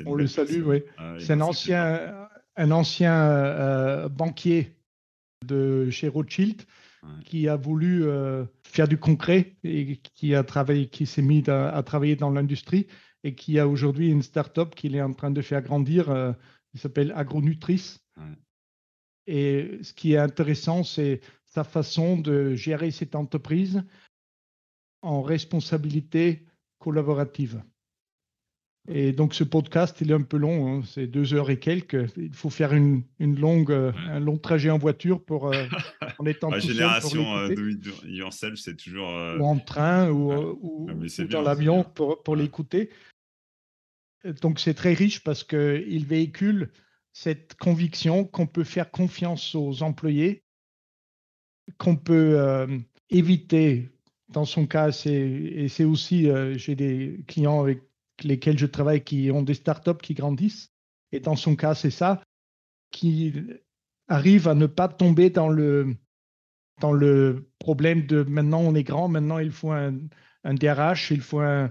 On 0.07 0.15
le 0.15 0.27
salue, 0.27 0.63
oui. 0.65 0.83
Ah, 0.99 1.15
c'est 1.19 1.33
un 1.33 1.41
ancien, 1.41 2.29
un 2.57 2.71
ancien 2.71 3.15
euh, 3.15 4.09
banquier 4.09 4.77
de 5.47 5.89
chez 5.91 6.09
Rothschild 6.09 6.63
qui 7.25 7.49
a 7.49 7.57
voulu 7.57 8.05
faire 8.63 8.87
du 8.87 8.99
concret 8.99 9.57
et 9.65 9.97
qui 9.97 10.35
a 10.35 10.45
travaillé, 10.45 10.87
qui 10.87 11.07
s'est 11.07 11.23
mis 11.23 11.49
à 11.49 11.83
travailler 11.83 12.15
dans 12.15 12.29
l'industrie 12.29 12.89
et 13.25 13.35
qui 13.35 13.59
a 13.59 13.69
aujourd'hui 13.69 14.11
une 14.11 14.23
start-up 14.23 14.75
qu'il 14.75 14.97
est 14.97 15.03
en 15.03 15.13
train 15.13 15.31
de 15.31 15.43
faire 15.43 15.63
grandir. 15.63 16.11
Euh, 16.11 16.33
il 16.75 16.81
s'appelle 16.81 17.13
Agronutris. 17.15 17.99
Et 19.27 19.79
ce 19.83 19.93
qui 19.93 20.15
est 20.15 20.19
intéressant, 20.19 20.83
c'est 20.83 21.21
sa 21.45 21.65
façon 21.65 22.19
de 22.19 22.55
gérer 22.55 22.91
cette 22.91 23.15
entreprise 23.15 23.83
en 25.03 25.23
responsabilité 25.23 26.45
collaborative. 26.79 27.63
Et 28.89 29.13
donc 29.13 29.35
ce 29.35 29.45
podcast, 29.45 29.97
il 30.01 30.11
est 30.11 30.15
un 30.15 30.23
peu 30.23 30.39
long, 30.39 30.79
hein, 30.79 30.83
c'est 30.87 31.07
deux 31.07 31.35
heures 31.35 31.51
et 31.51 31.59
quelques. 31.59 32.11
Il 32.17 32.35
faut 32.35 32.51
faire 32.51 32.73
une, 32.73 33.03
une 33.19 33.39
longue, 33.39 33.71
euh, 33.71 33.93
un 34.09 34.21
long 34.21 34.39
trajet 34.39 34.71
en 34.71 34.79
voiture 34.79 35.23
pour 35.23 35.49
euh, 35.49 35.65
en 36.19 36.25
étant 36.25 36.51
La 36.51 36.61
génération 36.61 37.37
euh, 37.37 37.49
de 37.49 38.57
c'est 38.57 38.77
toujours. 38.77 39.09
Ou 39.39 39.45
en 39.45 39.59
train 39.59 40.11
ou, 40.11 40.33
ou, 40.61 40.91
dans 41.29 41.43
l'avion 41.43 41.85
pour, 41.85 42.23
pour 42.23 42.37
l'écouter. 42.37 42.91
Donc 44.41 44.59
c'est 44.59 44.75
très 44.75 44.95
riche 44.95 45.23
parce 45.23 45.45
qu'il 45.45 46.07
véhicule 46.07 46.71
cette 47.13 47.55
conviction 47.57 48.25
qu'on 48.25 48.47
peut 48.47 48.65
faire 48.65 48.91
confiance 48.91 49.55
aux 49.55 49.83
employés, 49.83 50.43
qu'on 51.79 51.97
peut 51.97 52.67
éviter, 53.09 53.91
dans 54.29 54.45
son 54.45 54.67
cas, 54.67 54.91
et 55.07 55.69
c'est 55.69 55.85
aussi, 55.85 56.29
j'ai 56.57 56.75
des 56.77 57.25
clients 57.27 57.61
avec 57.61 57.90
lesquels 58.25 58.59
je 58.59 58.67
travaille 58.67 59.03
qui 59.03 59.31
ont 59.31 59.43
des 59.43 59.55
startups 59.55 60.01
qui 60.03 60.15
grandissent. 60.15 60.73
Et 61.13 61.21
dans 61.21 61.37
son 61.37 61.57
cas, 61.57 61.75
c'est 61.75 61.91
ça, 61.91 62.23
qui 62.91 63.35
arrive 64.09 64.49
à 64.49 64.55
ne 64.55 64.67
pas 64.67 64.89
tomber 64.89 65.31
dans 65.31 65.49
le, 65.49 65.95
dans 66.81 66.93
le 66.93 67.49
problème 67.59 68.07
de 68.07 68.23
maintenant 68.23 68.61
on 68.61 68.75
est 68.75 68.83
grand, 68.83 69.09
maintenant 69.09 69.39
il 69.39 69.53
faut 69.53 69.71
un, 69.71 69.95
un 70.45 70.55
DRH, 70.55 71.11
il 71.11 71.21
faut 71.21 71.41
un, 71.41 71.71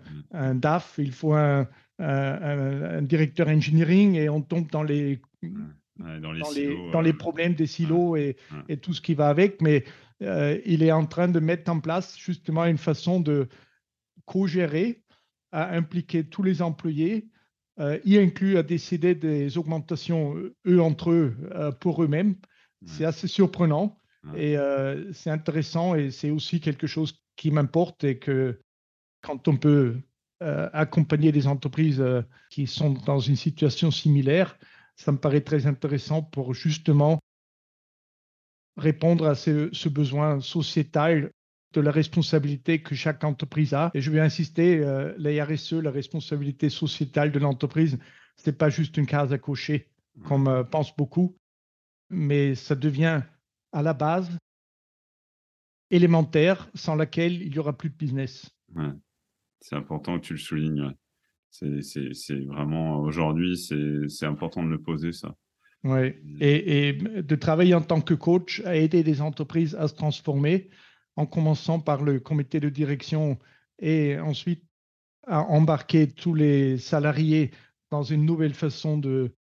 DAF, 0.55 0.95
il 0.97 1.11
faut 1.11 1.33
un, 1.33 1.67
un, 1.99 3.01
directeur 3.01 3.47
engineering 3.47 4.15
et 4.15 4.29
on 4.29 4.41
tombe 4.41 4.69
dans 4.71 4.83
les, 4.83 5.21
dans, 5.99 6.31
les, 6.31 6.91
dans, 6.91 7.01
les, 7.01 7.13
problèmes 7.13 7.55
des 7.55 7.67
silos 7.67 8.15
et, 8.15 8.37
et, 8.69 8.77
tout 8.77 8.93
ce 8.93 9.01
qui 9.01 9.15
va 9.15 9.27
avec. 9.29 9.61
Mais 9.61 9.83
euh, 10.21 10.59
il 10.65 10.83
est 10.83 10.91
en 10.91 11.05
train 11.05 11.27
de 11.27 11.39
mettre 11.39 11.71
en 11.71 11.79
place 11.79 12.17
justement 12.17 12.65
une 12.65 12.77
façon 12.77 13.19
de 13.19 13.47
co-gérer 14.25 15.01
à 15.51 15.75
impliquer 15.75 16.23
tous 16.25 16.43
les 16.43 16.61
employés, 16.61 17.29
euh, 17.79 17.97
y 18.03 18.17
inclut 18.17 18.57
à 18.57 18.63
décider 18.63 19.15
des 19.15 19.57
augmentations, 19.57 20.35
eux 20.67 20.81
entre 20.81 21.11
eux, 21.11 21.37
euh, 21.51 21.71
pour 21.71 22.03
eux-mêmes. 22.03 22.35
C'est 22.85 23.03
assez 23.03 23.27
surprenant 23.27 23.97
et 24.37 24.57
euh, 24.57 25.11
c'est 25.11 25.29
intéressant 25.29 25.95
et 25.95 26.11
c'est 26.11 26.29
aussi 26.29 26.61
quelque 26.61 26.87
chose 26.87 27.21
qui 27.35 27.51
m'importe 27.51 28.05
et 28.05 28.19
que 28.19 28.61
quand 29.21 29.49
on 29.49 29.57
peut 29.57 29.97
accompagner 30.41 31.33
des 31.33 31.47
entreprises 31.47 32.01
qui 32.49 32.65
sont 32.65 32.91
dans 32.91 33.19
une 33.19 33.35
situation 33.35 33.91
similaire, 33.91 34.57
ça 34.95 35.11
me 35.11 35.17
paraît 35.17 35.41
très 35.41 35.67
intéressant 35.67 36.21
pour 36.21 36.53
justement 36.53 37.19
répondre 38.77 39.27
à 39.27 39.35
ce, 39.35 39.67
ce 39.73 39.89
besoin 39.89 40.39
sociétal 40.39 41.33
de 41.73 41.81
la 41.81 41.91
responsabilité 41.91 42.81
que 42.81 42.95
chaque 42.95 43.23
entreprise 43.23 43.73
a. 43.73 43.91
Et 43.93 44.01
je 44.01 44.11
vais 44.11 44.19
insister, 44.19 44.79
euh, 44.79 45.13
la 45.17 45.45
RSE, 45.45 45.73
la 45.73 45.91
responsabilité 45.91 46.69
sociétale 46.69 47.31
de 47.31 47.39
l'entreprise, 47.39 47.99
ce 48.37 48.49
n'est 48.49 48.55
pas 48.55 48.69
juste 48.69 48.97
une 48.97 49.05
case 49.05 49.33
à 49.33 49.37
cocher, 49.37 49.87
comme 50.25 50.47
euh, 50.47 50.63
pense 50.63 50.95
beaucoup, 50.95 51.37
mais 52.09 52.55
ça 52.55 52.75
devient 52.75 53.21
à 53.71 53.83
la 53.83 53.93
base 53.93 54.29
élémentaire 55.91 56.69
sans 56.73 56.95
laquelle 56.95 57.41
il 57.41 57.51
n'y 57.51 57.59
aura 57.59 57.77
plus 57.77 57.89
de 57.89 57.95
business. 57.95 58.49
C'est 59.59 59.75
important 59.75 60.19
que 60.19 60.25
tu 60.25 60.33
le 60.33 60.39
soulignes. 60.39 60.93
C'est 61.49 62.45
vraiment 62.45 62.99
aujourd'hui, 62.99 63.57
c'est 63.57 64.25
important 64.25 64.63
de 64.63 64.69
le 64.69 64.81
poser 64.81 65.11
ça. 65.11 65.35
Oui, 65.83 66.13
et, 66.41 66.89
et, 66.89 66.93
de 66.93 67.35
travailler 67.35 67.73
en 67.73 67.81
tant 67.81 68.01
que 68.01 68.13
coach 68.13 68.61
à 68.65 68.75
aider 68.75 69.01
des 69.01 69.21
entreprises 69.21 69.75
à 69.75 69.87
se 69.87 69.95
transformer 69.95 70.69
en 71.19 71.25
commençant 71.25 71.81
par 71.81 72.01
le 72.01 72.21
comité 72.21 72.61
de 72.61 72.69
direction 72.69 73.37
et 73.77 74.17
ensuite 74.17 74.63
à 75.27 75.41
embarquer 75.41 76.07
tous 76.07 76.33
les 76.33 76.77
salariés 76.77 77.51
dans 77.91 78.03
une 78.03 78.25
nouvelle 78.25 78.53
façon 78.53 78.97
de 78.97 79.35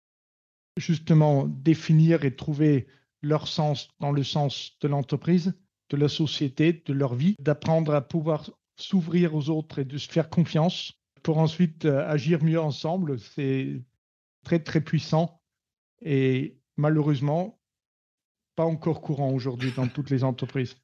justement 0.79 1.47
définir 1.47 2.24
et 2.24 2.35
trouver 2.35 2.87
leur 3.20 3.47
sens 3.47 3.91
dans 4.01 4.11
le 4.11 4.24
sens 4.24 4.72
de 4.81 4.89
l'entreprise, 4.89 5.53
de 5.91 5.99
la 5.99 6.09
société, 6.09 6.83
de 6.87 6.95
leur 6.95 7.14
vie, 7.14 7.37
d'apprendre 7.41 7.95
à 7.95 8.01
pouvoir 8.01 8.51
s'ouvrir 8.77 9.35
aux 9.35 9.51
autres 9.51 9.81
et 9.81 9.85
de 9.85 9.99
se 9.99 10.09
faire 10.09 10.31
confiance 10.31 10.95
pour 11.22 11.37
ensuite 11.37 11.85
euh, 11.85 12.09
agir 12.09 12.43
mieux 12.43 12.61
ensemble. 12.61 13.18
C'est 13.18 13.83
très, 14.45 14.61
très 14.61 14.81
puissant 14.81 15.43
et 16.01 16.57
malheureusement, 16.79 17.61
pas 18.55 18.64
encore 18.64 19.03
courant 19.03 19.31
aujourd'hui 19.33 19.72
dans 19.77 19.89
toutes 19.89 20.09
les 20.09 20.24
entreprises. 20.24 20.74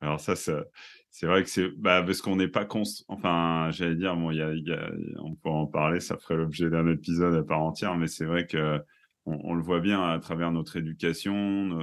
Alors 0.00 0.20
ça, 0.20 0.36
c'est 0.36 1.26
vrai 1.26 1.42
que 1.42 1.48
c'est 1.48 1.68
bah, 1.68 2.02
parce 2.02 2.20
qu'on 2.20 2.36
n'est 2.36 2.48
pas 2.48 2.64
const... 2.64 3.04
Enfin, 3.08 3.70
j'allais 3.72 3.96
dire, 3.96 4.16
bon, 4.16 4.30
y 4.30 4.42
a, 4.42 4.52
y 4.52 4.72
a, 4.72 4.90
on 5.18 5.34
peut 5.34 5.48
en 5.48 5.66
parler, 5.66 6.00
ça 6.00 6.16
ferait 6.18 6.36
l'objet 6.36 6.68
d'un 6.68 6.86
épisode 6.88 7.34
à 7.34 7.42
part 7.42 7.62
entière, 7.62 7.96
mais 7.96 8.06
c'est 8.06 8.26
vrai 8.26 8.46
que 8.46 8.80
on, 9.26 9.54
le 9.54 9.62
voit 9.62 9.80
bien 9.80 10.02
à 10.02 10.18
travers 10.20 10.52
notre 10.52 10.76
éducation, 10.76 11.34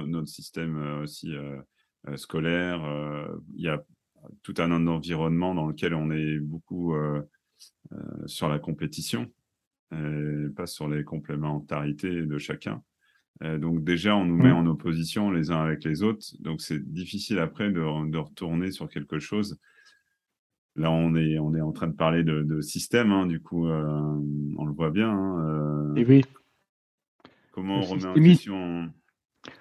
notre 0.06 0.28
système 0.28 0.76
euh, 0.78 1.02
aussi 1.02 1.34
euh, 1.34 1.60
euh, 2.08 2.16
scolaire. 2.16 2.80
Il 3.54 3.62
y 3.62 3.68
a 3.68 3.84
tout 4.42 4.54
un 4.58 4.86
environnement 4.86 5.54
dans 5.54 5.66
lequel 5.66 5.94
on 5.94 6.10
est 6.10 6.38
beaucoup 6.38 6.94
sur 8.26 8.48
la 8.48 8.58
compétition, 8.58 9.30
et 9.92 10.48
pas 10.56 10.66
sur 10.66 10.88
les 10.88 11.04
complémentarités 11.04 12.22
de 12.22 12.38
chacun. 12.38 12.82
Donc 13.40 13.82
déjà, 13.84 14.16
on 14.16 14.24
nous 14.24 14.36
met 14.36 14.52
mmh. 14.52 14.56
en 14.56 14.66
opposition 14.66 15.30
les 15.30 15.50
uns 15.50 15.60
avec 15.60 15.84
les 15.84 16.02
autres. 16.02 16.26
Donc 16.40 16.60
c'est 16.60 16.78
difficile 16.92 17.38
après 17.38 17.70
de, 17.70 17.80
retourner 18.16 18.70
sur 18.70 18.88
quelque 18.88 19.18
chose. 19.18 19.58
Là, 20.76 20.90
on 20.90 21.14
est, 21.14 21.38
on 21.38 21.54
est 21.54 21.60
en 21.60 21.72
train 21.72 21.88
de 21.88 21.96
parler 21.96 22.24
de, 22.24 22.60
système, 22.60 23.12
hein, 23.12 23.26
du 23.26 23.40
coup, 23.40 23.66
on 23.66 24.64
le 24.64 24.72
voit 24.72 24.90
bien. 24.90 25.10
Hein, 25.10 25.94
et 25.96 26.04
oui. 26.04 26.22
Comment 27.52 27.78
on 27.78 27.82
remet 27.82 28.06
en 28.06 28.14
question 28.14 28.90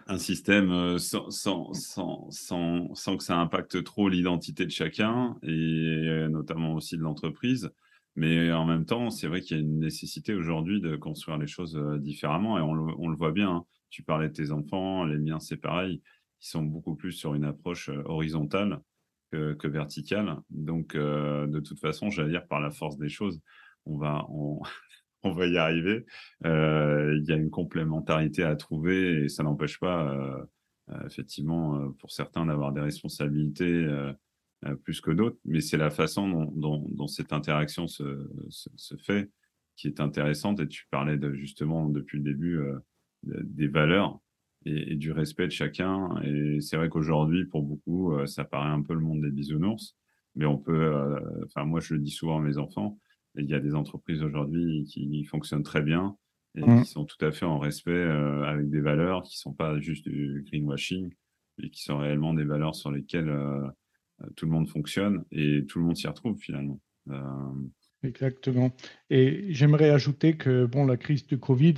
un 0.08 0.18
système 0.18 0.72
euh, 0.72 0.98
sans, 0.98 1.30
sans, 1.30 1.74
sans, 1.74 2.30
sans, 2.94 3.18
que 3.18 3.24
ça 3.24 3.38
impacte 3.38 3.84
trop 3.84 4.10
l'identité 4.10 4.66
de 4.66 4.72
chacun 4.72 5.38
et 5.44 5.50
euh, 5.50 6.30
notamment 6.30 6.74
aussi 6.76 6.98
de 6.98 7.02
l'entreprise. 7.02 7.72
Mais 8.16 8.52
en 8.52 8.66
même 8.66 8.86
temps, 8.86 9.10
c'est 9.10 9.28
vrai 9.28 9.42
qu'il 9.42 9.58
y 9.58 9.60
a 9.60 9.64
une 9.64 9.80
nécessité 9.80 10.34
aujourd'hui 10.36 10.82
de 10.82 10.96
construire 10.96 11.38
les 11.38 11.48
choses 11.48 11.76
euh, 11.76 11.98
différemment 11.98 12.58
et 12.58 12.62
on 12.62 12.74
le, 12.74 12.94
on 12.98 13.08
le 13.08 13.16
voit 13.16 13.32
bien. 13.32 13.50
Hein. 13.50 13.66
Tu 13.90 14.04
parlais 14.04 14.30
de 14.30 14.34
tes 14.34 14.52
enfants, 14.52 15.06
les 15.06 15.18
miens, 15.18 15.40
c'est 15.40 15.58
pareil. 15.58 16.02
Ils 16.42 16.48
sont 16.48 16.64
beaucoup 16.64 16.96
plus 16.96 17.12
sur 17.12 17.36
une 17.36 17.46
approche 17.46 17.90
horizontale 18.06 18.82
que, 19.32 19.54
que 19.54 19.68
verticale. 19.68 20.38
Donc, 20.50 20.96
de 20.96 21.60
toute 21.60 21.80
façon, 21.80 22.10
j'allais 22.10 22.32
dire 22.32 22.48
par 22.48 22.60
la 22.60 22.72
force 22.72 22.98
des 22.98 23.08
choses, 23.08 23.40
on 23.86 23.98
va, 23.98 24.26
on, 24.30 24.62
on 25.24 25.32
va 25.32 25.48
y 25.48 25.58
arriver. 25.58 26.06
Euh, 26.46 27.18
il 27.18 27.26
y 27.26 27.32
a 27.32 27.36
une 27.36 27.50
complémentarité 27.50 28.44
à 28.44 28.56
trouver 28.56 29.24
et 29.24 29.30
ça 29.30 29.44
n'empêche 29.44 29.80
pas, 29.80 30.10
euh, 30.10 30.46
euh, 30.92 31.06
effectivement, 31.06 31.92
pour 32.00 32.12
certains 32.12 32.46
d'avoir 32.46 32.72
des 32.74 32.82
responsabilités 32.82 33.88
plus 34.84 35.02
que 35.02 35.12
d'autres, 35.12 35.38
mais 35.46 35.62
c'est 35.62 35.78
la 35.78 35.90
façon 35.90 36.52
dont, 36.56 37.08
cette 37.08 37.34
interaction 37.34 37.88
se, 37.88 38.28
fait 39.04 39.30
qui 39.76 39.88
est 39.88 40.00
intéressante. 40.00 40.60
Et 40.60 40.68
tu 40.68 40.86
parlais 40.92 41.18
de, 41.18 41.34
justement 41.34 41.90
depuis 41.90 42.18
le 42.18 42.24
début 42.24 42.62
des 43.24 43.68
valeurs 43.68 44.20
et, 44.66 44.96
du 44.96 45.12
respect 45.12 45.48
de 45.48 45.52
chacun. 45.52 46.22
Et 46.24 46.62
c'est 46.62 46.78
vrai 46.78 46.90
qu'aujourd'hui, 46.90 47.46
pour 47.46 47.64
beaucoup, 47.64 48.14
ça 48.26 48.44
paraît 48.44 48.70
un 48.70 48.82
peu 48.82 48.94
le 48.94 49.02
monde 49.02 49.22
des 49.22 49.32
bisounours, 49.32 49.96
mais 50.36 50.46
on 50.46 50.58
peut, 50.58 51.20
enfin 51.46 51.66
moi 51.66 51.80
je 51.80 51.96
le 51.96 52.00
dis 52.00 52.12
souvent 52.12 52.38
à 52.38 52.42
mes 52.42 52.58
enfants, 52.58 53.00
il 53.36 53.50
y 53.50 53.54
a 53.54 53.60
des 53.60 53.76
entreprises 53.76 54.24
aujourd'hui 54.24 54.84
qui 54.86 55.24
fonctionnent 55.26 55.64
très 55.64 55.82
bien 55.82 56.16
et 56.56 56.62
mmh. 56.62 56.84
qui 56.84 56.90
sont 56.90 57.06
tout 57.06 57.24
à 57.26 57.32
fait 57.32 57.46
en 57.46 57.58
respect 57.58 57.92
euh, 57.92 58.44
avec 58.44 58.70
des 58.70 58.82
valeurs 58.82 59.24
qui 59.24 59.38
ne 59.38 59.40
sont 59.40 59.54
pas 59.54 59.80
juste 59.80 60.08
du 60.08 60.46
greenwashing, 60.48 61.12
mais 61.58 61.70
qui 61.70 61.82
sont 61.82 61.98
réellement 61.98 62.34
des 62.34 62.44
valeurs 62.44 62.76
sur 62.76 62.92
lesquelles 62.92 63.30
euh, 63.30 63.68
euh, 63.68 63.72
tout 64.36 64.46
le 64.46 64.52
monde 64.52 64.70
fonctionne 64.70 65.24
et 65.32 65.66
tout 65.68 65.80
le 65.80 65.86
monde 65.86 65.98
s'y 65.98 66.08
retrouve 66.08 66.38
finalement. 66.38 66.80
Exactement. 68.04 68.72
Et 69.10 69.54
j'aimerais 69.54 69.90
ajouter 69.90 70.38
que 70.38 70.66
bon, 70.66 70.86
la 70.86 70.98
crise 70.98 71.26
du 71.26 71.38
Covid, 71.38 71.76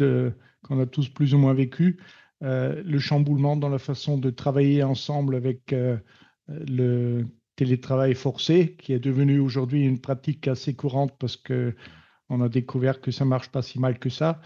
qu'on 0.63 0.79
a 0.79 0.85
tous 0.85 1.09
plus 1.09 1.33
ou 1.33 1.37
moins 1.37 1.53
vécu, 1.53 1.99
le 2.41 2.99
chamboulement 2.99 3.55
dans 3.55 3.69
la 3.69 3.79
façon 3.79 4.17
de 4.17 4.29
travailler 4.29 4.83
ensemble 4.83 5.35
avec 5.35 5.73
le 6.47 7.25
télétravail 7.55 8.15
forcé, 8.15 8.75
qui 8.75 8.93
est 8.93 8.99
devenu 8.99 9.39
aujourd'hui 9.39 9.85
une 9.85 10.01
pratique 10.01 10.47
assez 10.47 10.75
courante 10.75 11.15
parce 11.19 11.37
que 11.37 11.75
on 12.29 12.41
a 12.41 12.49
découvert 12.49 13.01
que 13.01 13.11
ça 13.11 13.23
marche 13.23 13.49
pas 13.49 13.61
si 13.61 13.79
mal 13.79 13.99
que 13.99 14.09
ça. 14.09 14.41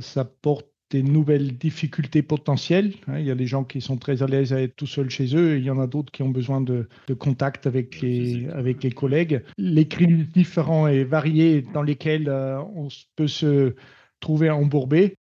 Ça 0.00 0.24
porte 0.24 0.68
des 0.90 1.02
nouvelles 1.02 1.56
difficultés 1.58 2.22
potentielles. 2.22 2.94
Hein. 3.08 3.18
Il 3.18 3.26
y 3.26 3.30
a 3.30 3.34
des 3.34 3.46
gens 3.46 3.64
qui 3.64 3.80
sont 3.80 3.96
très 3.96 4.22
à 4.22 4.26
l'aise 4.26 4.52
à 4.52 4.60
être 4.60 4.76
tout 4.76 4.86
seuls 4.86 5.10
chez 5.10 5.34
eux, 5.34 5.54
et 5.54 5.58
il 5.58 5.64
y 5.64 5.70
en 5.70 5.80
a 5.80 5.86
d'autres 5.86 6.12
qui 6.12 6.22
ont 6.22 6.28
besoin 6.28 6.60
de, 6.60 6.88
contact 7.18 7.66
avec 7.66 8.00
les, 8.00 8.48
avec 8.50 8.82
les 8.82 8.92
collègues. 8.92 9.42
Les 9.58 9.88
crises 9.88 10.28
différents 10.32 10.86
et 10.86 11.04
variés 11.04 11.62
dans 11.62 11.82
lesquels 11.82 12.28
euh, 12.28 12.60
on 12.74 12.88
peut 13.16 13.28
se 13.28 13.74
trouver 14.20 14.50
embourbé. 14.50 15.16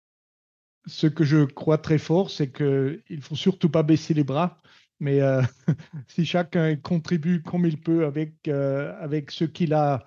Ce 0.88 1.07
que 1.07 1.24
je 1.24 1.45
crois 1.45 1.80
très 1.80 1.97
fort, 1.97 2.30
c'est 2.30 2.51
qu'il 2.51 3.01
ne 3.09 3.22
faut 3.22 3.36
surtout 3.36 3.70
pas 3.70 3.82
baisser 3.82 4.13
les 4.13 4.24
bras. 4.24 4.61
Mais 4.99 5.22
euh, 5.22 5.41
si 6.07 6.26
chacun 6.26 6.76
contribue 6.76 7.41
comme 7.41 7.66
il 7.66 7.82
peut 7.82 8.05
avec, 8.05 8.47
euh, 8.47 8.95
avec 8.99 9.32
ce 9.32 9.45
qu'il 9.45 9.74
a 9.74 10.05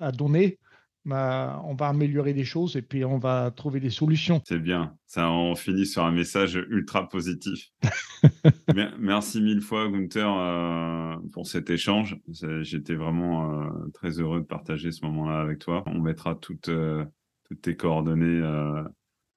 à 0.00 0.12
donner, 0.12 0.58
bah, 1.04 1.62
on 1.64 1.74
va 1.74 1.88
améliorer 1.88 2.32
des 2.32 2.44
choses 2.44 2.76
et 2.76 2.82
puis 2.82 3.04
on 3.04 3.18
va 3.18 3.50
trouver 3.50 3.80
des 3.80 3.90
solutions. 3.90 4.40
C'est 4.46 4.58
bien. 4.58 4.96
Ça, 5.06 5.30
on 5.30 5.54
finit 5.54 5.86
sur 5.86 6.04
un 6.04 6.12
message 6.12 6.54
ultra 6.68 7.08
positif. 7.08 7.70
Merci 8.98 9.42
mille 9.42 9.60
fois, 9.60 9.88
Gunther, 9.88 10.28
euh, 10.28 11.16
pour 11.32 11.46
cet 11.46 11.70
échange. 11.70 12.16
J'étais 12.62 12.94
vraiment 12.94 13.68
très 13.92 14.18
heureux 14.18 14.40
de 14.40 14.46
partager 14.46 14.92
ce 14.92 15.04
moment-là 15.06 15.40
avec 15.40 15.58
toi. 15.58 15.84
On 15.86 16.00
mettra 16.00 16.34
toutes, 16.34 16.70
toutes 17.44 17.60
tes 17.60 17.76
coordonnées 17.76 18.40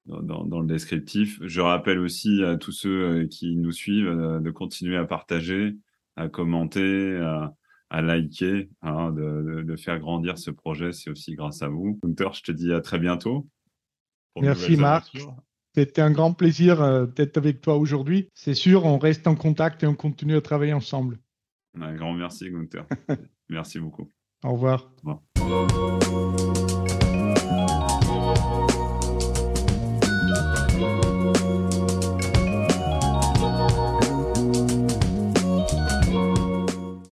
dans, 0.08 0.60
le 0.60 0.66
descriptif. 0.66 1.38
Je 1.42 1.60
rappelle 1.60 1.98
aussi 1.98 2.42
à 2.42 2.56
tous 2.56 2.72
ceux 2.72 3.02
euh, 3.02 3.26
qui 3.26 3.56
nous 3.56 3.72
suivent 3.72 4.08
euh, 4.08 4.40
de 4.40 4.50
continuer 4.50 4.96
à 4.96 5.04
partager, 5.04 5.76
à 6.16 6.28
commenter, 6.28 7.16
à, 7.16 7.54
liker, 7.90 8.68
hein, 8.82 9.12
de, 9.12 9.76
faire 9.76 9.98
grandir 9.98 10.38
ce 10.38 10.50
projet. 10.50 10.92
C'est 10.92 11.10
aussi 11.10 11.34
grâce 11.34 11.62
à 11.62 11.68
vous. 11.68 11.98
Gunther, 12.02 12.32
je 12.34 12.42
te 12.42 12.52
dis 12.52 12.72
à 12.72 12.80
très 12.80 12.98
bientôt. 12.98 13.48
Merci 14.40 14.76
Marc. 14.76 15.16
C'était 15.74 16.02
un 16.02 16.10
grand 16.10 16.32
plaisir 16.32 16.82
euh, 16.82 17.06
d'être 17.06 17.36
avec 17.36 17.60
toi 17.60 17.76
aujourd'hui. 17.76 18.28
C'est 18.34 18.54
sûr, 18.54 18.84
on 18.84 18.98
reste 18.98 19.26
en 19.26 19.36
contact 19.36 19.82
et 19.82 19.86
on 19.86 19.94
continue 19.94 20.36
à 20.36 20.40
travailler 20.40 20.72
ensemble. 20.72 21.18
Un 21.80 21.94
grand 21.94 22.14
merci 22.14 22.50
Gunther. 22.50 22.84
merci 23.48 23.78
beaucoup. 23.78 24.08
Au 24.44 24.52
revoir. 24.52 24.90
Au 25.04 25.20
revoir. 25.36 26.47